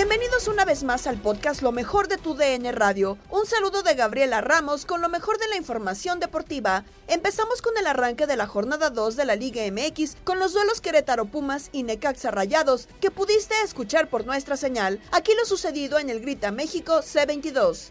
Bienvenidos 0.00 0.48
una 0.48 0.64
vez 0.64 0.82
más 0.82 1.06
al 1.06 1.20
podcast 1.20 1.60
Lo 1.60 1.72
mejor 1.72 2.08
de 2.08 2.16
tu 2.16 2.34
DN 2.34 2.72
Radio. 2.72 3.18
Un 3.28 3.44
saludo 3.44 3.82
de 3.82 3.92
Gabriela 3.92 4.40
Ramos 4.40 4.86
con 4.86 5.02
lo 5.02 5.10
mejor 5.10 5.36
de 5.36 5.46
la 5.48 5.58
información 5.58 6.20
deportiva. 6.20 6.86
Empezamos 7.06 7.60
con 7.60 7.76
el 7.76 7.86
arranque 7.86 8.26
de 8.26 8.38
la 8.38 8.46
jornada 8.46 8.88
2 8.88 9.14
de 9.16 9.26
la 9.26 9.36
Liga 9.36 9.60
MX 9.70 10.16
con 10.24 10.38
los 10.38 10.54
duelos 10.54 10.80
Querétaro 10.80 11.26
Pumas 11.26 11.68
y 11.70 11.82
Necaxa 11.82 12.30
Rayados 12.30 12.88
que 13.02 13.10
pudiste 13.10 13.54
escuchar 13.62 14.08
por 14.08 14.24
nuestra 14.24 14.56
señal. 14.56 15.00
Aquí 15.12 15.32
lo 15.38 15.44
sucedido 15.44 15.98
en 15.98 16.08
el 16.08 16.22
Grita 16.22 16.50
México 16.50 17.00
C22. 17.00 17.90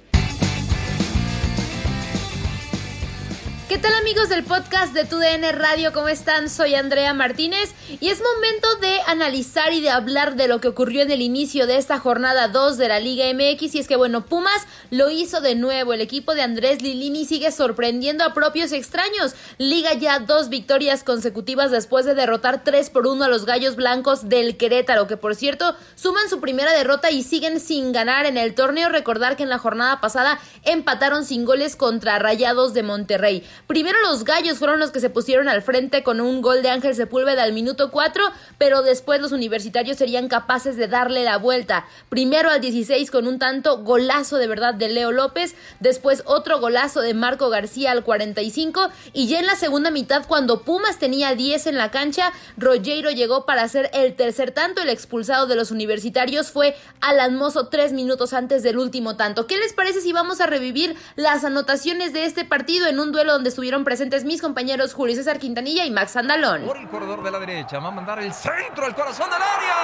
¿Qué 3.69 3.77
tal 3.77 3.93
amigos 3.93 4.29
del 4.29 4.43
podcast 4.43 4.95
de 4.95 5.05
TUDN 5.05 5.43
Radio? 5.53 5.93
¿Cómo 5.93 6.07
están? 6.07 6.49
Soy 6.49 6.73
Andrea 6.73 7.13
Martínez 7.13 7.71
y 7.99 8.09
es 8.09 8.19
momento 8.19 8.67
de 8.81 8.99
analizar 9.05 9.73
y 9.73 9.79
de 9.79 9.91
hablar 9.91 10.35
de 10.35 10.47
lo 10.47 10.59
que 10.59 10.69
ocurrió 10.69 11.03
en 11.03 11.11
el 11.11 11.21
inicio 11.21 11.67
de 11.67 11.77
esta 11.77 11.99
jornada 11.99 12.47
2 12.47 12.79
de 12.79 12.87
la 12.87 12.99
Liga 12.99 13.25
MX 13.31 13.75
y 13.75 13.79
es 13.79 13.87
que 13.87 13.95
bueno, 13.95 14.25
Pumas 14.25 14.65
lo 14.89 15.11
hizo 15.11 15.39
de 15.39 15.53
nuevo, 15.53 15.93
el 15.93 16.01
equipo 16.01 16.33
de 16.33 16.41
Andrés 16.41 16.81
Lilini 16.81 17.25
sigue 17.25 17.51
sorprendiendo 17.51 18.23
a 18.23 18.33
propios 18.33 18.71
extraños, 18.71 19.35
liga 19.59 19.93
ya 19.93 20.17
dos 20.17 20.49
victorias 20.49 21.03
consecutivas 21.03 21.69
después 21.69 22.07
de 22.07 22.15
derrotar 22.15 22.63
3 22.63 22.89
por 22.89 23.05
1 23.05 23.23
a 23.23 23.27
los 23.27 23.45
Gallos 23.45 23.75
Blancos 23.75 24.29
del 24.29 24.57
Querétaro, 24.57 25.05
que 25.05 25.15
por 25.15 25.35
cierto 25.35 25.75
suman 25.93 26.27
su 26.27 26.39
primera 26.39 26.71
derrota 26.71 27.11
y 27.11 27.21
siguen 27.21 27.59
sin 27.59 27.91
ganar 27.91 28.25
en 28.25 28.37
el 28.37 28.55
torneo, 28.55 28.89
recordar 28.89 29.37
que 29.37 29.43
en 29.43 29.49
la 29.49 29.59
jornada 29.59 30.01
pasada 30.01 30.39
empataron 30.63 31.23
sin 31.23 31.45
goles 31.45 31.75
contra 31.75 32.17
Rayados 32.17 32.73
de 32.73 32.81
Monterrey. 32.81 33.45
Primero 33.67 33.99
los 34.01 34.23
gallos 34.23 34.57
fueron 34.57 34.79
los 34.79 34.91
que 34.91 34.99
se 34.99 35.09
pusieron 35.09 35.49
al 35.49 35.61
frente 35.61 36.03
con 36.03 36.21
un 36.21 36.41
gol 36.41 36.61
de 36.61 36.69
Ángel 36.69 36.95
Sepúlveda 36.95 37.43
al 37.43 37.53
minuto 37.53 37.91
4, 37.91 38.23
pero 38.57 38.81
después 38.81 39.21
los 39.21 39.31
universitarios 39.31 39.97
serían 39.97 40.27
capaces 40.27 40.77
de 40.77 40.87
darle 40.87 41.23
la 41.23 41.37
vuelta. 41.37 41.85
Primero 42.09 42.49
al 42.49 42.61
16 42.61 43.11
con 43.11 43.27
un 43.27 43.39
tanto 43.39 43.83
golazo 43.83 44.37
de 44.37 44.47
verdad 44.47 44.73
de 44.73 44.89
Leo 44.89 45.11
López, 45.11 45.55
después 45.79 46.23
otro 46.25 46.59
golazo 46.59 47.01
de 47.01 47.13
Marco 47.13 47.49
García 47.49 47.91
al 47.91 48.03
45 48.03 48.89
y 49.13 49.27
ya 49.27 49.39
en 49.39 49.45
la 49.45 49.55
segunda 49.55 49.91
mitad 49.91 50.25
cuando 50.27 50.61
Pumas 50.63 50.99
tenía 50.99 51.35
10 51.35 51.67
en 51.67 51.77
la 51.77 51.91
cancha, 51.91 52.33
Rogero 52.57 53.11
llegó 53.11 53.45
para 53.45 53.63
hacer 53.63 53.89
el 53.93 54.15
tercer 54.15 54.51
tanto. 54.51 54.81
El 54.81 54.89
expulsado 54.89 55.47
de 55.47 55.55
los 55.55 55.71
universitarios 55.71 56.51
fue 56.51 56.75
Alan 57.01 57.35
Mozo 57.35 57.67
tres 57.67 57.93
minutos 57.93 58.33
antes 58.33 58.63
del 58.63 58.77
último 58.77 59.15
tanto. 59.15 59.47
¿Qué 59.47 59.57
les 59.57 59.73
parece 59.73 60.01
si 60.01 60.13
vamos 60.13 60.41
a 60.41 60.47
revivir 60.47 60.95
las 61.15 61.43
anotaciones 61.43 62.13
de 62.13 62.25
este 62.25 62.45
partido 62.45 62.87
en 62.87 62.99
un 62.99 63.11
duelo 63.11 63.33
donde 63.33 63.48
estuvieron 63.49 63.83
presentes 63.83 64.23
mis 64.23 64.41
compañeros 64.41 64.93
Julio 64.93 65.15
César 65.15 65.39
Quintanilla 65.39 65.85
y 65.85 65.91
Max 65.91 66.15
Andalón. 66.15 66.65
Por 66.65 66.77
el 66.77 66.87
corredor 66.87 67.21
de 67.21 67.31
la 67.31 67.39
derecha, 67.39 67.79
va 67.79 67.89
a 67.89 67.91
mandar 67.91 68.19
el 68.19 68.33
centro 68.33 68.85
al 68.85 68.95
corazón 68.95 69.29
del 69.29 69.41
área. 69.41 69.75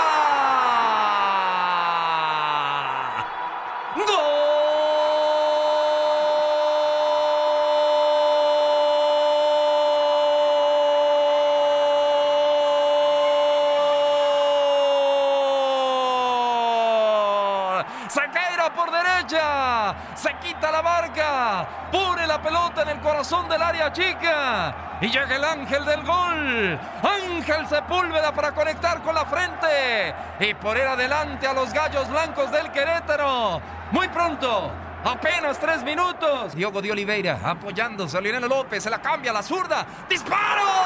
¡Gol! 3.95 4.34
Se 19.27 20.35
quita 20.41 20.71
la 20.71 20.81
marca, 20.81 21.67
pone 21.91 22.27
la 22.27 22.41
pelota 22.41 22.83
en 22.83 22.89
el 22.89 22.99
corazón 22.99 23.49
del 23.49 23.61
área 23.61 23.91
chica 23.91 24.97
y 25.01 25.07
llega 25.07 25.35
el 25.35 25.43
ángel 25.43 25.83
del 25.85 26.03
gol. 26.03 26.79
Ángel 27.03 27.67
Sepúlveda 27.67 28.31
para 28.31 28.51
conectar 28.51 29.01
con 29.01 29.16
la 29.16 29.25
frente 29.25 30.13
y 30.39 30.53
poner 30.53 30.87
adelante 30.87 31.47
a 31.47 31.53
los 31.53 31.73
gallos 31.73 32.09
blancos 32.09 32.51
del 32.51 32.72
Querétaro. 32.72 33.61
Muy 33.91 34.07
pronto. 34.09 34.72
Apenas 35.03 35.59
tres 35.59 35.83
minutos. 35.83 36.55
Diogo 36.55 36.81
de 36.81 36.91
Oliveira 36.91 37.39
apoyándose 37.43 38.17
a 38.17 38.21
Lionel 38.21 38.49
López. 38.49 38.83
Se 38.83 38.89
la 38.89 38.99
cambia 38.99 39.31
la 39.31 39.43
zurda. 39.43 39.85
¡Disparo! 40.09 40.84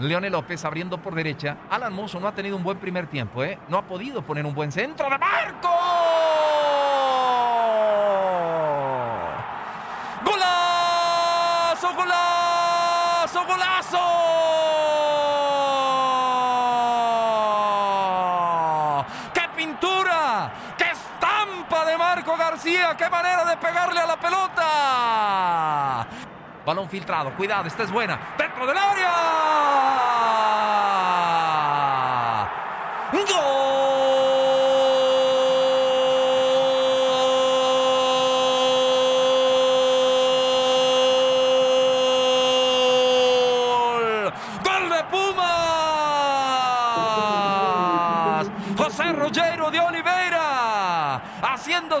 Leone 0.00 0.30
López 0.30 0.64
abriendo 0.64 0.98
por 0.98 1.14
derecha. 1.14 1.56
Alan 1.70 1.92
Mozo 1.92 2.20
no 2.20 2.28
ha 2.28 2.32
tenido 2.32 2.56
un 2.56 2.62
buen 2.62 2.78
primer 2.78 3.06
tiempo, 3.06 3.42
¿eh? 3.42 3.58
No 3.68 3.78
ha 3.78 3.82
podido 3.82 4.22
poner 4.22 4.46
un 4.46 4.54
buen 4.54 4.70
centro 4.72 5.10
de 5.10 5.18
Marco. 5.18 5.68
¡Golazo, 10.24 11.94
golazo, 11.94 13.46
golazo! 13.46 13.98
¡Qué 19.34 19.48
pintura! 19.56 20.52
¡Qué 20.76 20.90
estampa 20.90 21.84
de 21.84 21.98
Marco 21.98 22.36
García! 22.36 22.96
¡Qué 22.96 23.08
manera 23.08 23.44
de 23.44 23.56
pegarle 23.56 24.00
a 24.00 24.06
la 24.06 24.16
pelota! 24.16 26.06
Balón 26.68 26.86
filtrado, 26.90 27.32
cuidado, 27.32 27.66
esta 27.66 27.84
es 27.84 27.90
buena. 27.90 28.20
¡Dentro 28.36 28.66
del 28.66 28.76
área! 28.76 29.10
¡Gol! 33.10 33.24
¡Gol 44.62 44.90
de 44.90 45.04
Pumas! 45.04 45.56
José 48.76 49.12
Rogero 49.14 49.70
de 49.70 49.80
Oliveira 49.80 51.22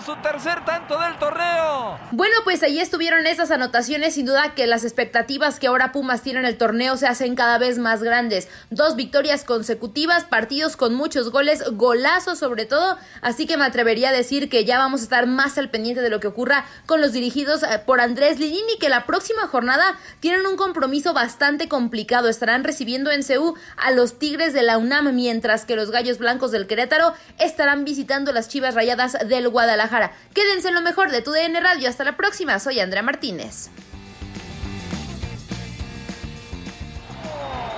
su 0.00 0.14
tercer 0.16 0.64
tanto 0.64 0.98
del 0.98 1.16
torneo. 1.18 1.98
Bueno, 2.12 2.36
pues 2.44 2.62
ahí 2.62 2.78
estuvieron 2.78 3.26
esas 3.26 3.50
anotaciones. 3.50 4.14
Sin 4.14 4.26
duda 4.26 4.54
que 4.54 4.66
las 4.66 4.84
expectativas 4.84 5.58
que 5.58 5.66
ahora 5.66 5.92
Pumas 5.92 6.22
tienen 6.22 6.44
en 6.44 6.50
el 6.50 6.56
torneo 6.56 6.96
se 6.96 7.06
hacen 7.06 7.34
cada 7.34 7.58
vez 7.58 7.78
más 7.78 8.02
grandes. 8.02 8.48
Dos 8.70 8.94
victorias 8.94 9.44
consecutivas, 9.44 10.24
partidos 10.24 10.76
con 10.76 10.94
muchos 10.94 11.30
goles, 11.30 11.64
golazos 11.72 12.38
sobre 12.38 12.64
todo. 12.64 12.96
Así 13.22 13.46
que 13.46 13.56
me 13.56 13.64
atrevería 13.64 14.10
a 14.10 14.12
decir 14.12 14.48
que 14.48 14.64
ya 14.64 14.78
vamos 14.78 15.00
a 15.00 15.04
estar 15.04 15.26
más 15.26 15.58
al 15.58 15.70
pendiente 15.70 16.00
de 16.00 16.10
lo 16.10 16.20
que 16.20 16.28
ocurra 16.28 16.64
con 16.86 17.00
los 17.00 17.12
dirigidos 17.12 17.62
eh, 17.62 17.80
por 17.84 18.00
Andrés 18.00 18.38
Lilini, 18.38 18.78
que 18.78 18.88
la 18.88 19.04
próxima 19.04 19.48
jornada 19.48 19.98
tienen 20.20 20.46
un 20.46 20.56
compromiso 20.56 21.12
bastante 21.12 21.68
complicado. 21.68 22.28
Estarán 22.28 22.62
recibiendo 22.62 23.10
en 23.10 23.24
CEU 23.24 23.54
a 23.76 23.90
los 23.90 24.18
Tigres 24.18 24.52
de 24.52 24.62
la 24.62 24.78
UNAM, 24.78 25.14
mientras 25.14 25.64
que 25.64 25.76
los 25.76 25.90
Gallos 25.90 26.18
Blancos 26.18 26.52
del 26.52 26.66
Querétaro 26.66 27.14
estarán 27.38 27.84
visitando 27.84 28.32
las 28.32 28.48
Chivas 28.48 28.74
Rayadas 28.74 29.16
del 29.26 29.48
Guadalajara. 29.48 29.87
Quédense 30.34 30.68
en 30.68 30.74
lo 30.74 30.80
mejor 30.82 31.10
de 31.10 31.22
tu 31.22 31.32
DN 31.32 31.60
Radio. 31.60 31.88
Hasta 31.88 32.04
la 32.04 32.16
próxima. 32.16 32.58
Soy 32.58 32.80
Andrea 32.80 33.02
Martínez. 33.02 33.70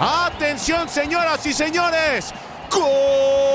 Atención, 0.01 0.89
señoras 0.89 1.45
y 1.45 1.53
señores. 1.53 2.33
¡Gol! 2.71 3.51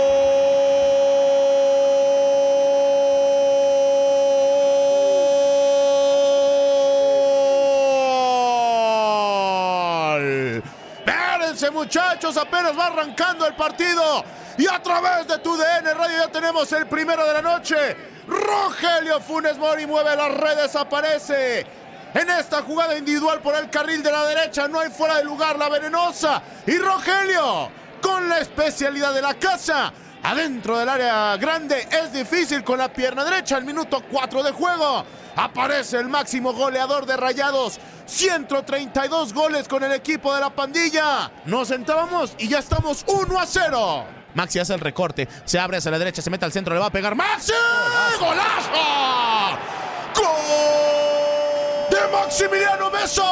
Espérense, 11.04 11.72
muchachos, 11.72 12.38
apenas 12.38 12.78
va 12.78 12.88
arrancando 12.88 13.48
el 13.48 13.56
partido. 13.56 14.24
Y 14.57 14.68
a 14.68 14.81
través 14.81 15.28
de 15.28 15.38
tu 15.40 15.57
DN 15.57 15.94
Radio 15.94 16.18
ya 16.18 16.31
tenemos 16.31 16.72
el 16.72 16.88
primero 16.88 17.25
de 17.25 17.34
la 17.34 17.42
noche. 17.42 17.75
Rogelio 18.28 19.19
Funes 19.19 19.57
Mori 19.57 19.86
mueve 19.86 20.16
las 20.16 20.31
redes, 20.34 20.75
aparece. 20.75 21.66
En 22.13 22.30
esta 22.30 22.62
jugada 22.62 22.98
individual 22.98 23.42
por 23.42 23.56
el 23.56 23.69
carril 23.69 24.02
de 24.02 24.12
la 24.12 24.25
derecha, 24.25 24.69
no 24.69 24.80
hay 24.80 24.90
fuera 24.90 25.18
de 25.18 25.25
lugar 25.25 25.60
la 25.60 25.68
venenosa. 25.68 26.42
Y 26.66 26.78
Rogelio, 26.78 27.69
con 28.02 28.30
la 28.30 28.40
especialidad 28.40 29.13
de 29.13 29.22
la 29.22 29.34
casa, 29.34 29.92
adentro 30.24 30.78
del 30.78 30.88
área 30.88 31.36
grande, 31.36 31.86
es 31.92 32.13
difícil 32.13 32.63
con 32.63 32.78
la 32.78 32.88
pierna 32.88 33.25
derecha. 33.25 33.58
El 33.58 33.66
minuto 33.66 34.01
4 34.10 34.44
de 34.44 34.51
juego, 34.51 35.04
aparece 35.36 35.98
el 35.98 36.08
máximo 36.08 36.54
goleador 36.54 37.06
de 37.06 37.18
Rayados. 37.18 37.80
132 38.06 39.34
goles 39.34 39.68
con 39.68 39.84
el 39.84 39.92
equipo 39.92 40.34
de 40.34 40.40
la 40.40 40.51
pandilla. 40.51 41.30
Nos 41.46 41.68
sentábamos 41.68 42.34
y 42.38 42.48
ya 42.48 42.60
estamos 42.60 43.04
1 43.08 43.38
a 43.38 43.46
0. 43.46 44.06
Maxi 44.36 44.60
hace 44.60 44.74
el 44.74 44.80
recorte, 44.80 45.28
se 45.44 45.60
abre 45.60 45.78
hacia 45.78 45.92
la 45.92 45.98
derecha, 45.98 46.22
se 46.22 46.30
mete 46.30 46.46
al 46.46 46.52
centro, 46.52 46.74
le 46.74 46.80
va 46.80 46.88
a 46.88 46.92
pegar 46.92 47.16
Maxi. 47.16 47.52
¡Golazo! 48.20 48.70
¡Gol! 50.16 51.90
De 51.90 51.98
Maximiliano 52.12 52.92
Beso. 52.92 53.24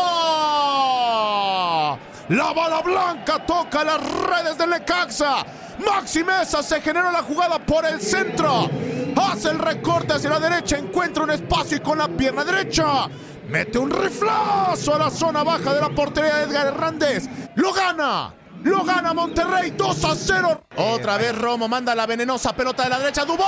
La 2.29 2.53
bala 2.53 2.81
blanca 2.81 3.45
toca 3.45 3.83
las 3.83 4.01
redes 4.01 4.57
del 4.57 4.71
Necaxa. 4.71 5.45
Maxi 5.85 6.23
Mesa 6.23 6.63
se 6.63 6.81
generó 6.81 7.11
la 7.11 7.21
jugada 7.21 7.59
por 7.59 7.85
el 7.85 8.01
centro. 8.01 8.69
Hace 9.15 9.49
el 9.49 9.59
recorte 9.59 10.13
hacia 10.13 10.29
la 10.29 10.39
derecha, 10.39 10.77
encuentra 10.77 11.23
un 11.23 11.31
espacio 11.31 11.81
con 11.83 11.97
la 11.97 12.07
pierna 12.07 12.43
derecha 12.43 13.09
mete 13.53 13.77
un 13.77 13.91
riflazo 13.91 14.95
a 14.95 14.97
la 14.97 15.09
zona 15.11 15.43
baja 15.43 15.73
de 15.73 15.81
la 15.81 15.89
portería 15.89 16.37
de 16.37 16.43
Edgar 16.45 16.67
Hernández. 16.67 17.29
Lo 17.55 17.71
gana. 17.71 18.33
Lo 18.63 18.83
gana 18.83 19.13
Monterrey 19.13 19.71
2 19.71 20.05
a 20.05 20.15
0. 20.15 20.63
Otra 20.77 21.17
vez 21.17 21.37
Romo 21.37 21.67
manda 21.67 21.93
la 21.93 22.05
venenosa 22.05 22.55
pelota 22.55 22.83
de 22.83 22.89
la 22.89 22.99
derecha. 22.99 23.25
Dubón. 23.25 23.45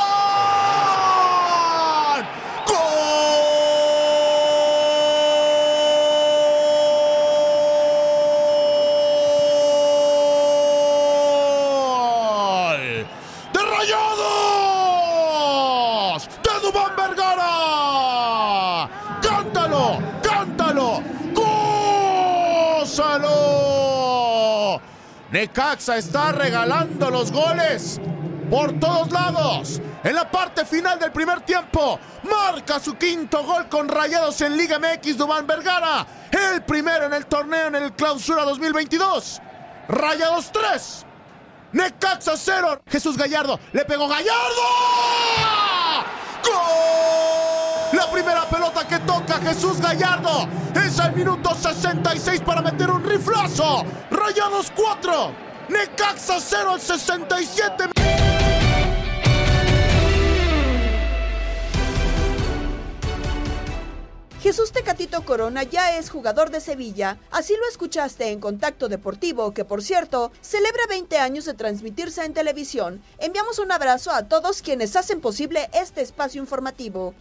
¡Gol! 2.68 2.76
¡De 13.54 13.60
Rayados! 13.62 14.20
¡De 16.44 16.60
Dubán 16.62 16.96
Vergara! 16.98 17.25
Necaxa 25.36 25.98
está 25.98 26.32
regalando 26.32 27.12
los 27.12 27.30
goles 27.30 28.00
por 28.50 28.80
todos 28.80 29.12
lados. 29.12 29.82
En 30.02 30.16
la 30.16 30.32
parte 30.32 30.64
final 30.64 30.98
del 30.98 31.12
primer 31.12 31.42
tiempo, 31.42 32.00
marca 32.24 32.80
su 32.80 32.96
quinto 32.96 33.44
gol 33.44 33.68
con 33.68 33.90
Rayados 33.90 34.40
en 34.40 34.56
Liga 34.56 34.80
MX 34.80 35.18
Dubán 35.18 35.46
Vergara. 35.46 36.08
El 36.32 36.64
primero 36.64 37.08
en 37.08 37.14
el 37.16 37.26
torneo 37.26 37.68
en 37.68 37.76
el 37.76 37.92
Clausura 37.92 38.46
2022. 38.46 39.42
Rayados 39.90 40.54
3. 40.54 41.06
Necaxa 41.74 42.38
0. 42.38 42.84
Jesús 42.88 43.18
Gallardo 43.18 43.60
le 43.74 43.84
pegó 43.84 44.08
Gallardo. 44.08 44.62
¡Gol! 46.46 47.45
Primera 48.16 48.48
pelota 48.50 48.88
que 48.88 48.98
toca 49.00 49.42
Jesús 49.42 49.82
Gallardo 49.82 50.48
es 50.74 50.98
al 51.02 51.14
minuto 51.14 51.54
66 51.54 52.40
para 52.46 52.62
meter 52.62 52.90
un 52.90 53.04
riflazo. 53.04 53.84
Rayados 54.10 54.72
4. 54.74 55.34
Necaxa 55.68 56.40
0 56.40 56.72
al 56.72 56.80
67. 56.80 57.84
Jesús 64.42 64.72
Tecatito 64.72 65.26
Corona 65.26 65.64
ya 65.64 65.98
es 65.98 66.10
jugador 66.10 66.52
de 66.52 66.62
Sevilla, 66.62 67.18
así 67.32 67.54
lo 67.60 67.68
escuchaste 67.68 68.30
en 68.30 68.40
Contacto 68.40 68.88
Deportivo, 68.88 69.54
que 69.54 69.66
por 69.66 69.84
cierto, 69.84 70.32
celebra 70.40 70.84
20 70.88 71.18
años 71.18 71.44
de 71.44 71.54
transmitirse 71.54 72.24
en 72.24 72.34
televisión. 72.34 73.02
Enviamos 73.18 73.60
un 73.60 73.74
abrazo 73.74 74.12
a 74.12 74.30
todos 74.30 74.62
quienes 74.62 74.96
hacen 74.96 75.20
posible 75.20 75.70
este 75.74 76.02
espacio 76.02 76.40
informativo. 76.40 77.14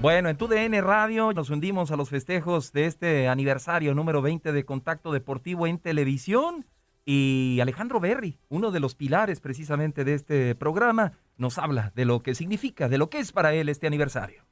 Bueno, 0.00 0.28
en 0.28 0.36
tu 0.36 0.46
DN 0.46 0.80
Radio 0.80 1.32
nos 1.32 1.50
hundimos 1.50 1.90
a 1.90 1.96
los 1.96 2.08
festejos 2.08 2.72
de 2.72 2.86
este 2.86 3.26
aniversario 3.26 3.96
número 3.96 4.22
20 4.22 4.52
de 4.52 4.64
Contacto 4.64 5.10
Deportivo 5.10 5.66
en 5.66 5.78
televisión. 5.78 6.66
Y 7.04 7.58
Alejandro 7.60 7.98
Berry, 7.98 8.38
uno 8.48 8.70
de 8.70 8.78
los 8.78 8.94
pilares 8.94 9.40
precisamente 9.40 10.04
de 10.04 10.14
este 10.14 10.54
programa, 10.54 11.14
nos 11.36 11.58
habla 11.58 11.90
de 11.96 12.04
lo 12.04 12.22
que 12.22 12.36
significa, 12.36 12.88
de 12.88 12.96
lo 12.96 13.10
que 13.10 13.18
es 13.18 13.32
para 13.32 13.54
él 13.54 13.68
este 13.68 13.88
aniversario. 13.88 14.44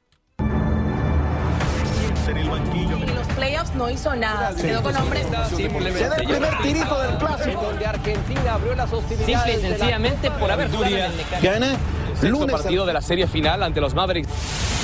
En 2.27 3.15
los 3.15 3.27
playoffs 3.27 3.73
no 3.75 3.89
hizo 3.89 4.13
nada, 4.17 4.51
se 4.51 4.67
quedó 4.67 4.83
con 4.83 4.97
hombres. 4.97 5.27
Se 5.27 6.09
da 6.09 6.17
el 6.17 6.27
primer 6.27 6.57
tirito 6.61 7.01
del 7.01 7.17
clásico. 7.19 7.61
Donde 7.61 7.85
Argentina 7.85 8.53
abrió 8.55 8.75
las 8.75 8.91
hostilidades. 8.91 9.25
Simple 9.25 9.53
y 9.53 9.71
sencillamente 9.71 10.29
por 10.31 10.51
haber 10.51 10.69
jugado 10.69 10.93
en 10.93 11.03
el 11.03 11.41
Gana. 11.41 11.77
Lunes 12.23 12.51
partido 12.51 12.85
de 12.85 12.91
la 12.91 13.01
serie 13.01 13.27
final 13.27 13.63
ante 13.63 13.79
los 13.79 13.93
Mavericks. 13.93 14.76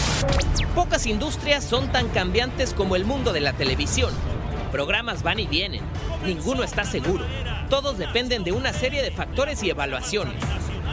Pocas 0.75 1.06
industrias 1.06 1.63
son 1.63 1.92
tan 1.92 2.10
cambiantes 2.10 2.74
como 2.74 2.96
el 2.96 3.06
mundo 3.06 3.32
de 3.34 3.42
la 3.42 3.53
televisión. 3.53 4.13
Programas 4.72 5.22
van 5.22 5.39
y 5.39 5.46
vienen. 5.46 5.82
Ninguno 6.25 6.63
está 6.63 6.84
seguro. 6.84 7.25
Todos 7.70 7.98
dependen 7.98 8.44
de 8.44 8.51
una 8.51 8.74
serie 8.74 9.01
de 9.01 9.12
factores 9.12 9.62
y 9.63 9.70
evaluaciones. 9.70 10.36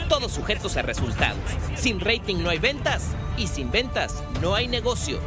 todos 0.08 0.32
sujetos 0.32 0.76
a 0.76 0.82
resultados. 0.82 1.38
Sin 1.76 2.00
rating 2.00 2.42
no 2.42 2.50
hay 2.50 2.58
ventas 2.58 3.08
y 3.38 3.46
sin 3.46 3.70
ventas 3.70 4.22
no 4.42 4.54
hay 4.54 4.66
negocio. 4.66 5.20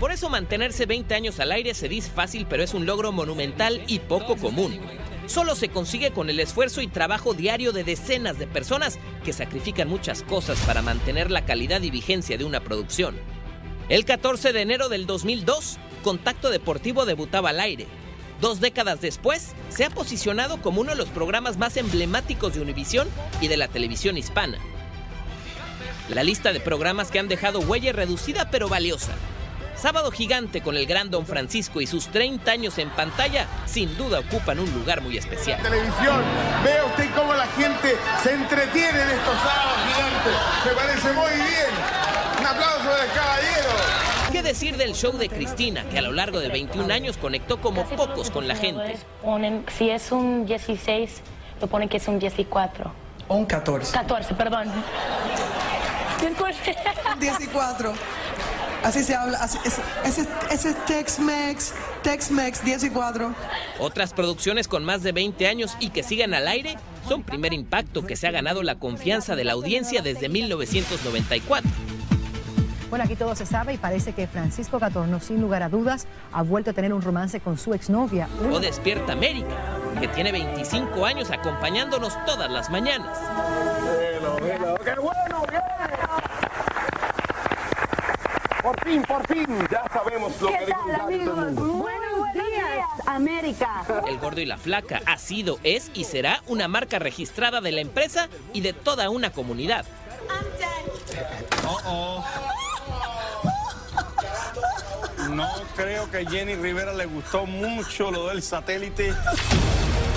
Por 0.00 0.10
eso 0.12 0.28
mantenerse 0.28 0.86
20 0.86 1.14
años 1.14 1.40
al 1.40 1.52
aire 1.52 1.72
se 1.72 1.88
dice 1.88 2.10
fácil, 2.10 2.46
pero 2.48 2.62
es 2.62 2.74
un 2.74 2.84
logro 2.84 3.12
monumental 3.12 3.82
y 3.86 4.00
poco 4.00 4.36
común. 4.36 4.80
Solo 5.26 5.54
se 5.54 5.70
consigue 5.70 6.10
con 6.10 6.28
el 6.28 6.38
esfuerzo 6.38 6.82
y 6.82 6.86
trabajo 6.86 7.32
diario 7.32 7.72
de 7.72 7.82
decenas 7.82 8.38
de 8.38 8.46
personas 8.46 8.98
que 9.24 9.32
sacrifican 9.32 9.88
muchas 9.88 10.22
cosas 10.22 10.58
para 10.66 10.82
mantener 10.82 11.30
la 11.30 11.46
calidad 11.46 11.80
y 11.82 11.90
vigencia 11.90 12.36
de 12.36 12.44
una 12.44 12.60
producción. 12.60 13.16
El 13.88 14.04
14 14.04 14.52
de 14.52 14.60
enero 14.60 14.88
del 14.88 15.06
2002, 15.06 15.78
Contacto 16.02 16.50
Deportivo 16.50 17.06
debutaba 17.06 17.50
al 17.50 17.60
aire. 17.60 17.86
Dos 18.40 18.60
décadas 18.60 19.00
después, 19.00 19.54
se 19.70 19.84
ha 19.84 19.90
posicionado 19.90 20.60
como 20.60 20.82
uno 20.82 20.90
de 20.90 20.96
los 20.96 21.08
programas 21.08 21.56
más 21.56 21.76
emblemáticos 21.78 22.54
de 22.54 22.60
Univisión 22.60 23.08
y 23.40 23.48
de 23.48 23.56
la 23.56 23.68
televisión 23.68 24.18
hispana. 24.18 24.58
La 26.10 26.22
lista 26.22 26.52
de 26.52 26.60
programas 26.60 27.10
que 27.10 27.18
han 27.18 27.28
dejado 27.28 27.60
huella 27.60 27.92
reducida 27.92 28.50
pero 28.50 28.68
valiosa. 28.68 29.12
Sábado 29.76 30.10
Gigante 30.10 30.62
con 30.62 30.76
el 30.76 30.86
gran 30.86 31.10
Don 31.10 31.26
Francisco 31.26 31.80
y 31.80 31.86
sus 31.86 32.08
30 32.08 32.50
años 32.50 32.78
en 32.78 32.90
pantalla 32.90 33.46
sin 33.66 33.96
duda 33.96 34.20
ocupan 34.20 34.58
un 34.58 34.72
lugar 34.72 35.00
muy 35.02 35.16
especial. 35.16 35.60
Televisión, 35.62 36.22
vea 36.64 36.84
usted 36.86 37.10
cómo 37.14 37.34
la 37.34 37.46
gente 37.48 37.96
se 38.22 38.32
entretiene 38.32 39.02
en 39.02 39.10
estos 39.10 39.36
sábados 39.36 39.78
gigantes. 39.86 40.32
Me 40.64 40.72
parece 40.72 41.12
muy 41.12 41.32
bien. 41.32 41.70
Un 42.40 42.46
aplauso 42.46 42.88
del 42.88 43.10
caballero. 43.14 43.70
¿Qué 44.32 44.42
decir 44.42 44.76
del 44.76 44.94
show 44.94 45.12
de 45.12 45.28
Cristina, 45.28 45.84
que 45.90 45.98
a 45.98 46.02
lo 46.02 46.12
largo 46.12 46.40
de 46.40 46.48
21 46.48 46.92
años 46.92 47.16
conectó 47.16 47.60
como 47.60 47.84
pocos 47.84 48.30
con 48.30 48.48
la 48.48 48.56
gente? 48.56 48.96
Ponen, 49.22 49.64
si 49.76 49.90
es 49.90 50.12
un 50.12 50.46
16, 50.46 51.20
lo 51.60 51.66
ponen 51.66 51.88
que 51.88 51.98
es 51.98 52.08
un 52.08 52.18
14. 52.18 52.84
O 53.28 53.36
un 53.36 53.46
14. 53.46 53.92
14, 53.92 54.34
perdón. 54.34 54.68
14. 56.20 56.76
Así 58.84 59.02
se 59.02 59.14
habla. 59.14 59.38
Así, 59.38 59.58
ese, 59.64 59.80
ese, 60.04 60.28
ese 60.50 60.70
es 60.70 60.84
Tex-Mex, 60.84 61.72
Tex-Mex 62.02 62.60
14. 62.60 63.34
Otras 63.78 64.12
producciones 64.12 64.68
con 64.68 64.84
más 64.84 65.02
de 65.02 65.12
20 65.12 65.46
años 65.46 65.74
y 65.80 65.88
que 65.88 66.02
sigan 66.02 66.34
al 66.34 66.46
aire 66.46 66.76
son 67.08 67.22
Primer 67.22 67.54
Impacto, 67.54 68.04
que 68.04 68.14
se 68.14 68.26
ha 68.26 68.30
ganado 68.30 68.62
la 68.62 68.74
confianza 68.76 69.36
de 69.36 69.44
la 69.44 69.54
audiencia 69.54 70.02
desde 70.02 70.28
1994. 70.28 71.70
Bueno, 72.90 73.06
aquí 73.06 73.16
todo 73.16 73.34
se 73.34 73.46
sabe 73.46 73.74
y 73.74 73.78
parece 73.78 74.12
que 74.12 74.26
Francisco 74.26 74.78
Catorno, 74.78 75.18
sin 75.18 75.40
lugar 75.40 75.62
a 75.62 75.68
dudas, 75.70 76.06
ha 76.32 76.42
vuelto 76.42 76.70
a 76.70 76.72
tener 76.74 76.92
un 76.92 77.02
romance 77.02 77.40
con 77.40 77.58
su 77.58 77.72
exnovia. 77.74 78.28
O 78.52 78.60
Despierta 78.60 79.14
América, 79.14 79.56
que 79.98 80.08
tiene 80.08 80.30
25 80.30 81.04
años 81.04 81.30
acompañándonos 81.30 82.12
todas 82.26 82.50
las 82.50 82.70
mañanas. 82.70 83.18
Hello, 84.16 84.36
hello. 84.38 84.76
¡Qué 84.84 85.00
bueno! 85.00 85.46
¡Bien! 85.50 86.03
Por 88.64 88.82
fin, 88.82 89.02
por 89.02 89.26
fin, 89.26 89.46
ya 89.70 89.84
sabemos 89.92 90.40
lo 90.40 90.48
que 90.48 90.64
dijo 90.64 91.34
Buenos 91.34 92.32
días, 92.32 92.88
América. 93.04 93.84
El 94.08 94.18
Gordo 94.18 94.40
y 94.40 94.46
la 94.46 94.56
Flaca 94.56 95.02
ha 95.04 95.18
sido, 95.18 95.58
es 95.64 95.90
y 95.92 96.04
será 96.04 96.42
una 96.46 96.66
marca 96.66 96.98
registrada 96.98 97.60
de 97.60 97.72
la 97.72 97.82
empresa 97.82 98.30
y 98.54 98.62
de 98.62 98.72
toda 98.72 99.10
una 99.10 99.32
comunidad. 99.32 99.84
No 105.28 105.50
creo 105.76 106.10
que 106.10 106.24
Jenny 106.24 106.54
Rivera 106.54 106.94
le 106.94 107.04
gustó 107.04 107.44
mucho 107.44 108.10
lo 108.10 108.28
del 108.28 108.42
satélite. 108.42 109.12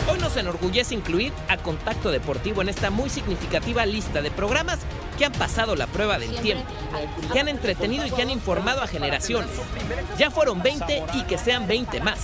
Hoy 0.09 0.19
nos 0.19 0.37
enorgullece 0.37 0.95
incluir 0.95 1.33
a 1.49 1.57
Contacto 1.57 2.11
Deportivo 2.11 2.61
en 2.61 2.69
esta 2.69 2.89
muy 2.89 3.09
significativa 3.09 3.85
lista 3.85 4.21
de 4.21 4.31
programas 4.31 4.79
que 5.17 5.25
han 5.25 5.33
pasado 5.33 5.75
la 5.75 5.87
prueba 5.87 6.17
del 6.17 6.33
tiempo, 6.39 6.65
que 7.33 7.39
han 7.39 7.49
entretenido 7.49 8.05
y 8.05 8.11
que 8.11 8.21
han 8.21 8.29
informado 8.29 8.81
a 8.81 8.87
generaciones. 8.87 9.51
Ya 10.17 10.31
fueron 10.31 10.61
20 10.61 11.03
y 11.13 11.23
que 11.23 11.37
sean 11.37 11.67
20 11.67 11.99
más. 11.99 12.19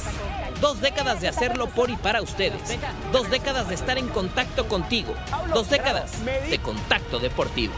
Dos 0.61 0.79
décadas 0.79 1.19
de 1.19 1.27
hacerlo 1.27 1.67
por 1.67 1.89
y 1.89 1.97
para 1.97 2.21
ustedes. 2.21 2.77
Dos 3.11 3.29
décadas 3.29 3.67
de 3.67 3.75
estar 3.75 3.97
en 3.97 4.07
contacto 4.07 4.69
contigo. 4.69 5.13
Dos 5.53 5.69
décadas 5.69 6.23
de 6.23 6.59
Contacto 6.59 7.19
Deportivo. 7.19 7.73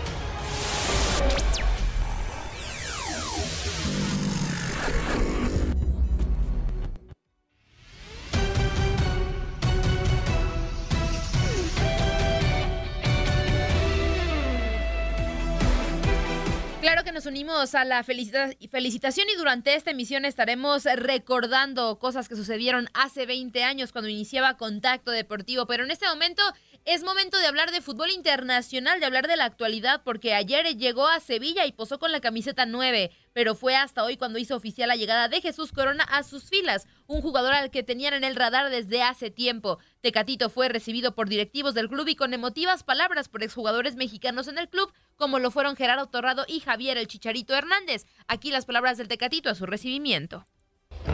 Unimos 17.36 17.76
a 17.76 17.84
la 17.84 18.02
felicita- 18.02 18.50
felicitación 18.72 19.28
y 19.30 19.36
durante 19.36 19.76
esta 19.76 19.92
emisión 19.92 20.24
estaremos 20.24 20.86
recordando 20.86 22.00
cosas 22.00 22.30
que 22.30 22.36
sucedieron 22.38 22.88
hace 22.94 23.26
20 23.26 23.62
años 23.62 23.92
cuando 23.92 24.08
iniciaba 24.08 24.56
Contacto 24.56 25.12
Deportivo, 25.12 25.66
pero 25.68 25.84
en 25.84 25.92
este 25.92 26.08
momento 26.08 26.42
es 26.86 27.04
momento 27.04 27.38
de 27.38 27.48
hablar 27.48 27.72
de 27.72 27.82
fútbol 27.82 28.12
internacional, 28.12 29.02
de 29.02 29.06
hablar 29.06 29.28
de 29.28 29.36
la 29.36 29.44
actualidad, 29.44 30.02
porque 30.06 30.34
ayer 30.34 30.78
llegó 30.78 31.10
a 31.10 31.20
Sevilla 31.20 31.66
y 31.66 31.74
posó 31.74 32.00
con 32.00 32.14
la 32.14 32.22
camiseta 32.22 32.66
9, 32.66 33.12
pero 33.36 33.54
fue 33.54 33.76
hasta 33.76 34.02
hoy 34.06 34.16
cuando 34.16 34.40
hizo 34.40 34.56
oficial 34.56 34.88
la 34.88 34.96
llegada 34.96 35.28
de 35.28 35.42
Jesús 35.42 35.74
Corona 35.74 36.06
a 36.06 36.24
sus 36.24 36.46
filas, 36.50 36.88
un 37.06 37.22
jugador 37.22 37.54
al 37.54 37.70
que 37.70 37.84
tenían 37.84 38.14
en 38.14 38.24
el 38.24 38.34
radar 38.38 38.70
desde 38.72 39.04
hace 39.04 39.30
tiempo. 39.30 39.78
Tecatito 40.00 40.50
fue 40.50 40.70
recibido 40.70 41.16
por 41.16 41.28
directivos 41.28 41.74
del 41.74 41.90
club 41.90 42.08
y 42.08 42.16
con 42.16 42.34
emotivas 42.34 42.84
palabras 42.84 43.28
por 43.28 43.44
exjugadores 43.44 43.98
mexicanos 43.98 44.48
en 44.48 44.58
el 44.58 44.70
club, 44.70 44.90
como 45.18 45.40
lo 45.40 45.52
fueron 45.52 45.76
Gerardo 45.76 46.06
Torrado 46.08 46.46
y 46.48 46.62
Javier 46.62 46.98
el 46.98 47.08
Chicharito 47.08 47.54
Hernández. 47.54 48.06
Aquí 48.30 48.52
las 48.52 48.66
palabras 48.66 48.98
del 48.98 49.10
Tecatito 49.10 49.50
a 49.50 49.56
su 49.56 49.66
recibimiento. 49.66 50.48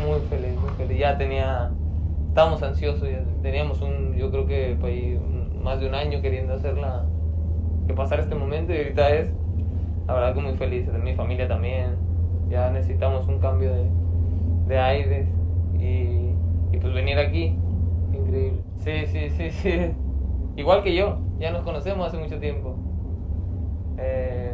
Muy 0.06 0.20
feliz, 0.30 0.56
muy 0.60 0.74
feliz. 0.78 1.00
Ya 1.00 1.18
tenía, 1.18 1.72
estábamos 2.28 2.62
ansiosos, 2.62 3.10
ya 3.10 3.24
teníamos 3.42 3.82
un, 3.82 4.16
yo 4.16 4.30
creo 4.30 4.46
que 4.46 4.74
un- 5.20 5.64
más 5.64 5.80
de 5.80 5.88
un 5.88 5.96
año 5.96 6.22
queriendo 6.22 6.54
hacerla, 6.54 7.04
que 7.88 7.96
pasar 7.96 8.20
este 8.20 8.36
momento 8.36 8.74
y 8.76 8.78
ahorita 8.78 9.10
es, 9.10 9.32
la 10.06 10.14
verdad 10.14 10.36
que 10.36 10.42
muy 10.42 10.54
feliz, 10.56 10.86
mi 11.04 11.16
familia 11.16 11.48
también, 11.48 11.98
ya 12.52 12.70
necesitamos 12.70 13.28
un 13.28 13.40
cambio 13.40 13.74
de, 13.74 13.90
de 14.68 14.80
aires 14.80 15.28
y, 15.74 16.36
y 16.72 16.78
pues 16.80 16.94
venir 16.94 17.18
aquí, 17.18 17.56
increíble. 18.14 18.60
Sí, 18.78 19.06
sí, 19.08 19.30
sí, 19.30 19.50
sí, 19.52 19.92
igual 20.56 20.84
que 20.84 20.94
yo, 20.94 21.18
ya 21.40 21.52
nos 21.52 21.64
conocemos 21.64 22.08
hace 22.08 22.18
mucho 22.18 22.40
tiempo. 22.40 22.76
Eh, 23.98 24.54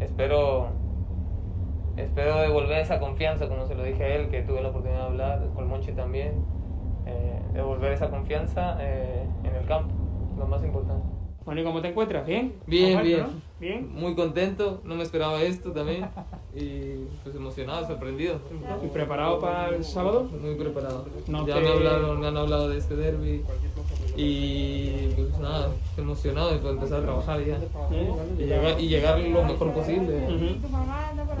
espero 0.00 0.68
espero 1.96 2.40
devolver 2.40 2.78
esa 2.78 3.00
confianza, 3.00 3.48
como 3.48 3.66
se 3.66 3.74
lo 3.74 3.82
dije 3.82 4.04
a 4.04 4.14
él, 4.14 4.28
que 4.28 4.42
tuve 4.42 4.62
la 4.62 4.68
oportunidad 4.68 5.00
de 5.00 5.06
hablar, 5.06 5.48
con 5.54 5.68
Monchi 5.68 5.92
también, 5.92 6.32
eh, 7.06 7.40
devolver 7.54 7.92
esa 7.92 8.08
confianza 8.08 8.76
eh, 8.80 9.24
en 9.44 9.54
el 9.54 9.66
campo, 9.66 9.94
lo 10.38 10.46
más 10.46 10.62
importante. 10.64 11.06
Bueno, 11.44 11.60
¿y 11.60 11.64
cómo 11.64 11.80
te 11.80 11.88
encuentras? 11.88 12.26
¿Bien? 12.26 12.52
Bien, 12.66 12.92
¿Cómo 12.92 13.04
bien. 13.04 13.20
no? 13.20 13.47
¿Bien? 13.60 13.88
Muy 13.92 14.14
contento, 14.14 14.80
no 14.84 14.94
me 14.94 15.02
esperaba 15.02 15.42
esto 15.42 15.72
también, 15.72 16.06
y 16.54 17.06
pues 17.24 17.34
emocionado, 17.34 17.84
sorprendido. 17.88 18.38
¿Y 18.84 18.86
preparado 18.88 19.40
para 19.40 19.70
el 19.74 19.84
sábado? 19.84 20.28
Muy 20.40 20.54
preparado. 20.54 21.06
No 21.26 21.44
ya 21.44 21.54
te- 21.54 21.60
me, 21.62 21.68
hablaron, 21.70 22.20
me 22.20 22.28
han 22.28 22.36
hablado 22.36 22.68
de 22.68 22.78
este 22.78 22.94
derby, 22.94 23.42
y 24.16 25.08
pues 25.16 25.38
nada, 25.40 25.70
emocionado 25.96 26.52
de 26.52 26.58
poder 26.58 26.74
empezar 26.76 27.00
a 27.00 27.02
trabajar 27.02 27.44
ya, 27.44 27.58
y 28.38 28.44
llegar, 28.44 28.80
y 28.80 28.88
llegar 28.88 29.18
lo 29.18 29.42
mejor 29.44 29.72
posible. 29.72 30.20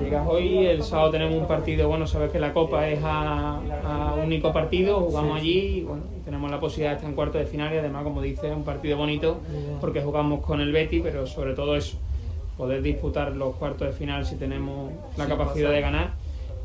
Llegas 0.00 0.26
hoy, 0.28 0.66
el 0.66 0.82
sábado 0.82 1.10
tenemos 1.12 1.36
un 1.40 1.46
partido, 1.46 1.86
bueno, 1.88 2.06
sabes 2.08 2.32
que 2.32 2.40
la 2.40 2.52
Copa 2.52 2.88
es 2.88 2.98
a, 3.02 3.60
a 3.84 4.14
único 4.24 4.52
partido, 4.52 5.00
jugamos 5.02 5.34
Sí. 5.34 5.38
allí 5.40 5.58
y 5.78 5.82
bueno, 5.82 6.02
tenemos 6.24 6.50
la 6.50 6.58
posibilidad 6.60 6.90
de 6.90 6.96
estar 6.96 7.10
en 7.10 7.14
cuarto 7.16 7.38
de 7.38 7.46
final 7.46 7.72
y 7.74 7.78
además, 7.78 8.02
como 8.02 8.20
dices, 8.22 8.52
un 8.54 8.64
partido 8.64 8.96
bonito 8.96 9.38
porque 9.80 10.02
jugamos 10.02 10.44
con 10.44 10.60
el 10.60 10.72
Betty, 10.72 11.00
pero 11.00 11.26
sobre 11.26 11.54
todo 11.54 11.74
eso, 11.76 11.96
poder 12.58 12.82
disputar 12.82 13.34
los 13.34 13.54
cuartos 13.56 13.86
de 13.88 13.94
final 13.94 14.26
si 14.26 14.34
tenemos 14.36 14.92
la 15.16 15.24
Sí, 15.24 15.30
capacidad 15.30 15.70
de 15.70 15.80
ganar 15.80 16.12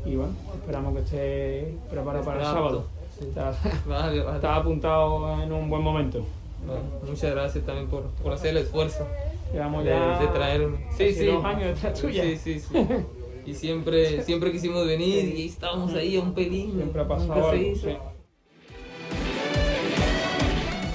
y 0.04 0.16
bueno, 0.16 0.32
esperamos 0.54 0.94
que 0.94 1.00
esté 1.00 1.74
preparado 1.88 2.24
para 2.24 2.40
el 2.40 2.44
sábado. 2.44 2.84
Sí. 3.18 3.24
Estás 3.28 3.56
Vale, 3.86 4.20
vale. 4.22 4.36
estás 4.36 4.58
apuntado 4.58 5.40
en 5.42 5.52
un 5.52 5.70
buen 5.70 5.82
momento. 5.82 6.26
Bueno, 6.66 6.82
muchas 7.06 7.30
gracias 7.30 7.64
también 7.64 7.88
por, 7.88 8.02
por 8.22 8.32
hacer 8.32 8.50
el 8.50 8.58
esfuerzo 8.58 9.06
Llevamos 9.52 9.84
de, 9.84 9.90
ya 9.90 10.18
de 10.18 10.26
traerme. 10.26 10.78
Sí, 10.98 11.12
sí. 11.12 11.26
dos 11.26 11.44
años 11.44 11.74
detrás 11.74 12.00
tuya. 12.00 12.24
Sí, 12.24 12.36
sí, 12.36 12.60
sí. 12.60 12.86
Y 13.46 13.54
siempre, 13.54 14.22
siempre 14.22 14.50
quisimos 14.50 14.86
venir 14.86 15.34
y 15.38 15.46
estábamos 15.46 15.94
ahí 15.94 16.16
a 16.16 16.20
un 16.20 16.34
pelín. 16.34 16.72
Siempre 16.74 17.02
ha 17.02 17.06
pasado 17.06 17.50
algo. 17.50 18.13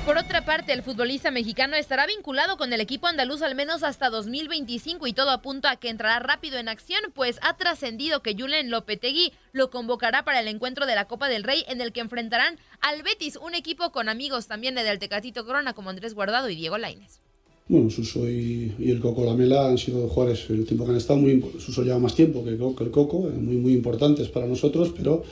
Por 0.09 0.17
otra 0.17 0.43
parte, 0.43 0.73
el 0.73 0.81
futbolista 0.81 1.29
mexicano 1.29 1.75
estará 1.75 2.07
vinculado 2.07 2.57
con 2.57 2.73
el 2.73 2.81
equipo 2.81 3.05
andaluz 3.05 3.43
al 3.43 3.53
menos 3.53 3.83
hasta 3.83 4.09
2025 4.09 5.05
y 5.05 5.13
todo 5.13 5.29
apunta 5.29 5.69
a 5.69 5.75
que 5.75 5.87
entrará 5.89 6.17
rápido 6.17 6.57
en 6.57 6.67
acción, 6.67 6.99
pues 7.13 7.37
ha 7.43 7.55
trascendido 7.57 8.23
que 8.23 8.33
Julen 8.33 8.71
Lopetegui 8.71 9.33
lo 9.51 9.69
convocará 9.69 10.25
para 10.25 10.39
el 10.39 10.47
encuentro 10.47 10.87
de 10.87 10.95
la 10.95 11.05
Copa 11.05 11.29
del 11.29 11.43
Rey 11.43 11.63
en 11.67 11.79
el 11.79 11.91
que 11.91 11.99
enfrentarán 11.99 12.55
al 12.81 13.03
Betis, 13.03 13.37
un 13.39 13.53
equipo 13.53 13.91
con 13.91 14.09
amigos 14.09 14.47
también 14.47 14.73
del 14.73 14.97
Tecatito 14.97 15.45
Corona 15.45 15.73
como 15.73 15.91
Andrés 15.91 16.15
Guardado 16.15 16.49
y 16.49 16.55
Diego 16.55 16.79
Lainez. 16.79 17.19
Bueno, 17.67 17.91
Suso 17.91 18.27
y, 18.27 18.73
el 18.79 18.99
Coco 19.01 19.23
Lamela 19.23 19.67
han 19.67 19.77
sido 19.77 20.07
jugadores 20.07 20.49
el 20.49 20.65
tiempo 20.65 20.85
que 20.85 20.89
han 20.89 20.97
estado, 20.97 21.19
muy, 21.19 21.39
Suso 21.59 21.83
lleva 21.83 21.99
más 21.99 22.15
tiempo 22.15 22.43
que, 22.43 22.49
el 22.49 22.57
Coco, 22.89 23.29
muy, 23.29 23.57
muy 23.57 23.73
importantes 23.73 24.27
para 24.29 24.47
nosotros, 24.47 24.91
pero 24.97 25.23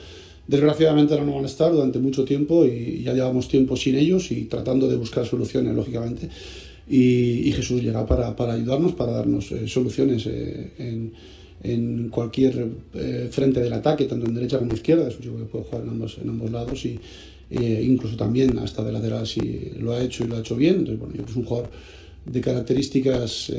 desgraciadamente 0.48 1.14
no 1.20 1.34
van 1.34 1.44
a 1.44 1.46
estar 1.46 1.70
durante 1.70 1.98
mucho 2.00 2.24
tiempo 2.24 2.64
y 2.64 3.02
ya 3.02 3.12
llevamos 3.12 3.48
tiempo 3.48 3.76
sin 3.76 3.96
ellos 3.96 4.32
y 4.32 4.46
tratando 4.46 4.88
de 4.88 4.96
buscar 4.96 5.24
soluciones, 5.26 5.74
lógicamente. 5.76 6.28
Y, 6.88 7.52
Jesús 7.52 7.82
llega 7.82 8.06
para, 8.06 8.34
para, 8.34 8.54
ayudarnos, 8.54 8.92
para 8.94 9.12
darnos 9.12 9.52
eh, 9.52 9.68
soluciones 9.68 10.26
eh, 10.26 10.72
en, 10.78 11.12
en, 11.62 12.08
cualquier 12.08 12.66
eh, 12.94 13.28
frente 13.30 13.60
del 13.60 13.74
ataque, 13.74 14.06
tanto 14.06 14.26
en 14.26 14.34
derecha 14.34 14.58
como 14.58 14.70
en 14.70 14.76
izquierda. 14.76 15.06
Es 15.08 15.16
un 15.16 15.22
chico 15.22 15.36
que 15.36 15.44
puede 15.44 15.64
jugar 15.64 15.82
en 15.82 15.90
ambos, 15.90 16.18
en 16.22 16.28
ambos 16.30 16.50
lados 16.50 16.84
y 16.86 16.98
incluso 17.50 18.14
también 18.16 18.58
hasta 18.58 18.84
de 18.84 18.92
lateral 18.92 19.26
si 19.26 19.72
lo 19.78 19.92
ha 19.92 20.02
hecho 20.02 20.24
y 20.24 20.28
lo 20.28 20.36
ha 20.36 20.40
hecho 20.40 20.56
bien. 20.56 20.76
Entonces, 20.76 20.98
bueno, 20.98 21.14
es 21.28 21.36
un 21.36 21.44
jugador 21.44 21.70
de 22.24 22.40
características 22.40 23.52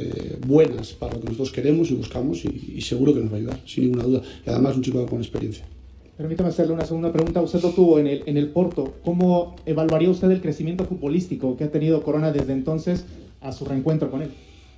buenas 0.45 0.93
para 0.93 1.13
lo 1.13 1.21
que 1.21 1.25
nosotros 1.25 1.51
queremos 1.51 1.91
y 1.91 1.95
buscamos 1.95 2.45
y, 2.45 2.75
y, 2.77 2.81
seguro 2.81 3.13
que 3.13 3.19
nos 3.19 3.31
va 3.31 3.35
a 3.35 3.39
ayudar, 3.39 3.61
sin 3.65 3.85
ninguna 3.85 4.03
duda. 4.03 4.21
Y 4.45 4.49
además 4.49 4.75
un 4.75 4.83
chico 4.83 5.05
con 5.05 5.19
experiencia. 5.19 5.65
Permítame 6.19 6.49
hacerle 6.49 6.73
una 6.73 6.85
segunda 6.85 7.13
pregunta. 7.13 7.41
Usted 7.41 7.61
lo 7.61 7.69
tuvo 7.69 7.97
en 7.97 8.05
el, 8.05 8.23
en 8.25 8.35
el 8.35 8.49
Porto. 8.49 8.95
¿Cómo 9.05 9.55
evaluaría 9.65 10.09
usted 10.09 10.29
el 10.29 10.41
crecimiento 10.41 10.83
futbolístico 10.83 11.55
que 11.55 11.63
ha 11.63 11.71
tenido 11.71 12.03
Corona 12.03 12.33
desde 12.33 12.51
entonces 12.51 13.05
a 13.39 13.53
su 13.53 13.63
reencuentro 13.63 14.11
con 14.11 14.23
él? 14.23 14.31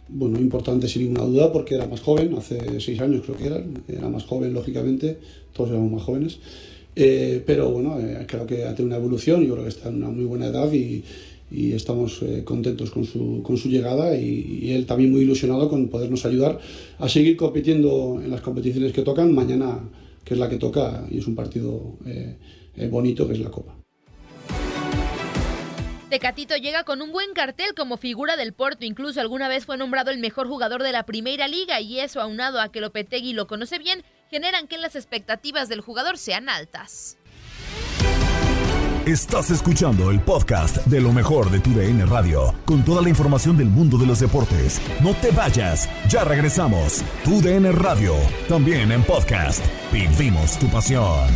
Bueno, 0.07 0.39
importante 0.39 0.87
sin 0.87 1.01
ninguna 1.01 1.23
duda 1.23 1.51
porque 1.51 1.73
era 1.73 1.87
más 1.87 2.01
joven, 2.01 2.35
hace 2.35 2.79
seis 2.79 3.01
años 3.01 3.23
creo 3.25 3.37
que 3.37 3.47
era, 3.47 3.63
era 3.87 4.07
más 4.07 4.23
joven 4.25 4.53
lógicamente, 4.53 5.17
todos 5.51 5.71
éramos 5.71 5.91
más 5.91 6.03
jóvenes. 6.03 6.37
Eh, 6.95 7.41
pero 7.43 7.71
bueno, 7.71 7.99
eh, 7.99 8.23
creo 8.27 8.45
que 8.45 8.65
ha 8.65 8.75
tenido 8.75 8.95
una 8.95 8.97
evolución, 8.97 9.43
yo 9.43 9.53
creo 9.53 9.63
que 9.63 9.69
está 9.71 9.89
en 9.89 9.95
una 9.95 10.09
muy 10.09 10.25
buena 10.25 10.45
edad 10.45 10.71
y, 10.71 11.03
y 11.49 11.71
estamos 11.71 12.21
eh, 12.21 12.43
contentos 12.43 12.91
con 12.91 13.03
su, 13.03 13.41
con 13.41 13.57
su 13.57 13.67
llegada 13.67 14.15
y, 14.15 14.59
y, 14.61 14.73
él 14.73 14.85
también 14.85 15.11
muy 15.11 15.21
ilusionado 15.21 15.69
con 15.69 15.87
podernos 15.87 16.23
ayudar 16.23 16.59
a 16.99 17.09
seguir 17.09 17.35
compitiendo 17.35 18.21
en 18.23 18.29
las 18.29 18.41
competiciones 18.41 18.93
que 18.93 19.01
tocan. 19.01 19.33
Mañana 19.33 19.79
que 20.23 20.33
es 20.33 20.39
la 20.39 20.49
que 20.49 20.57
toca 20.57 21.05
y 21.09 21.19
es 21.19 21.27
un 21.27 21.35
partido 21.35 21.97
eh, 22.05 22.37
eh, 22.75 22.87
bonito, 22.87 23.27
que 23.27 23.33
es 23.33 23.39
la 23.39 23.51
Copa. 23.51 23.75
Tecatito 26.09 26.57
llega 26.57 26.83
con 26.83 27.01
un 27.01 27.13
buen 27.13 27.33
cartel 27.33 27.73
como 27.73 27.95
figura 27.95 28.35
del 28.35 28.51
Porto, 28.51 28.83
incluso 28.85 29.21
alguna 29.21 29.47
vez 29.47 29.65
fue 29.65 29.77
nombrado 29.77 30.11
el 30.11 30.19
mejor 30.19 30.47
jugador 30.47 30.83
de 30.83 30.91
la 30.91 31.03
Primera 31.03 31.47
Liga 31.47 31.79
y 31.79 32.01
eso 32.01 32.19
aunado 32.19 32.59
a 32.59 32.69
que 32.69 32.81
Lopetegui 32.81 33.31
lo 33.31 33.47
conoce 33.47 33.79
bien, 33.79 34.03
generan 34.29 34.67
que 34.67 34.77
las 34.77 34.97
expectativas 34.97 35.69
del 35.69 35.79
jugador 35.79 36.17
sean 36.17 36.49
altas. 36.49 37.17
Estás 39.05 39.49
escuchando 39.49 40.11
el 40.11 40.19
podcast 40.19 40.77
de 40.85 41.01
lo 41.01 41.11
mejor 41.11 41.49
de 41.49 41.59
tu 41.59 41.71
DN 41.71 42.05
Radio, 42.05 42.53
con 42.65 42.85
toda 42.85 43.01
la 43.01 43.09
información 43.09 43.57
del 43.57 43.67
mundo 43.67 43.97
de 43.97 44.05
los 44.05 44.19
deportes. 44.19 44.79
No 45.01 45.15
te 45.15 45.31
vayas, 45.31 45.89
ya 46.11 46.23
regresamos. 46.23 47.03
Tu 47.23 47.41
DN 47.41 47.71
Radio, 47.71 48.13
también 48.49 48.91
en 48.91 49.03
podcast. 49.03 49.65
Vivimos 49.91 50.59
tu 50.59 50.67
pasión. 50.67 51.29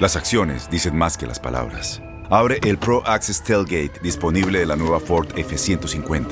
Las 0.00 0.16
acciones 0.16 0.68
dicen 0.70 0.96
más 0.96 1.16
que 1.16 1.26
las 1.26 1.40
palabras. 1.40 2.02
Abre 2.30 2.58
el 2.64 2.78
Pro 2.78 3.06
Access 3.06 3.42
Tailgate 3.42 4.00
disponible 4.02 4.58
de 4.58 4.66
la 4.66 4.76
nueva 4.76 5.00
Ford 5.00 5.28
F-150. 5.36 6.26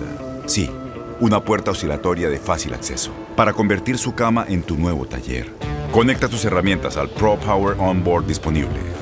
Sí 0.47 0.71
una 1.23 1.45
puerta 1.45 1.71
oscilatoria 1.71 2.29
de 2.29 2.39
fácil 2.39 2.75
acceso 2.75 3.13
para 3.37 3.53
convertir 3.53 3.97
su 3.97 4.13
cama 4.13 4.45
en 4.49 4.65
tu 4.65 4.77
nuevo 4.77 5.07
taller. 5.07 5.53
Conecta 5.93 6.29
tus 6.29 6.45
herramientas 6.45 6.97
al 6.97 7.09
Pro 7.11 7.39
Power 7.39 7.77
Onboard 7.79 8.27
disponible. 8.27 9.02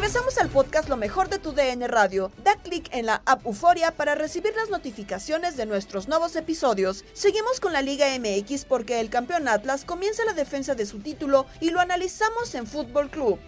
Regresamos 0.00 0.38
al 0.38 0.48
podcast 0.48 0.88
Lo 0.88 0.96
mejor 0.96 1.28
de 1.28 1.38
tu 1.38 1.52
DN 1.52 1.86
Radio. 1.86 2.32
Da 2.42 2.56
clic 2.56 2.88
en 2.90 3.04
la 3.04 3.20
app 3.26 3.44
Euforia 3.44 3.90
para 3.90 4.14
recibir 4.14 4.54
las 4.56 4.70
notificaciones 4.70 5.58
de 5.58 5.66
nuestros 5.66 6.08
nuevos 6.08 6.36
episodios. 6.36 7.04
Seguimos 7.12 7.60
con 7.60 7.74
la 7.74 7.82
Liga 7.82 8.06
MX 8.18 8.64
porque 8.64 8.98
el 9.00 9.10
campeón 9.10 9.46
Atlas 9.46 9.84
comienza 9.84 10.24
la 10.24 10.32
defensa 10.32 10.74
de 10.74 10.86
su 10.86 11.00
título 11.00 11.44
y 11.60 11.68
lo 11.68 11.80
analizamos 11.80 12.54
en 12.54 12.66
Fútbol 12.66 13.10
Club. 13.10 13.38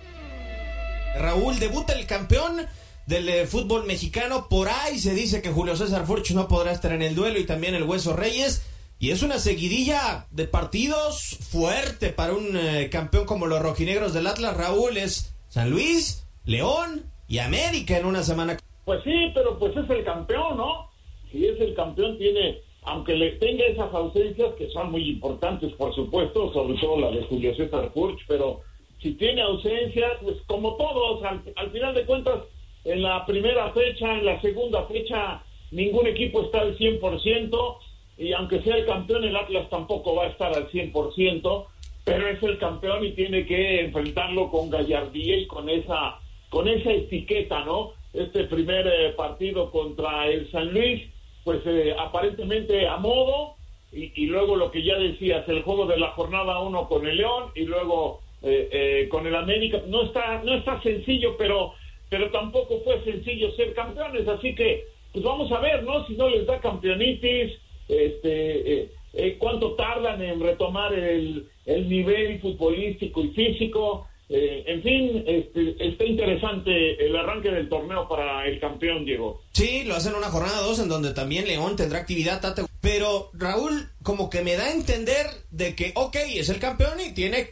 Raúl, 1.17 1.59
debuta 1.59 1.95
el 1.95 2.07
campeón 2.07 2.67
del 3.07 3.31
eh, 3.31 3.47
fútbol 3.47 3.87
mexicano. 3.87 4.51
Por 4.51 4.69
ahí 4.69 4.99
se 4.99 5.15
dice 5.15 5.41
que 5.41 5.53
Julio 5.53 5.75
César 5.75 6.07
Furch 6.07 6.33
no 6.33 6.49
podrá 6.49 6.73
estar 6.73 6.93
en 6.93 7.01
el 7.01 7.15
duelo 7.15 7.39
y 7.39 7.47
también 7.47 7.75
el 7.75 7.85
Hueso 7.85 8.15
Reyes. 8.15 8.61
Y 8.99 9.13
es 9.13 9.23
una 9.23 9.39
seguidilla 9.39 10.27
de 10.31 10.47
partidos 10.47 11.39
fuerte 11.51 12.11
para 12.11 12.35
un 12.35 12.55
eh, 12.59 12.91
campeón 12.91 13.25
como 13.25 13.47
los 13.47 13.63
rojinegros 13.63 14.13
del 14.13 14.27
Atlas. 14.27 14.55
Raúl 14.55 14.99
es 14.99 15.33
San 15.49 15.71
Luis, 15.71 16.22
León 16.45 17.03
y 17.29 17.39
América 17.39 17.97
en 17.99 18.07
una 18.07 18.23
semana. 18.23 18.59
Pues 18.85 19.03
sí, 19.05 19.31
pero 19.35 19.59
pues 19.59 19.77
es 19.77 19.89
el 19.89 20.05
campeón, 20.05 20.57
¿no? 20.57 20.91
Si 21.31 21.47
es 21.47 21.61
el 21.61 21.75
campeón, 21.75 22.19
tiene, 22.19 22.59
aunque 22.83 23.15
le 23.15 23.33
tenga 23.33 23.65
esas 23.65 23.95
ausencias 23.95 24.55
que 24.55 24.69
son 24.71 24.91
muy 24.91 25.09
importantes, 25.09 25.73
por 25.75 25.95
supuesto, 25.95 26.53
sobre 26.53 26.79
todo 26.79 26.99
la 26.99 27.11
de 27.11 27.23
Julio 27.25 27.55
César 27.55 27.91
Furch, 27.95 28.21
pero 28.27 28.61
si 29.01 29.13
tiene 29.15 29.43
ausencias, 29.43 30.13
pues 30.23 30.37
como 30.47 30.77
todos, 30.77 31.23
al, 31.25 31.71
final 31.71 31.95
de 31.95 32.05
cuentas, 32.05 32.41
en 32.85 33.03
la 33.03 33.25
primera 33.25 33.73
fecha, 33.73 34.13
en 34.19 34.27
la 34.27 34.41
segunda 34.41 34.85
fecha, 34.87 35.43
ningún 35.71 36.07
equipo 36.09 36.43
está 36.43 36.61
al 36.61 36.77
100%, 36.77 37.77
y 38.19 38.33
aunque 38.33 38.63
sea 38.63 38.77
el 38.77 38.87
campeón, 38.87 39.25
el 39.25 39.37
Atlas 39.37 39.71
tampoco 39.71 40.17
va 40.17 40.25
a 40.25 40.29
estar 40.29 40.55
al 40.55 40.69
100%, 40.71 41.67
pero 42.05 42.29
es 42.29 42.43
el 42.43 42.59
campeón 42.59 43.05
y 43.05 43.13
tiene 43.13 43.47
que 43.47 43.81
enfrentarlo 43.81 44.51
con 44.51 44.71
gallardía 44.71 45.37
y 45.37 45.47
con 45.47 45.69
esa 45.69 46.19
con 46.53 46.69
esa 46.69 46.93
etiqueta, 46.93 47.65
¿no? 47.65 47.95
Este 48.13 48.45
primer 48.45 48.87
eh, 48.87 49.15
partido 49.17 49.71
contra 49.71 50.29
el 50.29 50.51
San 50.51 50.71
Luis, 50.71 51.03
pues 51.45 51.63
eh, 51.65 51.97
aparentemente 51.99 52.87
a 52.87 52.99
modo, 52.99 53.55
y, 53.91 54.27
luego 54.27 54.57
lo 54.57 54.71
que 54.71 54.83
ya 54.83 54.99
decías, 54.99 55.49
el 55.49 55.63
juego 55.63 55.87
de 55.87 55.99
la 55.99 56.09
jornada 56.09 56.61
uno 56.61 56.89
con 56.89 57.07
el 57.07 57.17
León 57.17 57.53
y 57.55 57.63
luego 57.65 58.21
eh, 58.43 59.09
con 59.11 59.27
el 59.27 59.35
América, 59.35 59.81
no 59.87 60.03
está, 60.03 60.43
no 60.45 60.55
está 60.55 60.81
sencillo, 60.83 61.37
pero, 61.39 61.73
pero 62.11 62.31
tampoco 62.31 62.81
fue 62.85 63.03
sencillo 63.03 63.51
ser 63.53 63.73
campeones, 63.73 64.29
así 64.29 64.55
que 64.55 64.85
pues 65.11 65.25
vamos 65.25 65.51
a 65.53 65.61
ver, 65.61 65.83
¿no? 65.85 66.07
Si 66.07 66.15
no 66.15 66.29
les 66.29 66.47
da 66.47 66.61
campeonitis, 66.61 67.53
este, 67.89 68.91
cuánto 69.39 69.73
tardan 69.73 70.23
en 70.23 70.41
retomar 70.41 70.93
el, 70.93 71.47
el 71.65 71.89
nivel 71.89 72.41
futbolístico 72.41 73.23
y 73.23 73.29
físico, 73.29 74.07
eh, 74.35 74.65
en 74.67 74.83
fin, 74.83 75.25
este, 75.27 75.77
está 75.79 76.05
interesante 76.05 77.05
el 77.05 77.15
arranque 77.15 77.51
del 77.51 77.69
torneo 77.69 78.09
para 78.09 78.47
el 78.47 78.59
campeón, 78.59 79.05
Diego. 79.05 79.43
Sí, 79.53 79.85
lo 79.85 79.95
hacen 79.95 80.15
una 80.15 80.29
jornada 80.29 80.63
dos 80.63 80.79
en 80.79 80.89
donde 80.89 81.13
también 81.13 81.47
León 81.47 81.77
tendrá 81.77 81.99
actividad. 81.99 82.41
Pero 82.81 83.31
Raúl, 83.35 83.91
como 84.03 84.31
que 84.31 84.43
me 84.43 84.57
da 84.57 84.65
a 84.65 84.73
entender 84.73 85.27
de 85.51 85.75
que, 85.75 85.93
ok, 85.95 86.17
es 86.35 86.49
el 86.49 86.59
campeón 86.59 86.99
y 87.01 87.13
tiene 87.13 87.51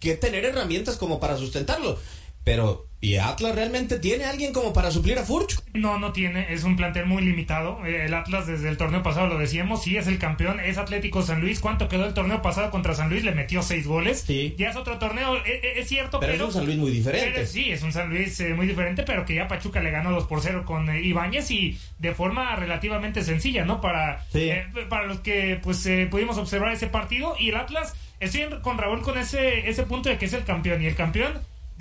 que 0.00 0.16
tener 0.16 0.44
herramientas 0.44 0.96
como 0.96 1.20
para 1.20 1.36
sustentarlo. 1.36 1.98
Pero 2.44 2.88
¿Y 3.04 3.16
Atlas 3.16 3.56
realmente 3.56 3.98
tiene 3.98 4.26
alguien 4.26 4.52
como 4.52 4.72
para 4.72 4.92
suplir 4.92 5.18
a 5.18 5.24
Furch? 5.24 5.58
No, 5.74 5.98
no 5.98 6.12
tiene, 6.12 6.52
es 6.52 6.62
un 6.62 6.76
plantel 6.76 7.04
muy 7.04 7.24
limitado. 7.24 7.84
El 7.84 8.14
Atlas 8.14 8.46
desde 8.46 8.68
el 8.68 8.76
torneo 8.76 9.02
pasado 9.02 9.26
lo 9.26 9.38
decíamos, 9.38 9.82
sí 9.82 9.96
es 9.96 10.06
el 10.06 10.20
campeón, 10.20 10.60
es 10.60 10.78
Atlético 10.78 11.20
San 11.22 11.40
Luis. 11.40 11.58
¿Cuánto 11.58 11.88
quedó 11.88 12.06
el 12.06 12.14
torneo 12.14 12.42
pasado 12.42 12.70
contra 12.70 12.94
San 12.94 13.10
Luis? 13.10 13.24
Le 13.24 13.32
metió 13.32 13.60
seis 13.60 13.88
goles. 13.88 14.20
Sí. 14.24 14.54
Ya 14.56 14.70
es 14.70 14.76
otro 14.76 15.00
torneo, 15.00 15.34
e, 15.44 15.50
e, 15.50 15.80
es, 15.80 15.88
cierto, 15.88 16.20
pero, 16.20 16.34
pero, 16.34 16.44
es 16.44 16.54
un 16.54 16.60
San 16.60 16.66
Luis 16.66 16.78
muy 16.78 16.92
diferente. 16.92 17.44
sí, 17.44 17.72
es 17.72 17.82
un 17.82 17.92
San 17.92 18.08
Luis 18.08 18.38
eh, 18.38 18.54
muy 18.54 18.68
diferente, 18.68 19.02
pero 19.02 19.24
que 19.24 19.34
ya 19.34 19.48
Pachuca 19.48 19.80
le 19.80 19.90
ganó 19.90 20.12
2 20.12 20.28
por 20.28 20.40
0 20.40 20.62
con 20.64 20.88
eh, 20.88 21.02
Ibáñez 21.02 21.50
y 21.50 21.76
de 21.98 22.14
forma 22.14 22.54
relativamente 22.54 23.24
sencilla, 23.24 23.64
¿no? 23.64 23.80
Para, 23.80 24.24
eh, 24.32 24.64
para 24.88 25.06
los 25.06 25.18
que 25.18 25.58
pues 25.60 25.88
pudimos 26.08 26.38
observar 26.38 26.70
ese 26.70 26.86
partido 26.86 27.34
y 27.36 27.48
el 27.48 27.56
Atlas, 27.56 27.94
estoy 28.20 28.44
con 28.62 28.78
Raúl 28.78 29.02
con 29.02 29.18
ese, 29.18 29.68
ese 29.68 29.82
punto 29.82 30.08
de 30.08 30.18
que 30.18 30.26
es 30.26 30.32
el 30.34 30.44
campeón 30.44 30.80
y 30.82 30.86
el 30.86 30.94
campeón 30.94 31.32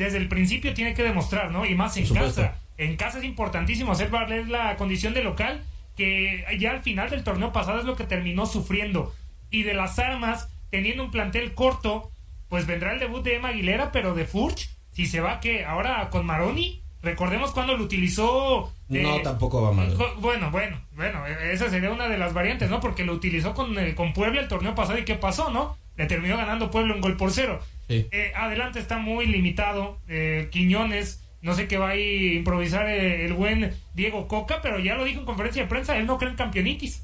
desde 0.02 0.18
el 0.18 0.28
principio 0.28 0.74
tiene 0.74 0.94
que 0.94 1.04
demostrar, 1.04 1.52
¿no? 1.52 1.66
Y 1.66 1.76
más 1.76 1.96
en 1.98 2.04
casa. 2.26 2.56
En 2.78 2.96
casa 2.98 3.20
es 3.20 3.24
importantísimo 3.24 3.92
hacer 3.92 4.10
valer 4.10 4.48
la 4.50 4.76
condición 4.76 5.14
de 5.14 5.24
local, 5.24 5.64
que 5.96 6.44
ya 6.60 6.72
al 6.72 6.82
final 6.82 7.10
del 7.10 7.24
torneo 7.24 7.52
pasado 7.54 7.80
es 7.80 7.86
lo 7.86 7.96
que 7.96 8.04
terminó 8.06 8.46
sufriendo. 8.46 9.14
Y 9.50 9.64
de 9.64 9.74
las 9.74 10.00
armas, 10.00 10.50
teniendo 10.70 11.04
un 11.04 11.12
plantel 11.12 11.54
corto, 11.54 12.12
pues 12.50 12.66
vendrá 12.66 12.94
el 12.94 13.00
debut 13.00 13.24
de 13.24 13.36
Emma 13.36 13.50
Aguilera, 13.50 13.92
pero 13.92 14.14
de 14.16 14.26
Furch, 14.26 14.70
si 14.94 15.06
se 15.06 15.22
va 15.22 15.40
que 15.40 15.66
ahora 15.66 16.10
con 16.10 16.26
Maroni, 16.26 16.78
Recordemos 17.04 17.50
cuando 17.50 17.76
lo 17.76 17.84
utilizó. 17.84 18.72
No, 18.88 19.16
eh, 19.16 19.22
tampoco 19.24 19.60
va 19.60 19.72
mal. 19.72 19.92
co- 19.96 20.14
Bueno, 20.20 20.52
bueno, 20.52 20.78
bueno, 20.96 21.26
eh, 21.26 21.52
esa 21.52 21.68
sería 21.68 21.90
una 21.90 22.08
de 22.08 22.20
las 22.20 22.32
variantes, 22.32 22.70
¿no? 22.70 22.80
Porque 22.80 23.04
lo 23.06 23.14
utilizó 23.14 23.56
con, 23.56 23.76
eh, 23.80 23.96
con 23.96 24.14
Puebla 24.14 24.40
el 24.40 24.48
torneo 24.48 24.76
pasado 24.76 25.00
y 25.00 25.04
¿qué 25.04 25.16
pasó, 25.16 25.50
no? 25.50 25.76
Le 25.98 26.06
terminó 26.06 26.38
ganando 26.38 26.70
Puebla 26.70 26.94
un 26.94 27.02
gol 27.02 27.18
por 27.18 27.32
cero. 27.32 27.60
Sí. 27.92 28.08
Eh, 28.12 28.32
adelante 28.36 28.80
está 28.80 28.98
muy 28.98 29.26
limitado. 29.26 29.98
eh, 30.08 30.48
Quiñones, 30.52 31.22
no 31.42 31.54
sé 31.56 31.68
qué 31.68 31.78
va 31.78 31.90
a 31.90 31.98
improvisar 31.98 32.88
eh, 32.88 33.26
el 33.26 33.34
buen 33.34 33.76
Diego 33.94 34.28
Coca, 34.30 34.62
pero 34.62 34.80
ya 34.80 34.96
lo 34.96 35.04
dijo 35.04 35.20
en 35.20 35.26
conferencia 35.26 35.64
de 35.64 35.68
prensa, 35.68 35.98
él 35.98 36.06
no 36.06 36.18
cree 36.18 36.32
en 36.32 36.38
campeonitis. 36.38 37.04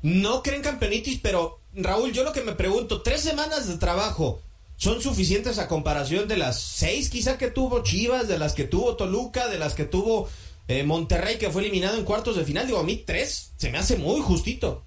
No 0.00 0.42
creen 0.42 0.62
campeonitis, 0.62 1.18
pero 1.20 1.60
Raúl, 1.74 2.12
yo 2.12 2.24
lo 2.24 2.32
que 2.32 2.42
me 2.42 2.52
pregunto, 2.52 3.02
tres 3.02 3.20
semanas 3.20 3.68
de 3.68 3.76
trabajo 3.78 4.40
son 4.76 5.02
suficientes 5.02 5.58
a 5.58 5.68
comparación 5.68 6.28
de 6.28 6.36
las 6.36 6.60
seis 6.60 7.10
quizá 7.10 7.36
que 7.36 7.50
tuvo 7.50 7.82
Chivas, 7.82 8.28
de 8.28 8.38
las 8.38 8.54
que 8.54 8.64
tuvo 8.64 8.96
Toluca, 8.96 9.48
de 9.48 9.58
las 9.58 9.74
que 9.74 9.84
tuvo 9.84 10.28
eh, 10.68 10.84
Monterrey 10.84 11.36
que 11.36 11.50
fue 11.50 11.62
eliminado 11.62 11.98
en 11.98 12.04
cuartos 12.04 12.36
de 12.36 12.44
final. 12.44 12.66
Digo, 12.66 12.78
a 12.78 12.84
mí 12.84 13.02
tres 13.04 13.52
se 13.56 13.70
me 13.70 13.78
hace 13.78 13.96
muy 13.96 14.20
justito. 14.20 14.84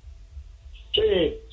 Sí, 0.94 1.02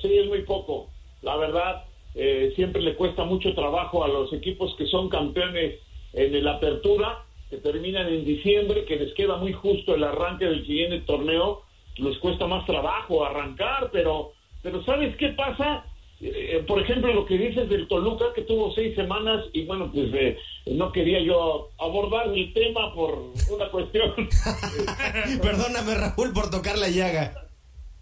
sí, 0.01 0.19
es 0.19 0.27
muy 0.29 0.43
poco. 0.45 0.89
La 1.23 1.37
verdad, 1.37 1.85
eh, 2.15 2.53
siempre 2.57 2.83
le 2.83 2.95
cuesta 2.95 3.25
mucho 3.25 3.55
trabajo 3.55 4.05
a 4.05 4.09
los 4.09 4.33
equipos 4.33 4.75
que 4.77 4.87
son 4.87 5.09
campeones 5.09 5.81
en 6.13 6.45
la 6.45 6.53
apertura, 6.53 7.25
que 7.51 7.59
terminan 7.59 8.09
en 8.09 8.25
diciembre, 8.25 8.85
que 8.85 8.97
les 8.97 9.15
queda 9.15 9.37
muy 9.37 9.53
justo 9.53 9.95
el 9.95 10.05
arranque 10.05 10.45
del 10.45 10.67
siguiente 10.67 11.01
torneo, 11.01 11.63
les 11.97 12.19
cuesta 12.19 12.47
más 12.47 12.65
trabajo 12.67 13.25
arrancar, 13.25 13.91
pero, 13.93 14.33
pero 14.63 14.85
¿sabes 14.85 15.17
qué 15.17 15.29
pasa? 15.31 15.85
Eh, 16.21 16.65
por 16.67 16.83
ejemplo, 16.83 17.13
lo 17.13 17.25
que 17.27 17.39
dices 17.39 17.69
del 17.69 17.87
Toluca, 17.87 18.27
que 18.35 18.43
tuvo 18.43 18.73
seis 18.75 18.95
semanas, 18.97 19.45
y 19.53 19.65
bueno, 19.65 19.91
pues 19.93 20.13
eh, 20.15 20.37
no 20.67 20.91
quería 20.91 21.21
yo 21.21 21.71
abordar 21.79 22.29
el 22.29 22.53
tema 22.53 22.93
por 22.93 23.33
una 23.51 23.71
cuestión. 23.71 24.13
Perdóname, 25.43 25.95
Raúl, 25.95 26.33
por 26.33 26.51
tocar 26.51 26.77
la 26.77 26.89
llaga. 26.89 27.35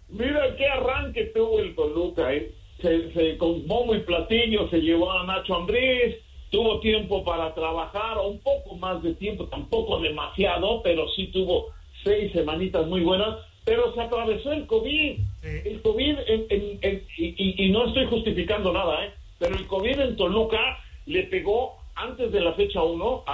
Mira 0.08 0.56
qué 0.56 0.66
arranque 0.66 1.24
tuvo 1.34 1.58
el 1.60 1.74
Toluca, 1.74 2.32
¿eh? 2.32 2.54
Se, 2.80 3.12
se- 3.12 3.38
con 3.38 3.66
bombo 3.66 3.94
y 3.94 4.00
platillo 4.00 4.68
se 4.68 4.80
llevó 4.80 5.10
a 5.12 5.24
Nacho 5.24 5.54
Ambriz, 5.54 6.16
tuvo 6.50 6.80
tiempo 6.80 7.24
para 7.24 7.54
trabajar, 7.54 8.18
un 8.18 8.38
poco 8.40 8.76
más 8.76 9.02
de 9.02 9.14
tiempo, 9.14 9.46
tampoco 9.46 9.98
demasiado, 10.00 10.82
pero 10.82 11.08
sí 11.10 11.26
tuvo 11.28 11.68
seis 12.04 12.32
semanitas 12.32 12.86
muy 12.86 13.00
buenas, 13.00 13.36
pero 13.64 13.92
se 13.94 14.00
atravesó 14.00 14.52
el 14.52 14.66
COVID. 14.66 15.18
El 15.64 15.82
COVID, 15.82 16.18
en- 16.28 16.46
en- 16.50 16.78
en- 16.82 17.02
y, 17.16 17.68
no 17.70 17.86
estoy 17.86 18.06
justificando 18.06 18.72
nada, 18.72 19.06
¿eh? 19.06 19.10
pero 19.38 19.56
el 19.56 19.66
COVID 19.66 19.98
en 20.00 20.16
Toluca 20.16 20.78
le 21.06 21.24
pegó 21.24 21.76
antes 21.94 22.30
de 22.30 22.40
la 22.40 22.52
fecha 22.52 22.82
1, 22.82 23.24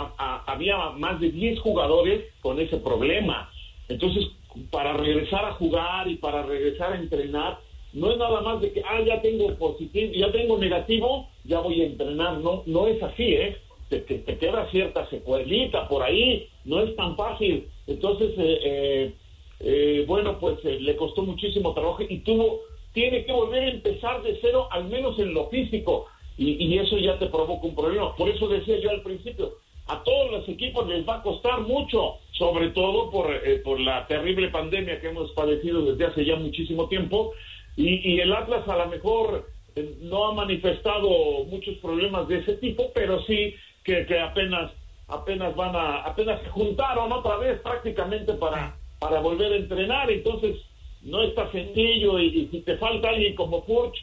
había 0.46 0.76
más 0.90 1.20
de 1.20 1.30
10 1.30 1.58
jugadores 1.60 2.24
con 2.40 2.60
ese 2.60 2.76
problema. 2.76 3.50
Entonces, 3.88 4.24
para 4.70 4.92
regresar 4.94 5.44
a 5.44 5.52
jugar 5.54 6.06
y 6.08 6.16
para 6.16 6.42
regresar 6.42 6.92
a 6.92 6.96
entrenar, 6.96 7.58
no 7.92 8.10
es 8.10 8.18
nada 8.18 8.40
más 8.40 8.60
de 8.60 8.72
que, 8.72 8.82
ah, 8.82 9.00
ya 9.02 9.20
tengo 9.20 9.54
positivo, 9.54 10.12
ya 10.14 10.32
tengo 10.32 10.58
negativo, 10.58 11.28
ya 11.44 11.60
voy 11.60 11.82
a 11.82 11.86
entrenar. 11.86 12.38
No, 12.38 12.62
no 12.66 12.86
es 12.86 13.02
así, 13.02 13.34
¿eh? 13.34 13.56
Te, 13.88 14.04
queda 14.04 14.70
cierta 14.70 15.08
secuelita 15.10 15.86
por 15.88 16.02
ahí, 16.02 16.48
no 16.64 16.80
es 16.80 16.96
tan 16.96 17.14
fácil. 17.16 17.68
Entonces, 17.86 18.30
eh, 18.38 18.58
eh, 18.64 19.12
eh, 19.60 20.04
bueno, 20.06 20.38
pues 20.38 20.58
eh, 20.64 20.78
le 20.80 20.96
costó 20.96 21.22
muchísimo 21.22 21.74
trabajo 21.74 22.02
y 22.08 22.18
tuvo, 22.20 22.60
tiene 22.92 23.24
que 23.24 23.32
volver 23.32 23.62
a 23.64 23.70
empezar 23.70 24.22
de 24.22 24.38
cero, 24.40 24.68
al 24.70 24.84
menos 24.88 25.18
en 25.18 25.34
lo 25.34 25.48
físico. 25.48 26.06
Y, 26.38 26.64
y 26.64 26.78
eso 26.78 26.96
ya 26.96 27.18
te 27.18 27.26
provoca 27.26 27.66
un 27.66 27.74
problema. 27.74 28.16
Por 28.16 28.30
eso 28.30 28.48
decía 28.48 28.78
yo 28.80 28.90
al 28.90 29.02
principio, 29.02 29.52
a 29.86 30.02
todos 30.02 30.30
los 30.30 30.48
equipos 30.48 30.88
les 30.88 31.06
va 31.06 31.16
a 31.16 31.22
costar 31.22 31.60
mucho, 31.60 32.18
sobre 32.32 32.70
todo 32.70 33.10
por, 33.10 33.30
eh, 33.30 33.60
por 33.64 33.78
la 33.80 34.06
terrible 34.06 34.48
pandemia 34.48 35.00
que 35.00 35.08
hemos 35.08 35.32
padecido 35.32 35.82
desde 35.82 36.06
hace 36.06 36.24
ya 36.24 36.36
muchísimo 36.36 36.88
tiempo. 36.88 37.32
Y, 37.76 38.14
y 38.14 38.20
el 38.20 38.32
Atlas 38.32 38.66
a 38.68 38.76
lo 38.76 38.86
mejor 38.86 39.48
eh, 39.76 39.96
no 40.02 40.26
ha 40.26 40.34
manifestado 40.34 41.44
muchos 41.44 41.76
problemas 41.78 42.28
de 42.28 42.38
ese 42.38 42.54
tipo, 42.56 42.90
pero 42.94 43.22
sí 43.24 43.54
que, 43.84 44.06
que 44.06 44.18
apenas 44.18 44.72
apenas 45.08 45.54
van 45.56 45.76
a 45.76 46.02
apenas 46.02 46.40
se 46.42 46.48
juntaron 46.48 47.12
otra 47.12 47.36
vez 47.36 47.60
prácticamente 47.60 48.34
para 48.34 48.76
para 48.98 49.20
volver 49.20 49.52
a 49.52 49.56
entrenar. 49.56 50.10
Entonces 50.10 50.56
no 51.02 51.22
está 51.22 51.50
sencillo 51.50 52.18
y, 52.18 52.48
si 52.50 52.60
te 52.60 52.76
falta 52.76 53.08
alguien 53.10 53.34
como 53.34 53.62
Furch, 53.62 53.96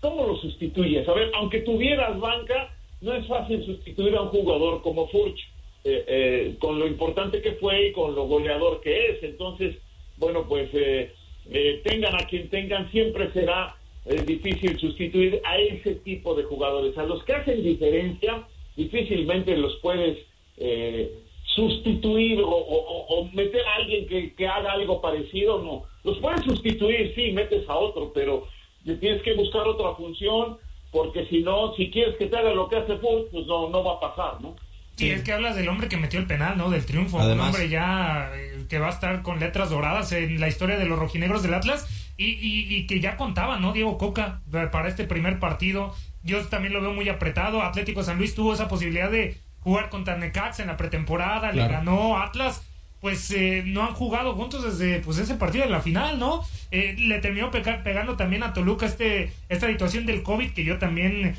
¿cómo 0.00 0.26
lo 0.26 0.36
sustituyes? 0.36 1.08
A 1.08 1.12
ver, 1.12 1.30
aunque 1.34 1.60
tuvieras 1.60 2.18
banca, 2.20 2.74
no 3.00 3.12
es 3.14 3.26
fácil 3.26 3.64
sustituir 3.64 4.14
a 4.16 4.22
un 4.22 4.28
jugador 4.28 4.82
como 4.82 5.08
Furch, 5.08 5.38
eh, 5.84 6.04
eh, 6.06 6.56
con 6.60 6.78
lo 6.78 6.86
importante 6.86 7.42
que 7.42 7.52
fue 7.52 7.88
y 7.88 7.92
con 7.92 8.14
lo 8.14 8.26
goleador 8.26 8.80
que 8.80 9.08
es. 9.08 9.22
Entonces, 9.22 9.76
bueno, 10.16 10.46
pues 10.48 10.68
eh, 10.72 11.12
eh, 11.50 11.80
tengan 11.84 12.14
a 12.14 12.26
quien 12.26 12.48
tengan, 12.48 12.90
siempre 12.90 13.32
será 13.32 13.76
eh, 14.04 14.22
difícil 14.26 14.78
sustituir 14.78 15.40
a 15.44 15.56
ese 15.58 15.96
tipo 15.96 16.34
de 16.34 16.44
jugadores. 16.44 16.96
A 16.98 17.04
los 17.04 17.24
que 17.24 17.34
hacen 17.34 17.62
diferencia, 17.62 18.46
difícilmente 18.76 19.56
los 19.56 19.76
puedes 19.76 20.18
eh, 20.58 21.12
sustituir 21.44 22.40
o, 22.44 23.28
meter 23.32 23.64
a 23.66 23.76
alguien 23.76 24.06
que, 24.06 24.34
que 24.34 24.46
haga 24.46 24.72
algo 24.72 25.00
parecido, 25.00 25.62
no. 25.62 25.84
Los 26.04 26.18
puedes 26.18 26.44
sustituir, 26.44 27.12
sí, 27.14 27.32
metes 27.32 27.68
a 27.68 27.76
otro, 27.76 28.12
pero 28.14 28.46
tienes 28.84 29.22
que 29.22 29.34
buscar 29.34 29.66
otra 29.66 29.94
función, 29.94 30.58
porque 30.92 31.26
si 31.26 31.40
no, 31.40 31.74
si 31.74 31.90
quieres 31.90 32.16
que 32.16 32.26
te 32.26 32.36
haga 32.36 32.54
lo 32.54 32.68
que 32.68 32.76
hace 32.76 32.96
Furch, 32.96 33.30
pues 33.30 33.46
no, 33.46 33.68
no 33.68 33.82
va 33.82 33.94
a 33.94 34.00
pasar, 34.00 34.40
¿no? 34.40 34.56
Sí, 34.98 35.10
es 35.10 35.22
que 35.22 35.32
hablas 35.32 35.56
del 35.56 35.68
hombre 35.68 35.88
que 35.88 35.96
metió 35.96 36.18
el 36.20 36.26
penal, 36.26 36.58
¿no? 36.58 36.70
Del 36.70 36.84
triunfo. 36.84 37.20
Además. 37.20 37.48
Un 37.48 37.54
hombre 37.54 37.68
ya 37.68 38.30
eh, 38.34 38.64
que 38.68 38.78
va 38.78 38.88
a 38.88 38.90
estar 38.90 39.22
con 39.22 39.38
letras 39.40 39.70
doradas 39.70 40.12
en 40.12 40.40
la 40.40 40.48
historia 40.48 40.76
de 40.76 40.86
los 40.86 40.98
rojinegros 40.98 41.42
del 41.42 41.54
Atlas 41.54 41.86
y, 42.16 42.24
y- 42.26 42.66
y 42.74 42.86
que 42.86 43.00
ya 43.00 43.16
contaba, 43.16 43.58
¿no? 43.58 43.72
Diego 43.72 43.96
Coca 43.96 44.40
eh, 44.52 44.68
para 44.70 44.88
este 44.88 45.04
primer 45.04 45.38
partido. 45.38 45.94
Yo 46.24 46.44
también 46.46 46.72
lo 46.74 46.80
veo 46.82 46.92
muy 46.92 47.08
apretado. 47.08 47.62
Atlético 47.62 48.02
San 48.02 48.18
Luis 48.18 48.34
tuvo 48.34 48.52
esa 48.54 48.66
posibilidad 48.68 49.10
de 49.10 49.38
jugar 49.60 49.88
contra 49.88 50.16
Necax 50.16 50.60
en 50.60 50.66
la 50.66 50.76
pretemporada, 50.76 51.52
le 51.52 51.62
ganó 51.68 52.18
Atlas. 52.20 52.62
Pues 53.00 53.30
eh, 53.30 53.62
no 53.64 53.84
han 53.84 53.94
jugado 53.94 54.34
juntos 54.34 54.64
desde 54.64 54.98
pues 54.98 55.18
ese 55.18 55.36
partido 55.36 55.64
de 55.64 55.70
la 55.70 55.80
final, 55.80 56.18
¿no? 56.18 56.42
Eh, 56.72 56.96
le 56.98 57.20
terminó 57.20 57.48
pegando 57.52 58.16
también 58.16 58.42
a 58.42 58.52
Toluca 58.52 58.86
este 58.86 59.32
esta 59.48 59.68
situación 59.68 60.04
del 60.04 60.24
COVID 60.24 60.50
que 60.50 60.64
yo 60.64 60.78
también 60.78 61.36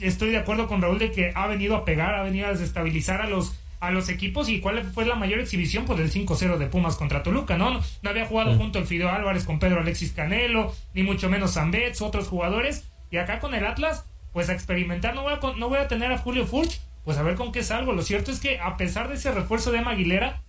estoy 0.00 0.30
de 0.30 0.38
acuerdo 0.38 0.66
con 0.66 0.82
Raúl 0.82 0.98
de 0.98 1.10
que 1.10 1.32
ha 1.34 1.46
venido 1.46 1.76
a 1.76 1.84
pegar, 1.84 2.14
ha 2.14 2.22
venido 2.22 2.46
a 2.46 2.52
desestabilizar 2.52 3.20
a 3.20 3.26
los 3.26 3.58
a 3.80 3.90
los 3.90 4.08
equipos 4.08 4.48
y 4.48 4.60
cuál 4.60 4.84
fue 4.84 5.04
la 5.04 5.16
mayor 5.16 5.40
exhibición 5.40 5.86
pues 5.86 5.98
el 5.98 6.08
5-0 6.08 6.56
de 6.56 6.66
Pumas 6.66 6.94
contra 6.94 7.24
Toluca, 7.24 7.58
¿no? 7.58 7.80
No 8.02 8.10
había 8.10 8.26
jugado 8.26 8.56
junto 8.56 8.78
el 8.78 8.86
Fideo 8.86 9.10
Álvarez 9.10 9.44
con 9.44 9.58
Pedro 9.58 9.80
Alexis 9.80 10.12
Canelo, 10.12 10.72
ni 10.94 11.02
mucho 11.02 11.28
menos 11.28 11.54
Zambets, 11.54 12.00
otros 12.00 12.28
jugadores 12.28 12.88
y 13.10 13.16
acá 13.16 13.40
con 13.40 13.54
el 13.54 13.66
Atlas 13.66 14.04
pues 14.32 14.48
a 14.48 14.52
experimentar, 14.52 15.16
no 15.16 15.22
voy 15.22 15.32
a, 15.32 15.40
no 15.56 15.68
voy 15.68 15.78
a 15.78 15.88
tener 15.88 16.12
a 16.12 16.18
Julio 16.18 16.46
Furch, 16.46 16.80
pues 17.04 17.18
a 17.18 17.22
ver 17.22 17.34
con 17.34 17.50
qué 17.50 17.64
salgo. 17.64 17.92
Lo 17.92 18.02
cierto 18.02 18.30
es 18.30 18.38
que 18.38 18.60
a 18.60 18.76
pesar 18.76 19.08
de 19.08 19.14
ese 19.14 19.32
refuerzo 19.32 19.72
de 19.72 19.78
Emma 19.78 19.90
Aguilera, 19.90 20.42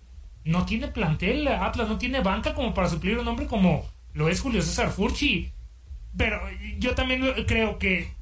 no 0.44 0.64
tiene 0.64 0.88
plantel, 0.88 1.48
Atlas 1.48 1.88
no 1.88 1.98
tiene 1.98 2.20
banca 2.20 2.54
como 2.54 2.72
para 2.72 2.88
suplir 2.88 3.18
un 3.18 3.26
hombre 3.26 3.46
como 3.46 3.84
lo 4.12 4.28
es 4.28 4.40
Julio 4.40 4.62
César 4.62 4.90
Furchi. 4.90 5.50
Pero 6.16 6.40
yo 6.78 6.94
también 6.94 7.24
creo 7.46 7.78
que 7.78 8.12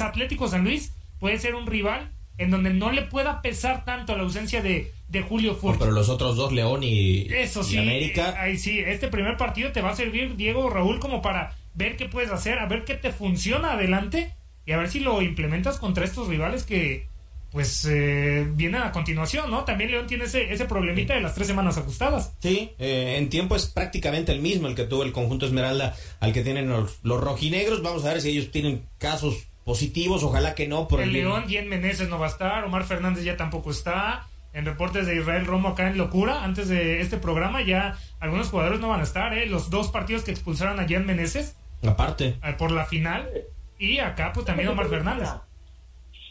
Atlético 0.00 0.48
San 0.48 0.64
Luis 0.64 0.92
puede 1.20 1.38
ser 1.38 1.54
un 1.54 1.66
rival 1.66 2.10
en 2.38 2.50
donde 2.50 2.72
no 2.72 2.90
le 2.90 3.02
pueda 3.02 3.42
pesar 3.42 3.84
tanto 3.84 4.16
la 4.16 4.22
ausencia 4.22 4.62
de, 4.62 4.90
de 5.08 5.22
Julio 5.22 5.54
Furch. 5.54 5.78
pero 5.78 5.90
los 5.92 6.08
otros 6.08 6.36
dos, 6.36 6.50
León 6.52 6.82
y, 6.82 7.26
Eso 7.32 7.60
y 7.60 7.64
sí, 7.64 7.78
América. 7.78 8.30
eh, 8.30 8.34
ahí 8.38 8.58
sí, 8.58 8.78
este 8.80 9.08
primer 9.08 9.36
partido 9.36 9.70
te 9.70 9.82
va 9.82 9.90
a 9.90 9.96
servir, 9.96 10.36
Diego 10.36 10.68
Raúl, 10.70 10.98
como 10.98 11.20
para 11.22 11.54
ver 11.74 11.96
qué 11.96 12.06
puedes 12.06 12.30
hacer, 12.30 12.58
a 12.58 12.66
ver 12.66 12.84
qué 12.84 12.94
te 12.94 13.12
funciona 13.12 13.72
adelante 13.74 14.32
y 14.66 14.72
a 14.72 14.78
ver 14.78 14.88
si 14.90 15.00
lo 15.00 15.20
implementas 15.22 15.78
contra 15.78 16.04
estos 16.04 16.28
rivales 16.28 16.64
que 16.64 17.06
pues 17.50 17.84
eh, 17.84 18.46
vienen 18.54 18.80
a 18.80 18.92
continuación, 18.92 19.50
¿no? 19.50 19.64
También 19.64 19.90
León 19.90 20.06
tiene 20.06 20.24
ese, 20.24 20.54
ese 20.54 20.64
problemita 20.64 21.12
de 21.12 21.20
las 21.20 21.34
tres 21.34 21.46
semanas 21.46 21.76
ajustadas. 21.76 22.32
Sí, 22.40 22.70
eh, 22.78 23.16
en 23.18 23.28
tiempo 23.28 23.54
es 23.56 23.66
prácticamente 23.66 24.32
el 24.32 24.40
mismo 24.40 24.68
el 24.68 24.74
que 24.74 24.84
tuvo 24.84 25.02
el 25.02 25.12
conjunto 25.12 25.44
Esmeralda 25.44 25.94
al 26.20 26.32
que 26.32 26.42
tienen 26.42 26.70
los, 26.70 26.98
los 27.02 27.20
rojinegros. 27.20 27.82
Vamos 27.82 28.06
a 28.06 28.12
ver 28.14 28.22
si 28.22 28.30
ellos 28.30 28.50
tienen 28.50 28.86
casos 28.96 29.48
positivos, 29.64 30.22
ojalá 30.22 30.54
que 30.54 30.68
no. 30.68 30.88
Por 30.88 31.00
el 31.00 31.08
el, 31.08 31.14
León, 31.14 31.44
Jen 31.48 31.68
Meneses 31.68 32.08
no 32.08 32.18
va 32.18 32.26
a 32.26 32.30
estar, 32.30 32.64
Omar 32.64 32.84
Fernández 32.84 33.24
ya 33.24 33.36
tampoco 33.36 33.70
está. 33.70 34.26
En 34.54 34.66
reportes 34.66 35.06
de 35.06 35.16
Israel 35.16 35.46
Romo 35.46 35.68
acá 35.68 35.88
en 35.88 35.96
Locura, 35.96 36.44
antes 36.44 36.68
de 36.68 37.00
este 37.00 37.16
programa, 37.16 37.62
ya 37.62 37.96
algunos 38.20 38.50
jugadores 38.50 38.80
no 38.80 38.88
van 38.88 39.00
a 39.00 39.04
estar, 39.04 39.32
¿eh? 39.36 39.46
Los 39.46 39.70
dos 39.70 39.88
partidos 39.90 40.24
que 40.24 40.30
expulsaron 40.30 40.78
a 40.78 40.86
Jen 40.86 41.06
Meneses 41.06 41.56
Aparte. 41.82 42.34
eh, 42.44 42.54
por 42.58 42.70
la 42.70 42.84
final. 42.84 43.30
Y 43.78 43.98
acá, 43.98 44.30
pues 44.34 44.44
también 44.44 44.68
Omar 44.68 44.88
Fernández. 44.88 45.28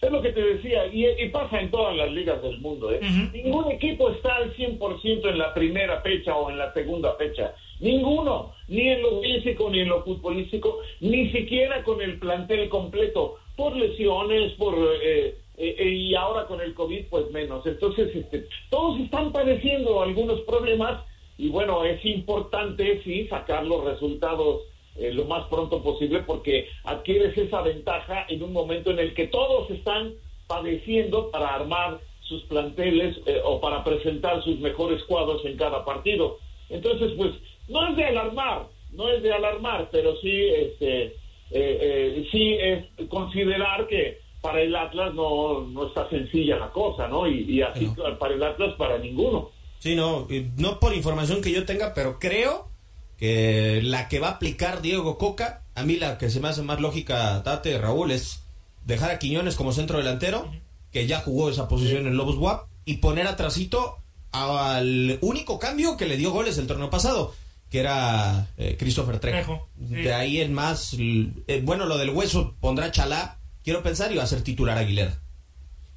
Es 0.02 0.12
lo 0.12 0.22
que 0.22 0.32
te 0.32 0.42
decía, 0.42 0.88
y, 0.88 1.06
y 1.06 1.30
pasa 1.30 1.60
en 1.60 1.70
todas 1.70 1.96
las 1.96 2.12
ligas 2.12 2.42
del 2.42 2.60
mundo. 2.60 2.92
¿eh? 2.92 3.00
Ningún 3.34 3.72
equipo 3.72 4.10
está 4.12 4.36
al 4.36 4.56
100% 4.56 5.30
en 5.30 5.38
la 5.38 5.54
primera 5.54 6.02
fecha 6.02 6.36
o 6.36 6.50
en 6.50 6.58
la 6.58 6.74
segunda 6.74 7.16
fecha. 7.18 7.54
Ninguno, 7.82 8.54
ni 8.68 8.88
en 8.88 9.02
lo 9.02 9.22
físico 9.22 9.70
ni 9.70 9.82
en 9.82 9.90
lo 9.90 10.04
futbolístico, 10.04 10.80
ni 11.02 11.32
siquiera 11.32 11.84
con 11.84 12.02
el 12.02 12.20
plantel 12.20 12.70
completo, 12.70 13.38
por 13.58 13.76
lesiones, 13.76 14.54
por, 14.54 14.76
eh, 14.76 15.36
eh, 15.58 15.76
eh, 15.78 15.90
y 15.90 16.16
ahora 16.16 16.46
con 16.46 16.62
el 16.62 16.74
COVID 16.74 17.06
pues 17.10 17.30
menos. 17.32 17.66
Entonces, 17.66 18.16
este, 18.16 18.48
todos 18.70 19.00
están 19.02 19.32
padeciendo 19.32 20.02
algunos 20.02 20.40
problemas 20.42 21.04
y 21.38 21.50
bueno, 21.50 21.84
es 21.84 22.04
importante 22.06 23.02
sí 23.04 23.28
sacar 23.28 23.66
los 23.66 23.84
resultados 23.84 24.62
eh, 24.96 25.14
lo 25.14 25.26
más 25.26 25.48
pronto 25.48 25.82
posible 25.82 26.20
porque 26.20 26.68
adquieres 26.84 27.38
esa 27.38 27.62
ventaja 27.62 28.26
en 28.28 28.44
un 28.44 28.52
momento 28.52 28.92
en 28.92 29.00
el 29.00 29.14
que 29.14 29.28
todos 29.28 29.70
están 29.72 30.14
padeciendo 30.48 31.32
para 31.32 31.56
armar 31.56 32.02
sus 32.20 32.44
planteles 32.44 33.18
eh, 33.26 33.42
o 33.44 33.62
para 33.62 33.84
presentar 33.86 34.44
sus 34.44 34.60
mejores 34.60 35.02
cuadros 35.06 35.46
en 35.46 35.56
cada 35.56 35.86
partido. 35.86 36.40
Entonces, 36.70 37.14
pues, 37.16 37.32
no 37.72 37.88
es 37.90 37.96
de 37.96 38.06
alarmar, 38.06 38.68
no 38.92 39.10
es 39.10 39.24
de 39.24 39.34
alarmar, 39.34 39.90
pero 39.92 40.16
sí, 40.18 40.32
este, 40.32 41.04
eh, 41.04 41.16
eh, 41.52 42.28
sí 42.32 42.54
es 42.54 43.08
considerar 43.10 43.88
que 43.88 44.20
para 44.42 44.62
el 44.62 44.76
Atlas 44.76 45.14
no, 45.14 45.62
no 45.62 45.88
está 45.88 46.10
sencilla 46.10 46.58
la 46.58 46.72
cosa, 46.72 47.08
¿no? 47.08 47.28
Y, 47.28 47.44
y 47.44 47.62
así 47.62 47.88
para 48.20 48.34
el 48.34 48.44
Atlas, 48.44 48.76
para 48.78 48.98
ninguno. 48.98 49.50
Sí, 49.80 49.96
no, 49.96 50.28
no 50.58 50.80
por 50.80 50.94
información 50.94 51.42
que 51.42 51.52
yo 51.52 51.66
tenga, 51.66 51.94
pero 51.94 52.20
creo 52.20 52.70
que 53.18 53.82
la 53.84 54.08
que 54.08 54.20
va 54.20 54.30
a 54.30 54.32
aplicar 54.32 54.82
Diego 54.82 55.18
Coca, 55.18 55.64
a 55.76 55.84
mí 55.84 55.98
la 55.98 56.18
que 56.18 56.30
se 56.30 56.40
me 56.40 56.48
hace 56.48 56.64
más 56.64 56.82
lógica, 56.82 57.42
Tate, 57.44 57.78
Raúl, 57.78 58.12
es 58.12 58.44
dejar 58.86 59.12
a 59.12 59.20
Quiñones 59.20 59.56
como 59.56 59.72
centro 59.72 60.00
delantero, 60.00 60.52
que 60.92 61.08
ya 61.08 61.22
jugó 61.22 61.50
esa 61.50 61.68
posición 61.68 62.08
en 62.08 62.18
Lobos 62.18 62.38
WAP, 62.38 62.68
y 62.86 62.98
poner 62.98 63.28
atrasito 63.28 63.98
al 64.32 65.20
único 65.22 65.60
cambio 65.60 65.98
que 65.98 66.06
le 66.06 66.18
dio 66.18 66.32
goles 66.32 66.58
el 66.58 66.68
torneo 66.68 66.90
pasado, 66.90 67.34
que 67.72 67.80
era 67.80 68.48
eh, 68.58 68.76
Christopher 68.78 69.18
Trejo. 69.20 69.70
sí. 69.80 69.96
De 69.96 70.14
ahí 70.14 70.42
en 70.42 70.54
más, 70.54 70.96
eh, 71.00 71.62
bueno, 71.64 71.86
lo 71.86 71.98
del 71.98 72.10
hueso 72.10 72.56
pondrá 72.60 72.92
Chalá, 72.92 73.38
quiero 73.64 73.82
pensar, 73.82 74.12
y 74.12 74.18
va 74.18 74.24
a 74.24 74.28
ser 74.28 74.44
titular 74.44 74.78
Aguilera. 74.78 75.14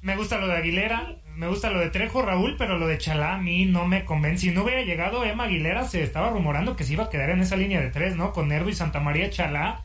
Me 0.01 0.15
gusta 0.15 0.37
lo 0.37 0.47
de 0.47 0.55
Aguilera, 0.55 1.17
me 1.35 1.47
gusta 1.49 1.69
lo 1.69 1.79
de 1.79 1.89
Trejo, 1.89 2.21
Raúl, 2.21 2.55
pero 2.57 2.77
lo 2.77 2.87
de 2.87 2.97
Chalá 2.97 3.35
a 3.35 3.37
mí 3.39 3.65
no 3.65 3.85
me 3.85 4.05
convence. 4.05 4.43
Si 4.43 4.51
no 4.51 4.63
hubiera 4.63 4.83
llegado 4.83 5.25
Emma 5.25 5.45
Aguilera, 5.45 5.85
se 5.85 6.01
estaba 6.01 6.29
rumorando 6.29 6.77
que 6.77 6.85
se 6.85 6.93
iba 6.93 7.05
a 7.05 7.09
quedar 7.09 7.29
en 7.31 7.41
esa 7.41 7.57
línea 7.57 7.81
de 7.81 7.89
tres, 7.89 8.15
¿no? 8.15 8.31
Con 8.31 8.47
Nervo 8.47 8.69
y 8.69 8.73
Santa 8.73 9.01
María 9.01 9.29
Chalá. 9.29 9.81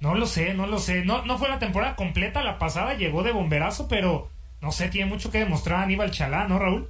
No 0.00 0.14
lo 0.14 0.26
sé, 0.26 0.54
no 0.54 0.66
lo 0.66 0.78
sé. 0.78 1.04
No, 1.04 1.24
no 1.26 1.36
fue 1.36 1.50
la 1.50 1.58
temporada 1.58 1.96
completa, 1.96 2.42
la 2.42 2.58
pasada 2.58 2.94
llegó 2.94 3.22
de 3.22 3.32
bomberazo, 3.32 3.88
pero 3.88 4.30
no 4.62 4.72
sé, 4.72 4.88
tiene 4.88 5.10
mucho 5.10 5.30
que 5.30 5.40
demostrar 5.40 5.82
Aníbal 5.82 6.12
Chalá, 6.12 6.48
¿no, 6.48 6.58
Raúl? 6.58 6.88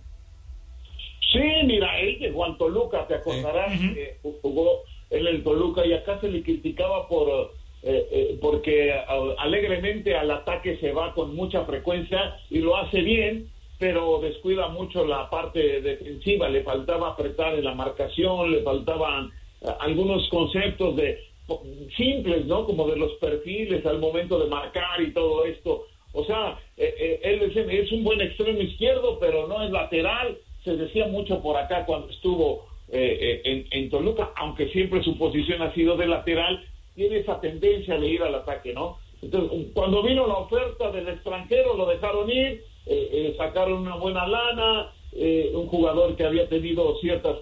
Sí, 1.32 1.42
mira, 1.64 1.98
él 2.00 2.18
llegó 2.18 2.44
al 2.44 2.56
Toluca, 2.56 3.06
te 3.06 3.14
acordarás 3.14 3.78
que 3.78 4.16
jugó 4.42 4.82
en 5.10 5.26
el 5.26 5.42
Toluca 5.42 5.84
y 5.84 5.92
acá 5.92 6.20
se 6.20 6.28
le 6.28 6.42
criticaba 6.42 7.08
por 7.08 7.52
eh, 7.82 8.08
eh, 8.10 8.38
porque 8.40 8.92
alegremente 9.38 10.16
al 10.16 10.30
ataque 10.30 10.76
se 10.78 10.92
va 10.92 11.14
con 11.14 11.34
mucha 11.34 11.64
frecuencia 11.64 12.36
y 12.50 12.58
lo 12.58 12.76
hace 12.76 13.00
bien, 13.00 13.48
pero 13.78 14.18
descuida 14.20 14.68
mucho 14.68 15.04
la 15.04 15.28
parte 15.28 15.80
defensiva, 15.80 16.48
le 16.48 16.62
faltaba 16.62 17.10
apretar 17.10 17.54
en 17.54 17.64
la 17.64 17.74
marcación, 17.74 18.50
le 18.50 18.62
faltaban 18.62 19.30
eh, 19.60 19.68
algunos 19.80 20.28
conceptos 20.28 20.96
de 20.96 21.18
simples, 21.96 22.46
¿no? 22.46 22.64
Como 22.66 22.88
de 22.88 22.96
los 22.96 23.12
perfiles 23.14 23.84
al 23.86 23.98
momento 23.98 24.38
de 24.38 24.48
marcar 24.48 25.00
y 25.00 25.12
todo 25.12 25.44
esto. 25.44 25.86
O 26.12 26.24
sea, 26.24 26.58
eh, 26.76 26.94
eh, 26.98 27.20
él 27.22 27.42
es, 27.42 27.56
es 27.56 27.92
un 27.92 28.02
buen 28.02 28.20
extremo 28.20 28.60
izquierdo, 28.60 29.18
pero 29.20 29.46
no 29.46 29.62
es 29.62 29.70
lateral. 29.70 30.38
Se 30.66 30.76
decía 30.76 31.06
mucho 31.06 31.40
por 31.40 31.56
acá 31.56 31.86
cuando 31.86 32.10
estuvo 32.10 32.66
eh, 32.88 33.18
eh, 33.20 33.42
en, 33.44 33.66
en 33.70 33.88
Toluca, 33.88 34.32
aunque 34.34 34.68
siempre 34.70 35.00
su 35.00 35.16
posición 35.16 35.62
ha 35.62 35.72
sido 35.72 35.96
de 35.96 36.08
lateral, 36.08 36.60
tiene 36.96 37.18
esa 37.18 37.40
tendencia 37.40 37.96
de 37.96 38.08
ir 38.08 38.20
al 38.20 38.34
ataque, 38.34 38.74
¿no? 38.74 38.98
Entonces, 39.22 39.68
cuando 39.72 40.02
vino 40.02 40.26
la 40.26 40.38
oferta 40.38 40.90
del 40.90 41.06
extranjero, 41.06 41.76
lo 41.76 41.86
dejaron 41.86 42.28
ir, 42.28 42.64
eh, 42.84 43.08
eh, 43.12 43.34
sacaron 43.38 43.82
una 43.82 43.94
buena 43.94 44.26
lana, 44.26 44.92
eh, 45.12 45.52
un 45.54 45.68
jugador 45.68 46.16
que 46.16 46.24
había 46.24 46.48
tenido 46.48 46.98
ciertas, 46.98 47.36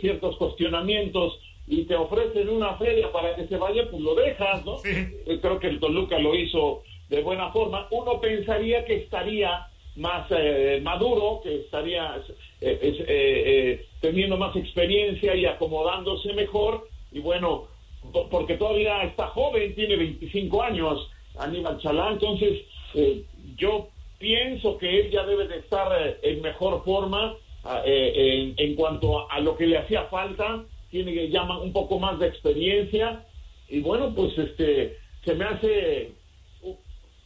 ciertos 0.00 0.36
cuestionamientos 0.36 1.40
y 1.66 1.82
te 1.82 1.96
ofrecen 1.96 2.48
una 2.48 2.76
feria 2.76 3.10
para 3.10 3.34
que 3.34 3.48
se 3.48 3.56
vaya, 3.56 3.90
pues 3.90 4.00
lo 4.00 4.14
dejas, 4.14 4.64
¿no? 4.64 4.76
Creo 5.42 5.58
que 5.58 5.66
el 5.66 5.80
Toluca 5.80 6.16
lo 6.20 6.36
hizo 6.36 6.84
de 7.08 7.22
buena 7.22 7.50
forma. 7.50 7.88
Uno 7.90 8.20
pensaría 8.20 8.84
que 8.84 8.98
estaría 8.98 9.66
más 9.98 10.26
eh, 10.30 10.80
maduro, 10.82 11.40
que 11.42 11.56
estaría 11.56 12.22
eh, 12.60 12.78
eh, 12.82 13.04
eh, 13.08 13.86
teniendo 14.00 14.36
más 14.36 14.54
experiencia 14.56 15.34
y 15.34 15.44
acomodándose 15.46 16.32
mejor. 16.34 16.88
Y 17.12 17.20
bueno, 17.20 17.68
po- 18.12 18.28
porque 18.28 18.54
todavía 18.56 19.02
está 19.02 19.28
joven, 19.28 19.74
tiene 19.74 19.96
25 19.96 20.62
años, 20.62 21.10
Aníbal 21.38 21.78
Chalá, 21.80 22.10
entonces 22.12 22.62
eh, 22.94 23.22
yo 23.56 23.88
pienso 24.18 24.76
que 24.78 25.00
él 25.00 25.10
ya 25.10 25.24
debe 25.24 25.46
de 25.46 25.58
estar 25.58 25.90
eh, 26.00 26.18
en 26.22 26.42
mejor 26.42 26.84
forma 26.84 27.34
ah, 27.64 27.82
en, 27.84 28.54
en 28.56 28.74
cuanto 28.74 29.30
a 29.30 29.38
lo 29.40 29.56
que 29.56 29.66
le 29.66 29.78
hacía 29.78 30.04
falta, 30.04 30.64
tiene 30.90 31.12
que 31.14 31.28
llama 31.28 31.60
un 31.60 31.72
poco 31.72 31.98
más 31.98 32.18
de 32.18 32.26
experiencia 32.26 33.24
y 33.68 33.80
bueno, 33.80 34.12
pues 34.14 34.36
este 34.38 34.96
se 35.24 35.34
me 35.34 35.44
hace 35.44 36.12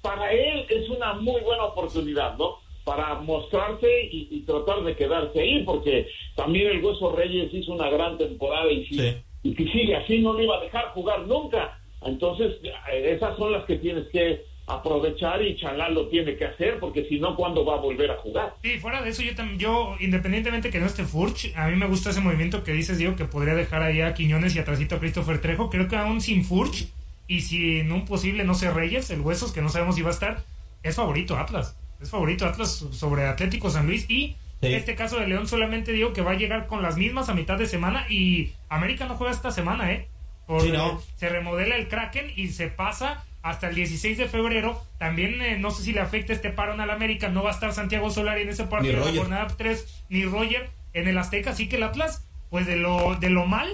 para 0.03 0.33
él 0.33 0.67
es 0.69 0.89
una 0.91 1.15
muy 1.15 1.41
buena 1.43 1.65
oportunidad, 1.67 2.37
¿no? 2.37 2.57
Para 2.85 3.15
mostrarse 3.21 3.89
y, 4.11 4.29
y 4.31 4.41
tratar 4.41 4.83
de 4.83 4.97
quedarse 4.97 5.41
ahí, 5.41 5.63
porque 5.65 6.09
también 6.35 6.69
el 6.69 6.85
Hueso 6.85 7.15
Reyes 7.15 7.53
hizo 7.55 7.73
una 7.73 7.89
gran 7.91 8.19
temporada 8.19 8.71
y 8.73 8.87
si, 8.87 9.01
y 9.45 9.55
si 9.55 9.69
sigue 9.69 9.97
así 9.97 10.19
no 10.19 10.35
le 10.35 10.45
iba 10.45 10.57
a 10.57 10.63
dejar 10.63 10.87
jugar 10.89 11.27
nunca. 11.27 11.79
Entonces, 12.05 12.57
eh, 12.93 13.13
esas 13.15 13.37
son 13.37 13.53
las 13.53 13.65
que 13.65 13.77
tienes 13.77 14.09
que 14.09 14.45
aprovechar 14.67 15.43
y 15.43 15.57
Chalá 15.57 15.89
lo 15.89 16.09
tiene 16.09 16.37
que 16.37 16.45
hacer, 16.45 16.79
porque 16.79 17.05
si 17.09 17.19
no, 17.19 17.37
¿cuándo 17.37 17.65
va 17.65 17.75
a 17.75 17.81
volver 17.81 18.11
a 18.11 18.17
jugar? 18.19 18.55
Sí, 18.63 18.79
fuera 18.79 19.03
de 19.03 19.11
eso, 19.11 19.23
yo 19.23 19.35
también, 19.35 19.59
yo, 19.59 19.97
independientemente 20.01 20.71
que 20.71 20.79
no 20.79 20.87
esté 20.87 21.05
Furch, 21.05 21.53
a 21.57 21.69
mí 21.69 21.77
me 21.77 21.87
gusta 21.87 22.11
ese 22.11 22.21
movimiento 22.21 22.65
que 22.65 22.73
dices, 22.73 22.99
Diego, 22.99 23.17
que 23.17 23.25
podría 23.25 23.55
dejar 23.55 23.83
ahí 23.83 24.01
a 24.01 24.15
Quiñones 24.15 24.55
y 24.55 24.61
atrásito 24.61 24.97
a 24.97 24.99
Christopher 25.01 25.41
Trejo. 25.41 25.71
Creo 25.71 25.89
que 25.89 25.97
aún 25.97 26.21
sin 26.21 26.45
Furch 26.45 26.89
y 27.27 27.41
sin 27.41 27.91
un 27.91 28.05
posible, 28.05 28.45
no 28.45 28.55
sé, 28.55 28.71
Reyes, 28.71 29.11
el 29.11 29.21
Huesos, 29.21 29.53
que 29.53 29.63
no 29.63 29.69
sabemos 29.69 29.97
si 29.97 30.03
va 30.03 30.09
a 30.09 30.13
estar, 30.13 30.43
es 30.83 30.97
favorito 30.97 31.37
Atlas. 31.37 31.77
Es 32.03 32.11
favorito 32.11 32.47
Atlas 32.47 32.85
sobre 32.91 33.27
Atlético 33.27 33.71
San 33.71 33.87
Luis 33.87 34.07
y 34.11 34.37
en 34.61 34.75
este 34.75 34.95
caso 34.95 35.19
de 35.19 35.27
León 35.27 35.47
solamente 35.49 35.93
digo 35.93 36.13
que 36.13 36.21
va 36.23 36.33
a 36.33 36.37
llegar 36.37 36.67
con 36.67 36.83
las 36.83 36.97
mismas 36.97 37.29
a 37.29 37.35
mitad 37.35 37.59
de 37.59 37.67
semana 37.67 38.07
y 38.11 38.53
América 38.69 39.07
no 39.07 39.17
juega 39.17 39.33
esta 39.33 39.51
semana, 39.51 39.93
¿eh? 39.93 40.09
Por- 40.47 40.63
Sí, 40.63 40.71
no. 40.73 41.01
Se 41.17 41.29
remodela 41.29 41.77
el 41.77 41.89
Kraken 41.89 42.33
y 42.37 42.49
se 42.49 42.69
pasa 42.69 43.25
hasta 43.43 43.69
el 43.69 43.75
16 43.75 44.19
de 44.19 44.29
febrero. 44.29 44.81
También 44.99 45.41
eh, 45.43 45.59
no 45.59 45.71
sé 45.71 45.83
si 45.83 45.93
le 45.93 46.01
afecta 46.01 46.33
este 46.33 46.51
parón 46.51 46.81
al 46.81 46.91
América. 46.91 47.29
No 47.29 47.43
va 47.43 47.51
a 47.51 47.55
estar 47.55 47.73
Santiago 47.73 48.11
Solari 48.11 48.43
en 48.43 48.51
ese 48.51 48.65
partido 48.65 49.05
de 49.05 49.13
la 49.13 49.19
jornada 49.21 49.49
3, 49.57 50.05
ni 50.11 50.25
Roger 50.25 50.71
en 50.93 51.09
el 51.09 51.19
Azteca. 51.19 51.51
Así 51.51 51.69
que 51.69 51.77
el 51.77 51.83
Atlas, 51.85 52.25
pues 52.51 52.67
de 52.67 52.77
lo, 52.77 53.17
de 53.17 53.31
lo 53.31 53.47
mal, 53.47 53.69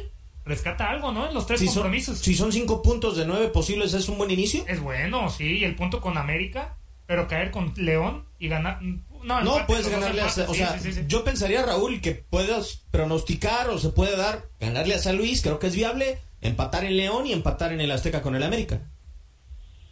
rescata 0.47 0.88
algo, 0.88 1.12
¿no? 1.12 1.29
En 1.29 1.35
los 1.35 1.47
tres 1.47 1.61
Si 1.61 1.67
son, 1.67 1.75
compromisos. 1.75 2.19
si 2.19 2.35
son 2.35 2.51
cinco 2.53 2.81
puntos 2.83 3.17
de 3.19 3.27
nueve 3.27 3.49
posibles, 3.49 3.93
¿es 3.93 4.09
un 4.09 4.17
buen 4.17 4.31
inicio? 4.31 4.64
Es 4.67 4.81
bueno, 4.81 5.29
sí, 5.29 5.59
y 5.59 5.64
el 5.64 5.75
punto 5.75 6.01
con 6.01 6.17
América, 6.17 6.77
pero 7.09 7.27
caer 7.27 7.51
con 7.51 7.73
León 7.79 8.27
y 8.38 8.49
ganar. 8.49 8.83
No, 8.83 9.40
No, 9.40 9.53
empate, 9.55 9.64
puedes 9.66 9.88
ganarle 9.88 10.21
a... 10.21 10.27
O 10.27 10.29
sea, 10.29 10.79
sí, 10.79 10.81
sí, 10.81 10.92
sí. 10.92 11.01
yo 11.09 11.25
pensaría, 11.25 11.64
Raúl, 11.64 12.03
que 12.03 12.12
puedas 12.12 12.87
pronosticar 12.92 13.71
o 13.71 13.79
se 13.79 13.88
puede 13.88 14.14
dar 14.14 14.42
ganarle 14.61 14.94
a 14.94 14.99
San 14.99 15.16
Luis, 15.16 15.42
creo 15.42 15.59
que 15.59 15.68
es 15.68 15.75
viable, 15.75 16.18
empatar 16.42 16.85
en 16.85 16.99
León 16.99 17.27
y 17.27 17.33
empatar 17.33 17.73
en 17.73 17.81
el 17.81 17.90
Azteca 17.90 18.21
con 18.21 18.37
el 18.37 18.42
América. 18.42 18.83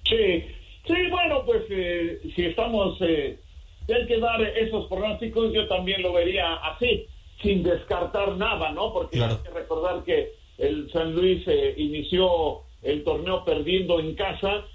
Sí, 0.05 0.45
sí, 0.87 0.95
bueno, 1.11 1.43
pues 1.47 1.63
eh, 1.71 2.21
si 2.37 2.45
estamos, 2.45 2.99
eh, 3.01 3.41
si 3.87 3.93
hay 3.95 4.07
que 4.07 4.21
dar 4.21 4.41
esos 4.43 4.87
pronósticos, 4.87 5.55
yo 5.55 5.67
también 5.69 6.03
lo 6.03 6.13
vería 6.13 6.55
así, 6.57 7.07
sin 7.43 7.63
descartar 7.63 8.37
nada, 8.37 8.73
¿no? 8.73 8.93
Porque 8.93 9.25
hay 9.25 9.37
que 9.43 9.51
recordar 9.51 10.05
que 10.05 10.35
el 10.59 10.93
San 10.93 11.15
Luis 11.15 11.43
eh, 11.47 11.73
inició 11.79 12.61
el 12.83 13.03
torneo 13.05 13.43
perdiendo 13.43 14.01
en 14.01 14.15
casa 14.15 14.67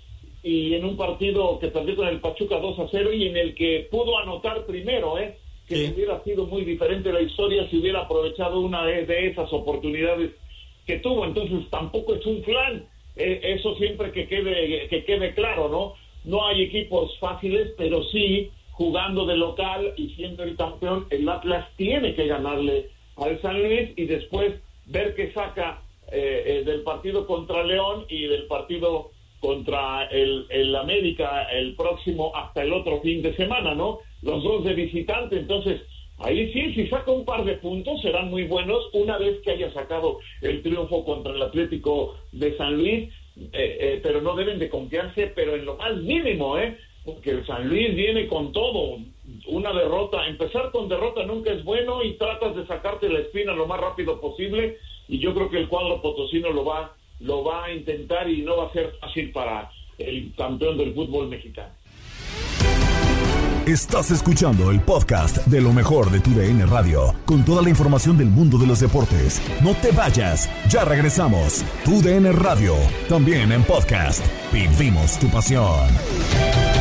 y 0.43 0.73
en 0.73 0.85
un 0.85 0.97
partido 0.97 1.59
que 1.59 1.67
perdió 1.67 1.95
con 1.95 2.07
el 2.07 2.19
Pachuca 2.19 2.57
2 2.57 2.79
a 2.79 2.87
0 2.89 3.13
y 3.13 3.27
en 3.27 3.37
el 3.37 3.55
que 3.55 3.87
pudo 3.91 4.17
anotar 4.17 4.65
primero, 4.65 5.17
¿eh? 5.19 5.37
Que 5.67 5.91
hubiera 5.93 6.21
sido 6.23 6.45
muy 6.47 6.65
diferente 6.65 7.13
la 7.13 7.21
historia 7.21 7.69
si 7.69 7.77
hubiera 7.77 8.01
aprovechado 8.01 8.59
una 8.59 8.85
de, 8.85 9.05
de 9.05 9.27
esas 9.27 9.51
oportunidades 9.53 10.31
que 10.85 10.99
tuvo. 10.99 11.25
Entonces 11.25 11.69
tampoco 11.69 12.15
es 12.15 12.25
un 12.25 12.41
plan. 12.41 12.85
Eh, 13.15 13.39
eso 13.43 13.75
siempre 13.75 14.11
que 14.11 14.27
quede, 14.27 14.87
que 14.87 15.03
quede 15.03 15.33
claro, 15.33 15.69
¿no? 15.69 15.93
No 16.23 16.45
hay 16.45 16.63
equipos 16.63 17.17
fáciles, 17.19 17.73
pero 17.77 18.03
sí 18.05 18.51
jugando 18.71 19.25
de 19.25 19.37
local 19.37 19.93
y 19.97 20.09
siendo 20.15 20.43
el 20.43 20.55
campeón, 20.55 21.05
el 21.09 21.27
Atlas 21.29 21.67
tiene 21.75 22.15
que 22.15 22.27
ganarle 22.27 22.89
al 23.17 23.39
San 23.41 23.61
Luis 23.61 23.91
y 23.95 24.05
después 24.05 24.53
ver 24.85 25.13
qué 25.13 25.31
saca 25.33 25.81
eh, 26.11 26.43
eh, 26.45 26.63
del 26.65 26.81
partido 26.81 27.27
contra 27.27 27.63
León 27.63 28.05
y 28.09 28.23
del 28.23 28.47
partido 28.47 29.11
contra 29.41 30.05
el, 30.05 30.45
el 30.49 30.75
América 30.75 31.47
el 31.51 31.75
próximo 31.75 32.31
hasta 32.35 32.63
el 32.63 32.71
otro 32.71 33.01
fin 33.01 33.21
de 33.21 33.35
semana, 33.35 33.75
¿no? 33.75 33.99
Los 34.21 34.43
dos 34.43 34.63
de 34.63 34.73
visitante, 34.73 35.37
entonces 35.37 35.81
ahí 36.19 36.53
sí, 36.53 36.73
si 36.75 36.87
saca 36.87 37.11
un 37.11 37.25
par 37.25 37.43
de 37.43 37.55
puntos 37.55 38.01
serán 38.01 38.29
muy 38.29 38.43
buenos 38.43 38.87
una 38.93 39.17
vez 39.17 39.41
que 39.41 39.51
haya 39.51 39.73
sacado 39.73 40.19
el 40.41 40.61
triunfo 40.61 41.03
contra 41.03 41.33
el 41.33 41.41
Atlético 41.41 42.15
de 42.31 42.55
San 42.55 42.77
Luis, 42.77 43.09
eh, 43.37 43.49
eh, 43.53 43.99
pero 44.03 44.21
no 44.21 44.35
deben 44.35 44.59
de 44.59 44.69
confiarse, 44.69 45.31
pero 45.35 45.55
en 45.55 45.65
lo 45.65 45.75
más 45.75 45.97
mínimo, 45.97 46.59
¿eh? 46.59 46.77
porque 47.03 47.31
el 47.31 47.45
San 47.47 47.67
Luis 47.67 47.95
viene 47.95 48.27
con 48.27 48.51
todo. 48.51 48.97
Una 49.47 49.73
derrota, 49.73 50.27
empezar 50.27 50.71
con 50.71 50.87
derrota 50.87 51.25
nunca 51.25 51.51
es 51.51 51.63
bueno 51.63 52.03
y 52.03 52.13
tratas 52.13 52.55
de 52.55 52.67
sacarte 52.67 53.09
la 53.09 53.19
espina 53.19 53.53
lo 53.53 53.65
más 53.65 53.79
rápido 53.79 54.19
posible 54.21 54.77
y 55.07 55.19
yo 55.19 55.33
creo 55.33 55.49
que 55.49 55.57
el 55.57 55.67
cuadro 55.67 56.01
potosino 56.01 56.51
lo 56.51 56.63
va, 56.63 56.95
lo 57.21 57.43
va 57.43 57.65
a 57.65 57.73
intentar 57.73 58.29
y 58.29 58.41
no 58.41 58.57
va 58.57 58.67
a 58.67 58.73
ser 58.73 58.93
fácil 58.99 59.31
para 59.31 59.69
el 59.97 60.33
campeón 60.35 60.77
del 60.77 60.93
fútbol 60.93 61.29
mexicano. 61.29 61.69
Estás 63.67 64.09
escuchando 64.09 64.71
el 64.71 64.81
podcast 64.81 65.37
de 65.45 65.61
lo 65.61 65.71
mejor 65.71 66.09
de 66.09 66.19
tu 66.19 66.31
DN 66.31 66.65
Radio, 66.65 67.13
con 67.25 67.45
toda 67.45 67.61
la 67.61 67.69
información 67.69 68.17
del 68.17 68.27
mundo 68.27 68.57
de 68.57 68.65
los 68.65 68.79
deportes. 68.79 69.39
No 69.61 69.75
te 69.75 69.91
vayas, 69.91 70.49
ya 70.67 70.83
regresamos. 70.83 71.63
Tu 71.85 72.01
DN 72.01 72.31
Radio, 72.31 72.73
también 73.07 73.51
en 73.51 73.63
podcast. 73.63 74.25
Vivimos 74.51 75.19
tu 75.19 75.29
pasión. 75.29 76.80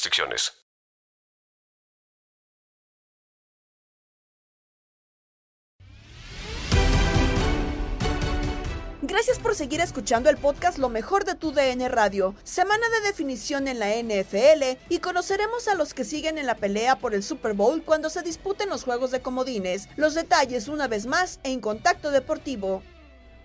Gracias 9.03 9.39
por 9.39 9.55
seguir 9.55 9.81
escuchando 9.81 10.29
el 10.29 10.37
podcast 10.37 10.77
Lo 10.77 10.87
mejor 10.87 11.25
de 11.25 11.35
tu 11.35 11.51
DN 11.51 11.89
Radio. 11.89 12.33
Semana 12.43 12.87
de 12.89 13.07
definición 13.07 13.67
en 13.67 13.79
la 13.79 13.89
NFL 13.89 14.79
y 14.89 14.99
conoceremos 14.99 15.67
a 15.67 15.75
los 15.75 15.93
que 15.93 16.05
siguen 16.05 16.37
en 16.37 16.45
la 16.45 16.55
pelea 16.55 16.97
por 16.97 17.13
el 17.13 17.21
Super 17.21 17.53
Bowl 17.53 17.83
cuando 17.83 18.09
se 18.09 18.21
disputen 18.21 18.69
los 18.69 18.83
juegos 18.83 19.11
de 19.11 19.21
comodines. 19.21 19.89
Los 19.97 20.13
detalles 20.13 20.67
una 20.67 20.87
vez 20.87 21.07
más 21.07 21.39
en 21.43 21.61
Contacto 21.61 22.11
Deportivo. 22.11 22.83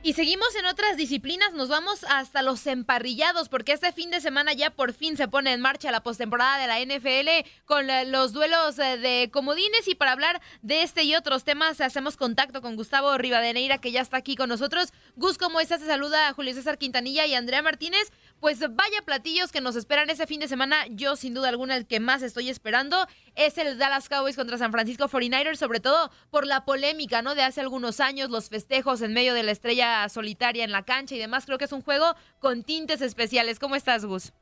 Y 0.06 0.12
seguimos 0.12 0.54
en 0.54 0.66
otras 0.66 0.96
disciplinas, 0.96 1.52
nos 1.52 1.68
vamos 1.68 2.04
hasta 2.08 2.40
los 2.40 2.64
emparrillados, 2.68 3.48
porque 3.48 3.72
este 3.72 3.90
fin 3.90 4.12
de 4.12 4.20
semana 4.20 4.52
ya 4.52 4.70
por 4.70 4.92
fin 4.92 5.16
se 5.16 5.26
pone 5.26 5.52
en 5.52 5.60
marcha 5.60 5.90
la 5.90 6.04
postemporada 6.04 6.58
de 6.58 6.68
la 6.68 6.78
NFL 6.78 7.50
con 7.64 7.88
los 8.12 8.32
duelos 8.32 8.78
eh, 8.78 8.98
de 8.98 9.30
comodines. 9.32 9.88
Y 9.88 9.96
para 9.96 10.12
hablar 10.12 10.40
de 10.62 10.82
este 10.82 11.02
y 11.02 11.16
otros 11.16 11.42
temas, 11.42 11.80
hacemos 11.80 12.16
contacto 12.16 12.62
con 12.62 12.76
Gustavo 12.76 13.18
Rivadeneira, 13.18 13.78
que 13.78 13.90
ya 13.90 14.00
está 14.00 14.18
aquí 14.18 14.36
con 14.36 14.48
nosotros. 14.48 14.92
Gus, 15.16 15.38
¿cómo 15.38 15.58
estás? 15.58 15.80
Te 15.80 15.86
saluda 15.86 16.32
Julio 16.34 16.54
César 16.54 16.78
Quintanilla 16.78 17.26
y 17.26 17.34
Andrea 17.34 17.62
Martínez. 17.62 18.12
Pues 18.40 18.60
vaya 18.60 18.98
platillos 19.04 19.50
que 19.50 19.62
nos 19.62 19.76
esperan 19.76 20.10
ese 20.10 20.26
fin 20.26 20.40
de 20.40 20.48
semana. 20.48 20.76
Yo, 20.90 21.16
sin 21.16 21.32
duda 21.32 21.48
alguna, 21.48 21.74
el 21.76 21.86
que 21.86 22.00
más 22.00 22.22
estoy 22.22 22.50
esperando 22.50 22.96
es 23.34 23.56
el 23.56 23.78
Dallas 23.78 24.10
Cowboys 24.10 24.36
contra 24.36 24.58
San 24.58 24.72
Francisco 24.72 25.04
49ers, 25.06 25.56
sobre 25.56 25.80
todo 25.80 26.10
por 26.30 26.46
la 26.46 26.64
polémica, 26.64 27.22
¿no? 27.22 27.34
De 27.34 27.42
hace 27.42 27.62
algunos 27.62 27.98
años, 27.98 28.28
los 28.28 28.50
festejos 28.50 29.00
en 29.00 29.14
medio 29.14 29.32
de 29.32 29.42
la 29.42 29.52
estrella 29.52 30.06
solitaria 30.10 30.64
en 30.64 30.70
la 30.70 30.84
cancha 30.84 31.14
y 31.14 31.18
demás. 31.18 31.46
Creo 31.46 31.56
que 31.56 31.64
es 31.64 31.72
un 31.72 31.80
juego 31.80 32.04
con 32.38 32.62
tintes 32.62 33.00
especiales. 33.00 33.58
¿Cómo 33.58 33.74
estás, 33.74 34.04
Gus? 34.04 34.34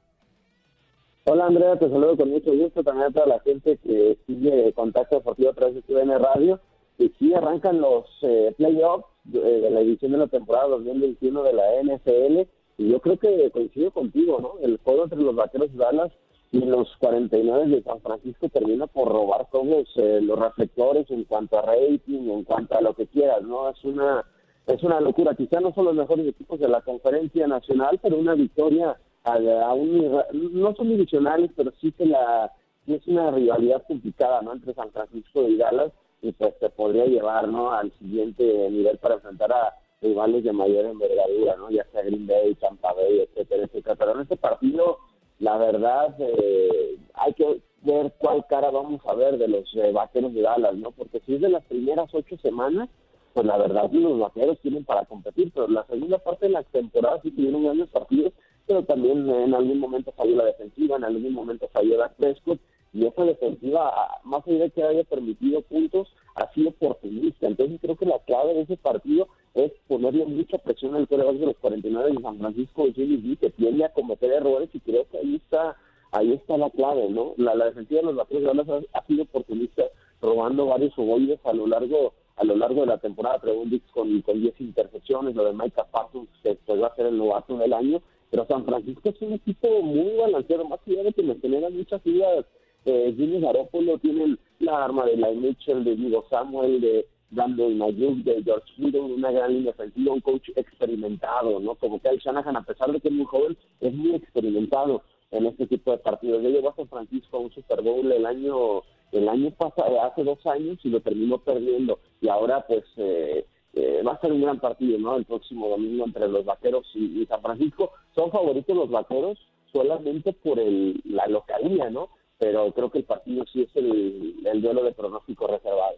Hola, 1.26 1.46
Andrea, 1.46 1.78
te 1.78 1.88
saludo 1.88 2.16
con 2.16 2.30
mucho 2.30 2.52
gusto 2.52 2.82
también 2.82 3.06
a 3.08 3.12
toda 3.12 3.26
la 3.26 3.40
gente 3.40 3.78
que 3.78 4.18
sigue 4.26 4.72
Contacto 4.74 5.16
Deportivo 5.16 5.50
a 5.50 5.54
través 5.54 5.76
de 5.76 5.82
TVN 5.82 6.18
Radio. 6.18 6.60
Y 6.98 7.10
sí, 7.18 7.32
arrancan 7.32 7.80
los 7.80 8.06
eh, 8.22 8.52
playoffs 8.56 9.06
de, 9.24 9.40
de 9.40 9.70
la 9.70 9.80
edición 9.80 10.12
de 10.12 10.18
la 10.18 10.26
temporada 10.26 10.68
2021 10.68 11.42
de 11.44 11.52
la 11.52 11.64
NFL 11.82 12.48
y 12.76 12.90
yo 12.90 13.00
creo 13.00 13.18
que 13.18 13.50
coincido 13.50 13.90
contigo, 13.90 14.38
¿no? 14.40 14.66
El 14.66 14.78
juego 14.78 15.04
entre 15.04 15.20
los 15.20 15.34
Vaqueros 15.34 15.72
de 15.72 15.78
Dallas 15.78 16.12
y 16.50 16.60
los 16.60 16.88
49 16.98 17.66
de 17.68 17.82
San 17.82 18.00
Francisco 18.00 18.48
termina 18.48 18.86
por 18.86 19.08
robar 19.08 19.48
todos 19.50 19.88
eh, 19.96 20.20
los 20.22 20.38
reflectores 20.38 21.10
en 21.10 21.24
cuanto 21.24 21.58
a 21.58 21.62
rating, 21.62 22.30
en 22.30 22.44
cuanto 22.44 22.76
a 22.76 22.80
lo 22.80 22.94
que 22.94 23.06
quieras, 23.06 23.42
¿no? 23.42 23.68
Es 23.70 23.82
una 23.84 24.24
es 24.66 24.82
una 24.82 25.00
locura. 25.00 25.34
Quizá 25.34 25.60
no 25.60 25.72
son 25.74 25.86
los 25.86 25.94
mejores 25.94 26.26
equipos 26.26 26.58
de 26.58 26.68
la 26.68 26.80
conferencia 26.80 27.46
nacional, 27.46 27.98
pero 28.02 28.16
una 28.16 28.34
victoria 28.34 28.96
a, 29.24 29.34
a 29.34 29.74
un 29.74 30.22
no 30.32 30.74
son 30.74 30.88
divisionales, 30.88 31.50
pero 31.56 31.72
sí 31.80 31.92
que 31.92 32.06
la 32.06 32.50
es 32.86 33.06
una 33.06 33.30
rivalidad 33.30 33.82
complicada, 33.86 34.42
¿no? 34.42 34.52
Entre 34.52 34.74
San 34.74 34.90
Francisco 34.90 35.48
y 35.48 35.56
Dallas 35.56 35.92
y 36.22 36.32
pues 36.32 36.58
te 36.58 36.70
podría 36.70 37.06
llevar, 37.06 37.48
¿no? 37.48 37.72
Al 37.72 37.92
siguiente 37.98 38.44
nivel 38.70 38.98
para 38.98 39.16
enfrentar 39.16 39.52
a 39.52 39.74
rivales 40.04 40.44
de 40.44 40.52
mayor 40.52 40.84
envergadura, 40.84 41.56
¿no? 41.56 41.70
Ya 41.70 41.84
sea 41.90 42.02
Green 42.02 42.26
Bay, 42.26 42.54
Tampa 42.54 42.92
Bay, 42.92 43.20
etcétera, 43.20 43.64
etcétera. 43.64 43.96
Pero 43.96 44.12
en 44.12 44.20
este 44.20 44.36
partido, 44.36 44.98
la 45.38 45.56
verdad, 45.56 46.14
eh, 46.20 46.96
hay 47.14 47.32
que 47.34 47.60
ver 47.82 48.12
cuál 48.18 48.46
cara 48.46 48.70
vamos 48.70 49.00
a 49.06 49.14
ver 49.14 49.38
de 49.38 49.48
los 49.48 49.74
eh, 49.76 49.92
vaqueros 49.92 50.32
de 50.34 50.42
Dallas, 50.42 50.74
¿no? 50.76 50.92
Porque 50.92 51.20
si 51.26 51.34
es 51.34 51.40
de 51.40 51.48
las 51.48 51.64
primeras 51.64 52.08
ocho 52.14 52.36
semanas, 52.38 52.88
pues 53.32 53.46
la 53.46 53.56
verdad 53.56 53.90
los 53.90 54.18
vaqueros 54.18 54.58
tienen 54.60 54.84
para 54.84 55.04
competir, 55.06 55.50
pero 55.52 55.66
la 55.66 55.84
segunda 55.86 56.18
parte 56.18 56.46
de 56.46 56.52
la 56.52 56.62
temporada 56.62 57.20
sí 57.22 57.30
tuvieron 57.32 57.64
grandes 57.64 57.88
partidos, 57.88 58.32
pero 58.66 58.84
también 58.84 59.28
en 59.28 59.54
algún 59.54 59.80
momento 59.80 60.12
falló 60.12 60.36
la 60.36 60.44
defensiva, 60.44 60.96
en 60.96 61.04
algún 61.04 61.32
momento 61.32 61.68
falló 61.72 61.98
la 61.98 62.08
Prescott, 62.10 62.60
y 62.92 63.06
esa 63.06 63.24
defensiva, 63.24 63.92
más 64.22 64.46
allá 64.46 64.64
de 64.64 64.70
que 64.70 64.82
haya 64.82 65.04
permitido 65.04 65.62
puntos, 65.62 66.08
sido 66.54 66.70
oportunista. 66.70 67.46
Entonces 67.46 67.78
creo 67.80 67.96
que 67.96 68.06
la 68.06 68.18
clave 68.20 68.54
de 68.54 68.62
ese 68.62 68.76
partido 68.76 69.28
es 69.54 69.72
ponerle 69.86 70.26
mucha 70.26 70.58
presión 70.58 70.94
al 70.94 71.08
coreback 71.08 71.36
de 71.36 71.46
los 71.46 71.56
49 71.58 72.12
de 72.12 72.22
San 72.22 72.38
Francisco 72.38 72.86
de 72.86 73.36
que 73.36 73.50
tiende 73.50 73.84
a 73.84 73.92
cometer 73.92 74.32
errores 74.32 74.68
y 74.72 74.80
creo 74.80 75.06
que 75.08 75.18
ahí 75.18 75.36
está 75.36 75.76
ahí 76.10 76.32
está 76.32 76.56
la 76.56 76.70
clave, 76.70 77.08
¿no? 77.08 77.34
La, 77.36 77.56
defensiva 77.56 78.00
de 78.00 78.06
los 78.06 78.16
Vaqueros 78.16 78.68
ha, 78.68 78.98
ha, 78.98 79.06
sido 79.06 79.24
oportunista 79.24 79.82
robando 80.22 80.66
varios 80.66 80.96
ovoides 80.96 81.40
a 81.44 81.52
lo 81.52 81.66
largo 81.66 82.14
a 82.36 82.44
lo 82.44 82.56
largo 82.56 82.80
de 82.80 82.86
la 82.88 82.98
temporada, 82.98 83.40
Dix 83.66 83.88
con, 83.92 84.20
con 84.22 84.40
10 84.40 84.60
intercepciones, 84.60 85.36
lo 85.36 85.44
de 85.44 85.52
Micah 85.52 85.84
Parsons 85.84 86.28
pues, 86.42 86.58
va 86.82 86.88
a 86.88 86.96
ser 86.96 87.06
el 87.06 87.18
novato 87.18 87.56
del 87.56 87.72
año, 87.72 88.02
pero 88.30 88.44
San 88.46 88.64
Francisco 88.64 89.08
es 89.08 89.22
un 89.22 89.34
equipo 89.34 89.68
muy 89.82 90.16
balanceado, 90.16 90.64
más 90.64 90.80
allá 90.86 91.04
de 91.04 91.12
que 91.12 91.22
me 91.22 91.36
generan 91.36 91.76
muchas 91.76 92.04
ideas 92.04 92.44
eh, 92.84 93.14
Jimmy 93.16 93.40
Garoppolo 93.40 93.98
tiene 93.98 94.36
la 94.58 94.84
arma 94.84 95.04
de 95.06 95.16
la 95.16 95.30
Mitchell, 95.30 95.84
de 95.84 95.96
Diego 95.96 96.24
Samuel, 96.30 96.80
de 96.80 97.06
Brandon 97.30 97.76
Mayuk, 97.76 98.18
de 98.18 98.42
George 98.42 98.72
Hill, 98.76 98.96
una 98.96 99.30
gran 99.30 99.52
línea 99.52 99.72
ofensiva, 99.72 100.12
un 100.12 100.20
coach 100.20 100.50
experimentado, 100.54 101.58
¿no? 101.60 101.74
Como 101.74 102.00
que 102.00 102.16
Shanahan, 102.16 102.56
a 102.56 102.62
pesar 102.62 102.92
de 102.92 103.00
que 103.00 103.08
es 103.08 103.14
muy 103.14 103.26
joven, 103.26 103.56
es 103.80 103.92
muy 103.92 104.14
experimentado 104.14 105.02
en 105.30 105.46
este 105.46 105.66
tipo 105.66 105.90
de 105.90 105.98
partidos. 105.98 106.42
Ya 106.42 106.50
llevó 106.50 106.70
a 106.70 106.76
San 106.76 106.88
Francisco 106.88 107.36
a 107.36 107.40
un 107.40 107.50
Super 107.52 107.82
Bowl 107.82 108.10
el 108.10 108.26
año 108.26 108.82
el 109.12 109.28
año 109.28 109.50
pasado, 109.52 110.02
hace 110.02 110.24
dos 110.24 110.44
años, 110.46 110.78
y 110.82 110.88
lo 110.88 111.00
terminó 111.00 111.38
perdiendo. 111.38 112.00
Y 112.20 112.28
ahora, 112.28 112.66
pues, 112.66 112.84
eh, 112.96 113.46
eh, 113.74 114.02
va 114.04 114.12
a 114.12 114.20
ser 114.20 114.32
un 114.32 114.42
gran 114.42 114.58
partido, 114.58 114.98
¿no? 114.98 115.16
El 115.16 115.24
próximo 115.24 115.68
domingo 115.68 116.04
entre 116.04 116.28
los 116.28 116.44
Vaqueros 116.44 116.84
y, 116.94 117.22
y 117.22 117.26
San 117.26 117.40
Francisco. 117.40 117.92
Son 118.14 118.30
favoritos 118.32 118.76
los 118.76 118.90
Vaqueros 118.90 119.38
solamente 119.72 120.32
por 120.32 120.58
el, 120.58 121.00
la 121.04 121.26
localía, 121.26 121.90
¿no? 121.90 122.10
Pero 122.38 122.72
creo 122.72 122.90
que 122.90 122.98
el 122.98 123.04
partido 123.04 123.44
sí 123.52 123.62
es 123.62 123.76
el, 123.76 124.62
duelo 124.62 124.84
de 124.84 124.92
pronóstico 124.92 125.46
reservado. 125.46 125.96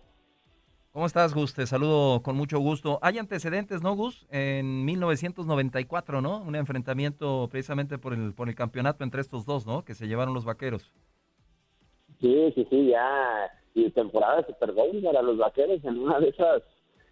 ¿Cómo 0.92 1.06
estás, 1.06 1.34
Gus? 1.34 1.52
Te 1.52 1.66
saludo 1.66 2.22
con 2.22 2.36
mucho 2.36 2.58
gusto. 2.58 2.98
Hay 3.02 3.18
antecedentes, 3.18 3.82
¿no, 3.82 3.94
Gus? 3.94 4.26
En 4.30 4.84
1994, 4.86 6.22
¿no? 6.22 6.38
Un 6.38 6.56
enfrentamiento 6.56 7.48
precisamente 7.50 7.98
por 7.98 8.14
el, 8.14 8.32
por 8.32 8.48
el 8.48 8.54
campeonato 8.54 9.04
entre 9.04 9.20
estos 9.20 9.44
dos, 9.44 9.66
¿no? 9.66 9.84
Que 9.84 9.94
se 9.94 10.08
llevaron 10.08 10.32
los 10.32 10.46
vaqueros. 10.46 10.90
Sí, 12.20 12.52
sí, 12.54 12.66
sí, 12.70 12.86
ya. 12.88 13.50
Y 13.74 13.90
temporada 13.90 14.36
de 14.36 14.46
Super 14.46 14.72
Bowl 14.72 15.02
para 15.02 15.20
los 15.20 15.36
vaqueros 15.36 15.84
en 15.84 15.98
una 15.98 16.18
de 16.18 16.30
esas, 16.30 16.62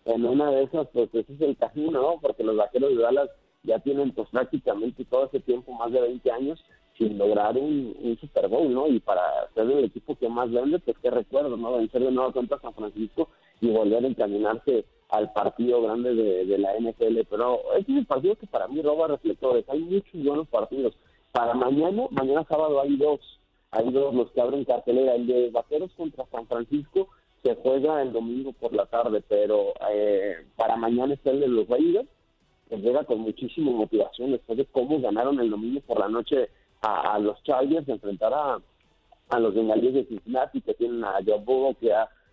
en 0.07 0.25
una 0.25 0.51
de 0.51 0.63
esas, 0.63 0.89
pues 0.93 1.15
ese 1.15 1.35
es 1.35 1.41
el 1.43 1.57
camino, 1.59 2.01
¿no? 2.01 2.21
Porque 2.23 2.43
los 2.43 2.57
vaqueros 2.57 2.97
de 2.97 3.03
Dallas 3.03 3.29
ya 3.65 3.79
tienen 3.81 4.13
pues 4.13 4.29
prácticamente 4.31 5.05
todo 5.05 5.27
ese 5.27 5.41
tiempo, 5.41 5.73
más 5.73 5.93
de 5.93 6.01
20 6.01 6.31
años, 6.31 6.65
sin 6.99 7.19
lograr 7.19 7.57
un, 7.57 7.97
un, 8.01 8.19
Super 8.19 8.49
Bowl, 8.49 8.73
¿no? 8.73 8.87
Y 8.87 9.01
para 9.01 9.23
ser 9.55 9.71
el 9.71 9.85
equipo 9.85 10.17
que 10.17 10.29
más 10.29 10.51
vende, 10.51 10.79
pues 10.79 10.97
qué 11.03 11.11
recuerdo, 11.11 11.57
¿no? 11.57 11.73
Vencer 11.73 12.03
de 12.03 12.11
nuevo 12.11 12.33
contra 12.33 12.61
San 12.61 12.75
Francisco 12.75 13.29
y 13.61 13.71
volver 13.71 14.05
a 14.05 14.09
encaminarse 14.09 14.85
al 15.09 15.33
partido 15.33 15.83
grande 15.83 16.15
de, 16.15 16.59
la 16.59 16.73
NFL. 16.79 17.21
Pero 17.29 17.61
ese 17.77 17.93
es 17.93 17.99
el 17.99 18.07
partido 18.07 18.37
que 18.37 18.47
para 18.47 18.69
mí 18.69 18.81
roba 18.81 19.09
reflectores. 19.09 19.69
Hay 19.69 19.81
muchos 19.81 20.25
buenos 20.25 20.49
partidos. 20.49 20.95
Para 21.33 21.55
mañana, 21.55 22.07
mañana 22.11 22.45
sábado 22.49 22.81
hay 22.81 22.97
dos. 22.97 23.21
Hay 23.73 23.91
dos 23.91 24.15
los 24.15 24.31
que 24.31 24.41
abren 24.41 24.65
cartelera. 24.65 25.17
El 25.17 25.27
de 25.27 25.51
Vaqueros 25.51 25.93
contra 25.97 26.27
San 26.27 26.47
Francisco 26.47 27.09
se 27.43 27.57
juega 27.57 28.03
el 28.03 28.13
domingo 28.13 28.53
por 28.53 28.73
la 28.73 28.87
tarde, 28.87 29.23
pero 29.29 29.75
eh, 29.91 30.47
para 30.57 30.77
mañana 30.77 31.15
está 31.15 31.31
el 31.31 31.41
de 31.41 31.49
los 31.49 31.69
Raiders 31.69 32.09
pues 32.69 32.83
llega 32.83 33.05
con 33.05 33.21
muchísima 33.21 33.71
motivación 33.71 34.33
después 34.33 34.59
de 34.59 34.65
cómo 34.67 35.01
ganaron 35.01 35.39
el 35.41 35.51
domingo 35.51 35.81
por 35.81 35.99
la 35.99 36.09
noche 36.09 36.49
a, 36.85 37.15
a 37.15 37.19
los 37.19 37.43
Chargers, 37.45 37.89
enfrentar 37.89 38.33
a, 38.35 38.59
a 39.31 39.41
los 39.41 39.55
bengalíes 39.55 39.95
de 39.95 40.05
Cincinnati, 40.05 40.61
que 40.61 40.75
tienen 40.75 41.05
a 41.05 41.19
Joe 41.25 41.77
que 41.81 41.93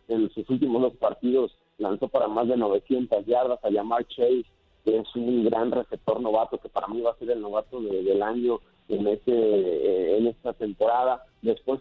en 0.10 0.30
sus 0.32 0.50
últimos 0.50 0.82
dos 0.82 0.94
partidos 0.98 1.56
lanzó 1.78 2.08
para 2.10 2.28
más 2.28 2.48
de 2.48 2.58
900 2.58 3.26
yardas, 3.26 3.60
a 3.64 3.72
Jamar 3.72 4.06
Chase, 4.08 4.46
que 4.84 4.98
es 4.98 5.16
un 5.16 5.46
gran 5.46 5.72
receptor 5.72 6.20
novato, 6.20 6.58
que 6.58 6.70
para 6.70 6.88
mí 6.88 7.02
va 7.02 7.12
a 7.12 7.16
ser 7.18 7.32
el 7.32 7.42
novato 7.42 7.80
de- 7.82 8.04
del 8.04 8.22
año 8.22 8.60
en, 8.90 9.08
este, 9.08 9.32
eh, 9.34 10.18
en 10.18 10.28
esta 10.28 10.54
temporada. 10.54 11.24
Después, 11.42 11.80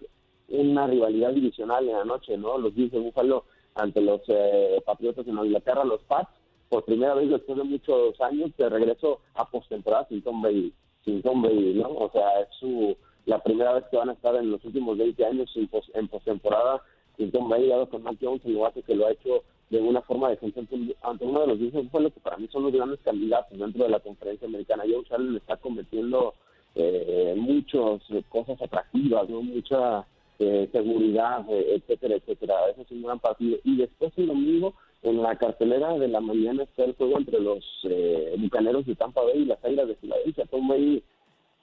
una 0.48 0.86
rivalidad 0.86 1.32
divisional 1.32 1.88
en 1.88 1.94
la 1.96 2.04
noche, 2.04 2.36
¿no? 2.36 2.58
Los 2.58 2.74
Bills 2.74 2.92
de 2.92 2.98
Búfalo 2.98 3.44
ante 3.74 4.00
los 4.00 4.20
eh, 4.28 4.80
Patriotas 4.84 5.26
Nueva 5.26 5.46
Inglaterra, 5.46 5.84
los 5.84 6.02
Pats, 6.02 6.30
por 6.68 6.84
primera 6.84 7.14
vez 7.14 7.30
después 7.30 7.56
de 7.58 7.64
muchos 7.64 8.20
años, 8.20 8.50
de 8.56 8.68
regreso 8.68 9.20
a 9.34 9.48
postemporada 9.50 10.06
sin 10.08 10.22
Tom 10.22 10.40
Brady, 10.42 10.72
sin 11.04 11.22
Tom 11.22 11.42
Brady, 11.42 11.74
¿no? 11.74 11.88
O 11.88 12.10
sea, 12.12 12.40
es 12.40 12.48
su, 12.58 12.96
la 13.26 13.42
primera 13.42 13.72
vez 13.74 13.84
que 13.90 13.96
van 13.96 14.10
a 14.10 14.14
estar 14.14 14.34
en 14.36 14.50
los 14.50 14.64
últimos 14.64 14.96
20 14.98 15.24
años 15.24 15.50
sin 15.52 15.68
pos- 15.68 15.90
en 15.94 16.08
postemporada 16.08 16.82
sin 17.16 17.30
Tom 17.30 17.48
Brady, 17.48 17.68
dado 17.68 17.88
con 17.88 18.02
Mac 18.02 18.16
Jones, 18.20 18.42
el 18.44 18.54
novato 18.54 18.82
que 18.82 18.94
lo 18.94 19.06
ha 19.06 19.12
hecho 19.12 19.42
de 19.68 19.78
una 19.80 20.00
forma 20.02 20.30
decente 20.30 20.60
ante, 21.02 21.24
uno 21.24 21.40
de 21.42 21.46
los 21.46 21.58
Bills 21.58 21.72
de 21.74 21.82
Búfalo, 21.82 22.10
que 22.10 22.20
para 22.20 22.36
mí 22.38 22.48
son 22.50 22.64
los 22.64 22.72
grandes 22.72 22.98
candidatos 23.00 23.56
dentro 23.58 23.84
de 23.84 23.90
la 23.90 24.00
conferencia 24.00 24.48
americana. 24.48 24.82
Jones 24.90 25.12
Allen 25.12 25.36
está 25.36 25.56
cometiendo 25.58 26.34
eh, 26.74 27.34
muchas 27.36 28.00
cosas 28.28 28.60
atractivas, 28.60 29.28
¿no? 29.28 29.42
Mucha 29.42 30.04
eh, 30.40 30.68
seguridad, 30.72 31.44
eh, 31.50 31.74
etcétera, 31.76 32.16
etcétera. 32.16 32.54
Ese 32.72 32.82
es 32.82 32.90
un 32.90 33.02
gran 33.02 33.18
partido. 33.20 33.58
Y 33.64 33.76
después 33.76 34.12
el 34.16 34.26
domingo, 34.28 34.74
en 35.02 35.22
la 35.22 35.36
cartelera 35.36 35.98
de 35.98 36.08
la 36.08 36.20
mañana 36.20 36.64
está 36.64 36.84
el 36.84 36.94
juego 36.94 37.18
entre 37.18 37.40
los 37.40 37.64
eh, 37.84 38.34
bucaneros 38.38 38.86
de 38.86 38.94
Tampa 38.94 39.22
Bay 39.22 39.42
y 39.42 39.44
las 39.46 39.64
Águilas 39.64 39.88
de 39.88 39.96
Filadelfia. 39.96 40.46
Tom 40.46 40.68
Brady 40.68 41.02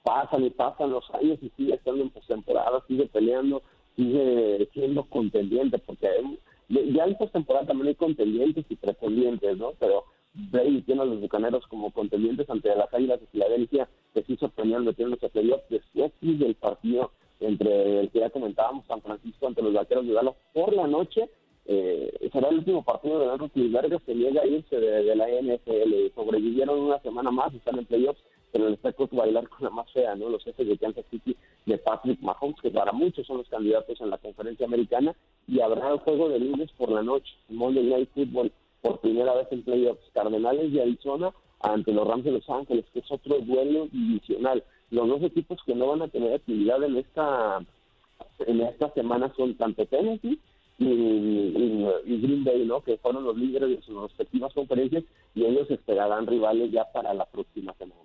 pasan 0.02 0.44
y 0.44 0.50
pasan 0.50 0.90
los 0.90 1.04
años 1.14 1.38
y 1.42 1.50
sigue 1.50 1.74
estando 1.74 2.02
en 2.02 2.10
postemporada, 2.10 2.82
sigue 2.88 3.06
peleando, 3.06 3.62
sigue 3.96 4.68
siendo 4.72 5.04
contendiente, 5.04 5.78
porque 5.78 6.08
ya 6.68 7.04
en 7.04 7.16
postemporada 7.16 7.66
también 7.66 7.88
hay 7.88 7.94
contendientes 7.94 8.64
y 8.68 8.76
pretendientes, 8.76 9.56
¿no? 9.56 9.72
Pero 9.78 10.04
Brady 10.34 10.82
tiene 10.82 11.02
a 11.02 11.04
los 11.04 11.20
bucaneros 11.20 11.66
como 11.66 11.90
contendientes 11.92 12.48
ante 12.50 12.74
las 12.74 12.92
Águilas 12.92 13.20
de 13.20 13.26
Filadelfia, 13.26 13.88
que 14.14 14.22
sí 14.22 14.36
sorprendieron 14.36 14.84
metiéndose 14.84 15.26
a 15.26 15.30
playoffs 15.30 15.68
después 15.68 16.12
del 16.20 16.54
partido 16.54 17.10
entre 17.40 18.00
el 18.00 18.10
que 18.10 18.20
ya 18.20 18.30
comentábamos, 18.30 18.86
San 18.86 19.00
Francisco 19.00 19.46
ante 19.46 19.62
los 19.62 19.72
vaqueros 19.72 20.06
de 20.06 20.12
Dallas 20.12 20.34
por 20.52 20.72
la 20.72 20.86
noche. 20.86 21.28
Eh, 21.70 22.30
será 22.32 22.48
el 22.48 22.58
último 22.58 22.82
partido 22.82 23.18
de 23.20 23.26
Dan 23.26 23.38
Roethlisberger 23.38 24.00
que 24.00 24.14
niega 24.14 24.40
a 24.40 24.46
irse 24.46 24.74
de, 24.80 25.02
de 25.04 25.14
la 25.14 25.28
NFL. 25.28 26.14
Sobrevivieron 26.14 26.80
una 26.80 26.98
semana 27.00 27.30
más, 27.30 27.52
están 27.52 27.78
en 27.78 27.84
playoffs, 27.84 28.22
pero 28.50 28.70
les 28.70 28.80
tocó 28.80 29.06
bailar 29.12 29.46
con 29.50 29.64
la 29.64 29.70
más 29.70 29.92
fea, 29.92 30.14
¿no? 30.14 30.30
Los 30.30 30.42
jefes 30.44 30.66
de 30.66 30.78
Kansas 30.78 31.04
City 31.10 31.36
de 31.66 31.76
Patrick 31.76 32.20
Mahomes, 32.20 32.60
que 32.62 32.70
para 32.70 32.92
muchos 32.92 33.26
son 33.26 33.36
los 33.36 33.48
candidatos 33.50 34.00
en 34.00 34.08
la 34.08 34.16
conferencia 34.16 34.64
americana, 34.66 35.14
y 35.46 35.60
habrá 35.60 35.92
el 35.92 35.98
juego 35.98 36.30
de 36.30 36.38
lunes 36.38 36.70
por 36.72 36.90
la 36.90 37.02
noche, 37.02 37.30
Monday 37.50 37.84
Night 37.84 38.08
Football, 38.14 38.50
por 38.80 39.00
primera 39.00 39.34
vez 39.34 39.48
en 39.50 39.62
playoffs, 39.62 40.10
Cardenales 40.14 40.72
de 40.72 40.80
Arizona 40.80 41.32
ante 41.60 41.92
los 41.92 42.06
Rams 42.06 42.24
de 42.24 42.32
Los 42.32 42.48
Ángeles, 42.48 42.86
que 42.94 43.00
es 43.00 43.10
otro 43.10 43.40
duelo 43.40 43.88
divisional. 43.92 44.64
Los 44.90 45.08
dos 45.08 45.22
equipos 45.22 45.58
que 45.66 45.74
no 45.74 45.88
van 45.88 46.02
a 46.02 46.08
tener 46.08 46.32
actividad 46.32 46.82
en 46.82 46.96
esta 46.96 47.58
en 48.46 48.60
esta 48.60 48.92
semana 48.94 49.32
son 49.36 49.54
tanto 49.56 49.84
Tennessee 49.86 50.38
y, 50.78 52.20
Green 52.20 52.44
Bay, 52.44 52.64
¿no? 52.64 52.82
Que 52.82 52.98
fueron 52.98 53.24
los 53.24 53.36
líderes 53.36 53.70
de 53.70 53.82
sus 53.82 54.02
respectivas 54.02 54.52
conferencias 54.54 55.04
y 55.34 55.44
ellos 55.44 55.70
esperarán 55.70 56.26
rivales 56.26 56.70
ya 56.70 56.84
para 56.92 57.12
la 57.14 57.24
próxima 57.26 57.74
semana. 57.74 58.00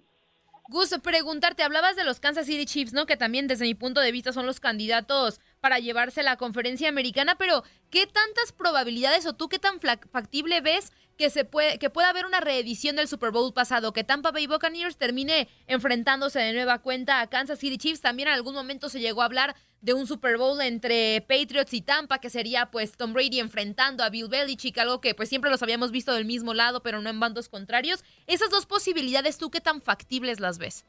Gus, 0.70 0.98
preguntarte, 1.04 1.62
hablabas 1.62 1.98
de 1.98 2.06
los 2.06 2.22
Kansas 2.22 2.46
City 2.46 2.66
Chiefs, 2.66 2.94
¿no? 2.94 3.06
Que 3.06 3.18
también 3.18 3.48
desde 3.48 3.66
mi 3.66 3.76
punto 3.76 4.00
de 4.00 4.14
vista 4.14 4.32
son 4.32 4.46
los 4.46 4.62
candidatos 4.62 5.42
para 5.60 5.80
llevarse 5.80 6.24
la 6.24 6.38
conferencia 6.38 6.88
americana, 6.88 7.36
pero 7.38 7.64
¿qué 7.90 8.08
tantas 8.08 8.54
probabilidades 8.54 9.26
o 9.26 9.34
tú 9.34 9.50
qué 9.50 9.60
tan 9.60 9.80
factible 9.80 10.62
ves 10.62 10.94
que 11.18 11.30
se 11.30 11.46
puede 11.46 11.78
que 11.80 11.90
pueda 11.90 12.10
haber 12.10 12.26
una 12.26 12.40
reedición 12.40 12.96
del 12.96 13.10
Super 13.10 13.32
Bowl 13.32 13.54
pasado, 13.54 13.92
que 13.92 14.06
Tampa 14.06 14.32
Bay 14.32 14.48
Buccaneers 14.48 14.98
termine 14.98 15.50
enfrentándose 15.68 16.40
de 16.40 16.54
nueva 16.54 16.80
cuenta 16.80 17.20
a 17.20 17.28
Kansas 17.28 17.60
City 17.60 17.78
Chiefs? 17.78 18.02
También 18.02 18.30
en 18.30 18.36
algún 18.36 18.56
momento 18.56 18.88
se 18.88 19.02
llegó 19.02 19.22
a 19.22 19.26
hablar 19.26 19.56
de 19.84 19.94
un 19.94 20.08
Super 20.08 20.38
Bowl 20.38 20.62
entre 20.62 21.22
Patriots 21.28 21.74
y 21.74 21.82
Tampa, 21.82 22.20
que 22.20 22.30
sería 22.30 22.72
pues 22.72 22.96
Tom 22.96 23.12
Brady 23.12 23.40
enfrentando 23.40 24.04
a 24.04 24.10
Bill 24.10 24.30
Belichick, 24.30 24.78
algo 24.78 25.02
que 25.02 25.14
pues 25.14 25.28
siempre 25.28 25.52
los 25.52 25.62
habíamos 25.62 25.92
visto 25.92 26.14
del 26.14 26.24
mismo 26.24 26.54
lado, 26.54 26.82
pero 26.82 27.02
no 27.02 27.10
en 27.10 27.20
bandos 27.20 27.50
contrarios. 27.50 28.02
Esas 28.26 28.50
dos 28.50 28.66
posibilidades, 28.66 29.38
¿tú 29.38 29.50
qué 29.52 29.60
tan 29.60 29.82
factibles 29.82 30.40
las 30.40 30.58
ves? 30.58 30.86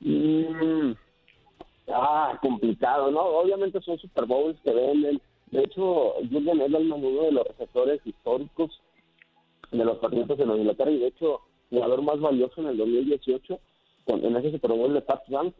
Mm, 0.00 0.92
ah, 1.88 2.38
complicado, 2.40 3.10
¿no? 3.10 3.20
Obviamente 3.20 3.82
son 3.82 3.98
Super 3.98 4.24
Bowls 4.24 4.58
que 4.64 4.72
venden. 4.72 5.20
De 5.50 5.60
hecho, 5.60 6.14
Julian 6.30 6.62
Edelman, 6.62 7.04
uno 7.04 7.22
de 7.24 7.32
los 7.32 7.46
receptores 7.48 8.00
históricos 8.06 8.80
de 9.72 9.84
los 9.84 9.98
Patriotas 9.98 10.38
de 10.38 10.46
Nueva 10.46 10.60
Inglaterra, 10.62 10.90
y 10.90 11.00
de 11.00 11.08
hecho, 11.08 11.42
jugador 11.68 12.00
más 12.00 12.18
valioso 12.18 12.62
en 12.62 12.68
el 12.68 12.78
2018, 12.78 13.60
con, 14.06 14.24
en 14.24 14.36
ese 14.36 14.52
Super 14.52 14.70
Bowl 14.70 14.94
de 14.94 15.02
Pat 15.02 15.22
Rams, 15.28 15.52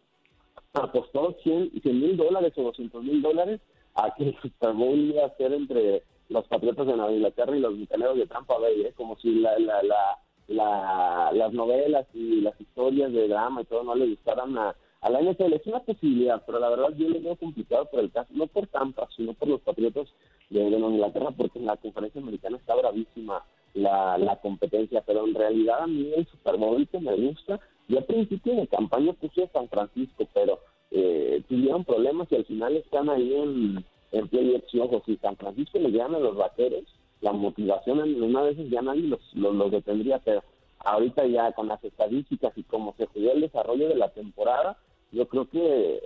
apostó 0.73 1.37
100 1.43 1.71
mil 1.85 2.17
dólares 2.17 2.53
o 2.57 2.63
200 2.63 3.03
mil 3.03 3.23
dólares 3.23 3.61
a 3.95 4.15
que 4.15 4.25
el 4.29 4.37
Super 4.41 4.73
Bowl 4.73 4.99
iba 4.99 5.27
a 5.27 5.37
ser 5.37 5.53
entre 5.53 6.03
los 6.29 6.47
Patriotas 6.47 6.87
de 6.87 6.97
Nueva 6.97 7.13
Inglaterra 7.13 7.57
y 7.57 7.61
los 7.61 7.77
Bucaneros 7.79 8.17
de 8.17 8.27
Tampa 8.27 8.57
Bay, 8.59 8.83
¿eh? 8.83 8.93
como 8.97 9.17
si 9.17 9.35
la, 9.41 9.59
la, 9.59 9.83
la, 9.83 10.19
la- 10.47 11.33
las 11.33 11.53
novelas 11.53 12.07
y 12.15 12.41
las 12.41 12.59
historias 12.61 13.13
de 13.13 13.29
drama 13.29 13.63
y 13.63 13.65
todo 13.65 13.83
no 13.83 13.95
le 13.97 14.07
gustaran 14.11 14.57
a, 14.59 14.75
a 15.01 15.11
la 15.11 15.21
NFL. 15.21 15.55
Es 15.55 15.67
una 15.67 15.81
posibilidad, 15.81 16.43
pero 16.47 16.61
la 16.61 16.71
verdad 16.71 16.91
yo 16.97 17.09
lo 17.09 17.21
veo 17.21 17.37
complicado 17.37 17.87
por 17.91 18.01
el 18.01 18.13
caso, 18.13 18.29
no 18.33 18.47
por 18.47 18.69
Tampa, 18.69 19.09
sino 19.17 19.33
por 19.35 19.49
los 19.49 19.61
Patriotas 19.61 20.09
de, 20.51 20.71
Nueva 20.71 20.95
Inglaterra, 20.95 21.31
porque 21.37 21.59
en 21.59 21.67
la 21.67 21.77
conferencia 21.77 22.21
americana 22.21 22.57
está 22.59 22.77
bravísima 22.77 23.45
la, 23.75 24.17
la 24.19 24.37
competencia, 24.41 25.03
pero 25.05 25.27
en 25.27 25.35
realidad 25.35 25.81
a 25.83 25.87
mí 25.89 26.13
el 26.17 26.27
Super 26.27 26.57
que 26.91 26.99
me 27.01 27.15
gusta, 27.17 27.59
yo 27.91 27.99
al 27.99 28.05
principio 28.05 28.55
de 28.55 28.69
campaña 28.69 29.13
puse 29.15 29.43
a 29.43 29.49
San 29.49 29.69
Francisco, 29.69 30.29
pero 30.33 30.61
eh, 30.93 31.43
tuvieron 31.49 31.85
problemas 31.85 32.29
y 32.31 32.37
al 32.37 32.45
final 32.45 32.77
están 32.77 33.11
ahí 33.11 33.35
en, 33.35 33.85
en. 34.13 34.31
Y 34.73 34.79
ojo, 34.79 35.03
si 35.05 35.17
San 35.17 35.37
Francisco 35.37 35.79
le 35.79 35.91
ganan 35.91 36.15
a 36.15 36.21
los 36.21 36.37
vaqueros, 36.37 36.85
la 37.21 37.33
motivación 37.33 38.01
en 38.01 38.23
una 38.23 38.43
vez 38.43 38.57
ya 38.71 38.81
nadie 38.81 39.03
los, 39.03 39.21
los, 39.35 39.71
detendría, 39.73 40.21
pero 40.21 40.43
ahorita 40.79 41.27
ya 41.27 41.51
con 41.53 41.67
las 41.67 41.83
estadísticas 41.83 42.57
y 42.57 42.63
cómo 42.63 42.95
se 42.97 43.07
jugó 43.07 43.33
el 43.33 43.41
desarrollo 43.41 43.89
de 43.89 43.97
la 43.97 44.09
temporada, 44.11 44.79
yo 45.11 45.27
creo 45.27 45.51
que 45.51 46.01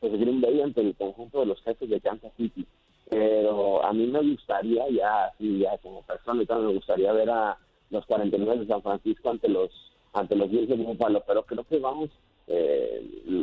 pues 0.00 0.12
Green 0.12 0.40
Bay 0.40 0.60
ante 0.60 0.80
el 0.80 0.96
conjunto 0.96 1.40
de 1.40 1.46
los 1.46 1.62
jefes 1.62 1.88
de 1.88 2.00
Kansas 2.00 2.32
City. 2.36 2.66
Pero 3.08 3.84
a 3.84 3.92
mí 3.92 4.04
me 4.06 4.20
gustaría 4.20 4.86
ya, 4.90 5.32
ya 5.38 5.78
como 5.78 6.02
persona, 6.02 6.42
y 6.42 6.46
me 6.46 6.74
gustaría 6.74 7.12
ver 7.12 7.30
a 7.30 7.56
los 7.90 8.04
49 8.04 8.60
de 8.60 8.66
San 8.66 8.82
Francisco 8.82 9.30
ante 9.30 9.48
los 9.48 9.70
ante 10.12 10.36
los 10.36 10.50
Bills 10.50 10.68
de 10.68 10.76
Buffalo, 10.76 11.22
pero 11.26 11.44
creo 11.44 11.64
que 11.64 11.78
vamos, 11.78 12.10
eh, 12.46 13.02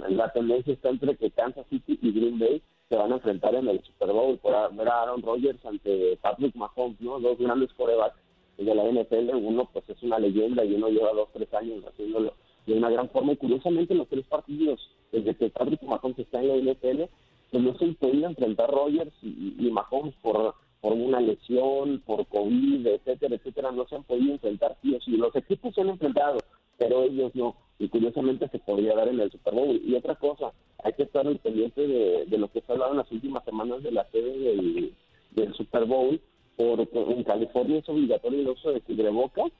la 0.10 0.32
tendencia 0.32 0.74
está 0.74 0.90
entre 0.90 1.16
que 1.16 1.32
Kansas 1.32 1.66
City 1.70 2.00
y 2.02 2.12
Green 2.12 2.40
Bay 2.40 2.62
se 2.90 2.96
van 2.96 3.12
a 3.12 3.16
enfrentar 3.16 3.56
en 3.56 3.68
el 3.68 3.82
Super 3.84 4.12
Bowl 4.12 4.38
por 4.38 4.54
ver 4.76 4.90
a 4.90 5.02
Aaron 5.02 5.22
Rodgers 5.22 5.64
ante 5.66 6.18
Patrick 6.22 6.56
Mahomes, 6.56 7.00
¿no? 7.02 7.20
Dos 7.20 7.38
grandes 7.38 7.74
corebacks 7.74 8.18
de 8.58 8.74
la 8.74 8.84
NFL, 8.84 9.36
uno 9.36 9.70
pues 9.72 9.88
es 9.90 10.02
una 10.04 10.20
leyenda 10.20 10.64
y 10.64 10.76
uno 10.76 10.88
lleva 10.90 11.12
dos, 11.14 11.30
tres 11.34 11.54
años 11.54 11.84
haciéndolo 11.86 12.34
de 12.66 12.74
una 12.74 12.90
gran 12.90 13.10
forma 13.10 13.34
y 13.34 13.38
curiosamente 13.38 13.94
en 13.94 14.00
los 14.00 14.08
tres 14.08 14.26
partidos 14.28 14.80
desde 15.12 15.36
que 15.36 15.50
Patrick 15.50 15.84
Mahomes 15.84 16.20
está 16.20 16.42
en 16.42 16.66
la 16.66 16.74
NFL, 16.74 17.04
pues 17.52 17.64
no 17.64 17.78
se 17.78 17.88
podía 17.94 18.28
enfrentar 18.28 18.70
Rodgers 18.70 19.14
y, 19.22 19.56
y 19.60 19.72
Mahomes 19.72 20.16
por, 20.22 20.56
por 20.82 20.94
una 20.94 21.20
lesión, 21.20 22.02
por 22.06 22.26
COVID, 22.28 22.86
etcétera, 22.88 23.36
etcétera, 23.36 23.72
no 23.72 23.88
se 23.88 23.96
han 23.96 24.04
podido 24.04 24.34
enfrentar 24.34 24.78
sí 24.82 24.96
o 24.96 25.02
sí. 25.02 25.18
Los 25.18 25.36
equipos 25.36 25.74
se 25.74 25.82
han 25.82 25.90
enfrentado, 25.90 26.38
pero 26.78 27.04
ellos 27.04 27.32
no. 27.36 27.56
Y 27.78 27.90
curiosamente 27.90 28.48
se 28.50 28.60
podría 28.60 28.96
dar 28.96 29.08
en 29.08 29.20
el 29.20 29.32
Super 29.32 29.54
Bowl. 29.54 29.82
Y 29.84 29.96
otra 29.96 30.16
cosa, 30.16 30.54
hay 30.84 30.94
que 30.94 31.04
estar 31.04 31.28
al 31.28 31.40
pendiente 31.40 31.86
de, 31.86 32.26
de 32.26 32.38
lo 32.38 32.50
que 32.50 32.62
se 32.62 32.72
ha 32.72 32.76
hablado 32.76 32.92
en 32.92 32.98
las 32.98 33.12
últimas 33.12 33.44
semanas 33.44 33.84
de 33.84 33.92
la 33.92 34.06
sede 34.12 34.38
del, 34.38 34.94
del 35.32 35.54
Super 35.54 35.86
Bowl, 35.86 36.20
porque 36.56 37.00
en 37.00 37.24
California 37.24 37.80
es 37.80 37.90
obligatorio 37.90 38.40
el 38.40 38.50
uso 38.50 38.72
de 38.72 38.82
cubrebocas 38.82 39.52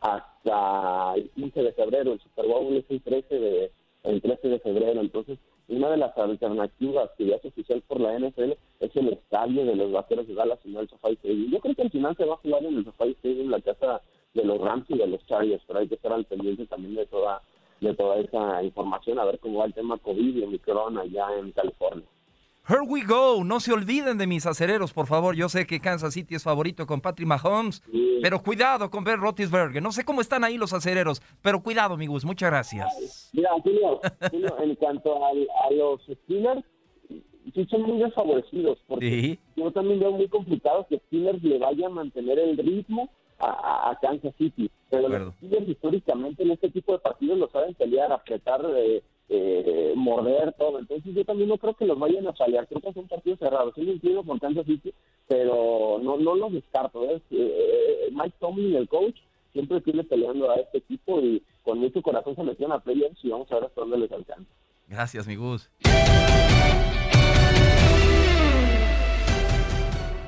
hasta 0.00 1.14
el 1.14 1.30
15 1.30 1.62
de 1.62 1.72
febrero. 1.72 2.12
El 2.12 2.20
Super 2.20 2.46
Bowl 2.46 2.76
es 2.76 2.84
el 2.90 3.00
13 3.00 3.38
de, 3.38 3.72
el 4.02 4.20
13 4.20 4.48
de 4.48 4.58
febrero. 4.58 5.00
Entonces, 5.00 5.38
una 5.68 5.90
de 5.90 5.96
las 5.96 6.16
alternativas 6.18 7.10
que 7.16 7.26
ya 7.26 7.36
es 7.36 7.44
oficial 7.44 7.82
por 7.86 8.00
la 8.00 8.18
NFL 8.18 8.52
es 8.80 8.96
el 8.96 9.08
estadio 9.08 9.64
de 9.64 9.76
los 9.76 9.92
vaqueros 9.92 10.26
de 10.26 10.34
Dallas 10.34 10.58
y 10.64 10.70
no 10.70 10.80
el 10.80 10.88
SoFi 10.88 11.12
Stadium. 11.14 11.50
Yo 11.50 11.60
creo 11.60 11.74
que 11.74 11.82
al 11.82 11.90
final 11.90 12.16
se 12.16 12.24
va 12.24 12.34
a 12.34 12.38
jugar 12.38 12.64
en 12.64 12.78
el 12.78 12.84
SoFi 12.84 13.12
Stadium, 13.12 13.50
la 13.50 13.60
casa 13.60 14.02
de 14.34 14.44
los 14.44 14.60
Rams 14.60 14.86
y 14.88 14.98
de 14.98 15.06
los 15.06 15.24
Chargers, 15.26 15.62
pero 15.66 15.80
hay 15.80 15.88
que 15.88 15.96
estar 15.96 16.12
al 16.12 16.24
pendiente 16.24 16.66
también 16.66 16.94
de 16.94 17.06
toda 17.06 17.42
de 17.80 17.94
toda 17.94 18.18
esa 18.20 18.62
información, 18.62 19.18
a 19.18 19.24
ver 19.24 19.40
cómo 19.40 19.58
va 19.58 19.64
el 19.66 19.74
tema 19.74 19.98
COVID 19.98 20.36
y 20.36 20.42
Omicron 20.44 20.98
allá 20.98 21.26
en 21.36 21.50
California. 21.50 22.06
Here 22.68 22.82
we 22.86 23.02
go. 23.02 23.42
No 23.42 23.58
se 23.58 23.72
olviden 23.72 24.18
de 24.18 24.28
mis 24.28 24.46
acereros, 24.46 24.92
por 24.92 25.08
favor. 25.08 25.34
Yo 25.34 25.48
sé 25.48 25.66
que 25.66 25.80
Kansas 25.80 26.14
City 26.14 26.36
es 26.36 26.44
favorito 26.44 26.86
con 26.86 27.00
Patrick 27.00 27.26
Mahomes, 27.26 27.82
pero 28.22 28.40
cuidado 28.40 28.88
con 28.88 29.02
Ben 29.02 29.18
Roethlisberger. 29.18 29.82
No 29.82 29.90
sé 29.90 30.04
cómo 30.04 30.20
están 30.20 30.44
ahí 30.44 30.56
los 30.56 30.72
acereros, 30.72 31.20
pero 31.42 31.60
cuidado, 31.60 31.96
mi 31.96 32.06
Gus. 32.06 32.24
Muchas 32.24 32.50
gracias. 32.50 33.30
Mira, 33.32 33.50
Julio, 33.64 34.00
Julio, 34.30 34.56
en 34.60 34.76
cuanto 34.76 35.24
a, 35.24 35.32
los 35.72 36.02
Steelers, 36.04 36.62
sí 37.52 37.66
son 37.68 37.82
muy 37.82 37.98
desfavorecidos, 37.98 38.78
porque 38.86 39.40
yo 39.56 39.72
también 39.72 39.98
veo 39.98 40.12
muy 40.12 40.28
complicado 40.28 40.86
que 40.88 40.98
Steelers 41.08 41.42
le 41.42 41.58
vaya 41.58 41.88
a 41.88 41.90
mantener 41.90 42.38
el 42.38 42.56
ritmo 42.58 43.10
a, 43.42 43.90
a- 43.90 43.98
Kansas 44.00 44.34
City. 44.36 44.70
Pero 44.90 45.08
los 45.08 45.34
Steelers 45.36 45.68
históricamente 45.68 46.42
en 46.42 46.50
este 46.52 46.70
tipo 46.70 46.92
de 46.92 46.98
partidos 46.98 47.38
lo 47.38 47.48
saben 47.50 47.74
pelear, 47.74 48.12
apretar, 48.12 48.64
eh, 48.76 49.02
eh, 49.28 49.92
morder, 49.96 50.52
todo. 50.54 50.78
Entonces 50.78 51.14
yo 51.14 51.24
también 51.24 51.48
no 51.48 51.56
creo 51.58 51.74
que 51.74 51.86
los 51.86 51.98
vayan 51.98 52.26
a 52.26 52.32
fallar. 52.34 52.66
Creo 52.68 52.80
que 52.80 52.92
son 52.92 53.08
partidos 53.08 53.38
cerrados. 53.38 53.72
Sí, 53.74 53.82
lo 53.82 53.92
incluyo 53.92 54.22
con 54.24 54.38
Kansas 54.38 54.66
City, 54.66 54.92
pero 55.28 55.98
no, 56.02 56.16
no 56.18 56.34
los 56.34 56.52
descarto. 56.52 57.04
¿eh? 57.04 57.20
Eh, 57.30 58.08
Mike 58.12 58.36
Tomlin, 58.38 58.76
el 58.76 58.88
coach, 58.88 59.16
siempre 59.52 59.80
tiene 59.80 60.04
peleando 60.04 60.50
a 60.50 60.56
este 60.56 60.78
equipo 60.78 61.20
y 61.20 61.42
con 61.62 61.78
mucho 61.78 62.02
corazón 62.02 62.34
se 62.36 62.42
metieron 62.42 62.72
a 62.76 62.80
playoffs 62.80 63.24
y 63.24 63.30
vamos 63.30 63.50
a 63.50 63.54
ver 63.56 63.64
hasta 63.64 63.80
dónde 63.80 63.98
les 63.98 64.12
alcanza. 64.12 64.50
Gracias, 64.88 65.26
mi 65.26 65.36
Gus. 65.36 65.70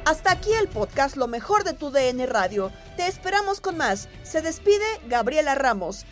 Hasta 0.05 0.33
aquí 0.33 0.51
el 0.53 0.69
podcast 0.69 1.17
Lo 1.17 1.29
mejor 1.29 1.65
de 1.65 1.73
tu 1.73 1.91
DN 1.91 2.27
Radio. 2.27 2.71
Te 2.97 3.07
esperamos 3.07 3.61
con 3.61 3.77
más. 3.77 4.09
Se 4.23 4.43
despide 4.43 4.85
Gabriela 5.09 5.55
Ramos. 5.55 6.05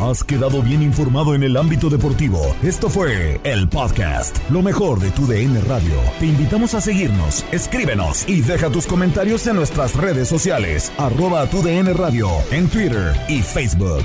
Has 0.00 0.24
quedado 0.24 0.62
bien 0.62 0.82
informado 0.82 1.34
en 1.34 1.42
el 1.42 1.56
ámbito 1.58 1.90
deportivo. 1.90 2.56
Esto 2.62 2.88
fue 2.88 3.38
el 3.44 3.68
podcast, 3.68 4.38
lo 4.48 4.62
mejor 4.62 4.98
de 4.98 5.10
tu 5.10 5.26
DN 5.26 5.60
Radio. 5.60 5.94
Te 6.18 6.26
invitamos 6.26 6.72
a 6.72 6.80
seguirnos, 6.80 7.44
escríbenos 7.52 8.26
y 8.26 8.40
deja 8.40 8.70
tus 8.70 8.86
comentarios 8.86 9.46
en 9.46 9.56
nuestras 9.56 9.94
redes 9.94 10.26
sociales, 10.26 10.90
arroba 10.96 11.46
tu 11.50 11.62
DN 11.62 11.92
Radio, 11.92 12.30
en 12.50 12.70
Twitter 12.70 13.14
y 13.28 13.42
Facebook. 13.42 14.04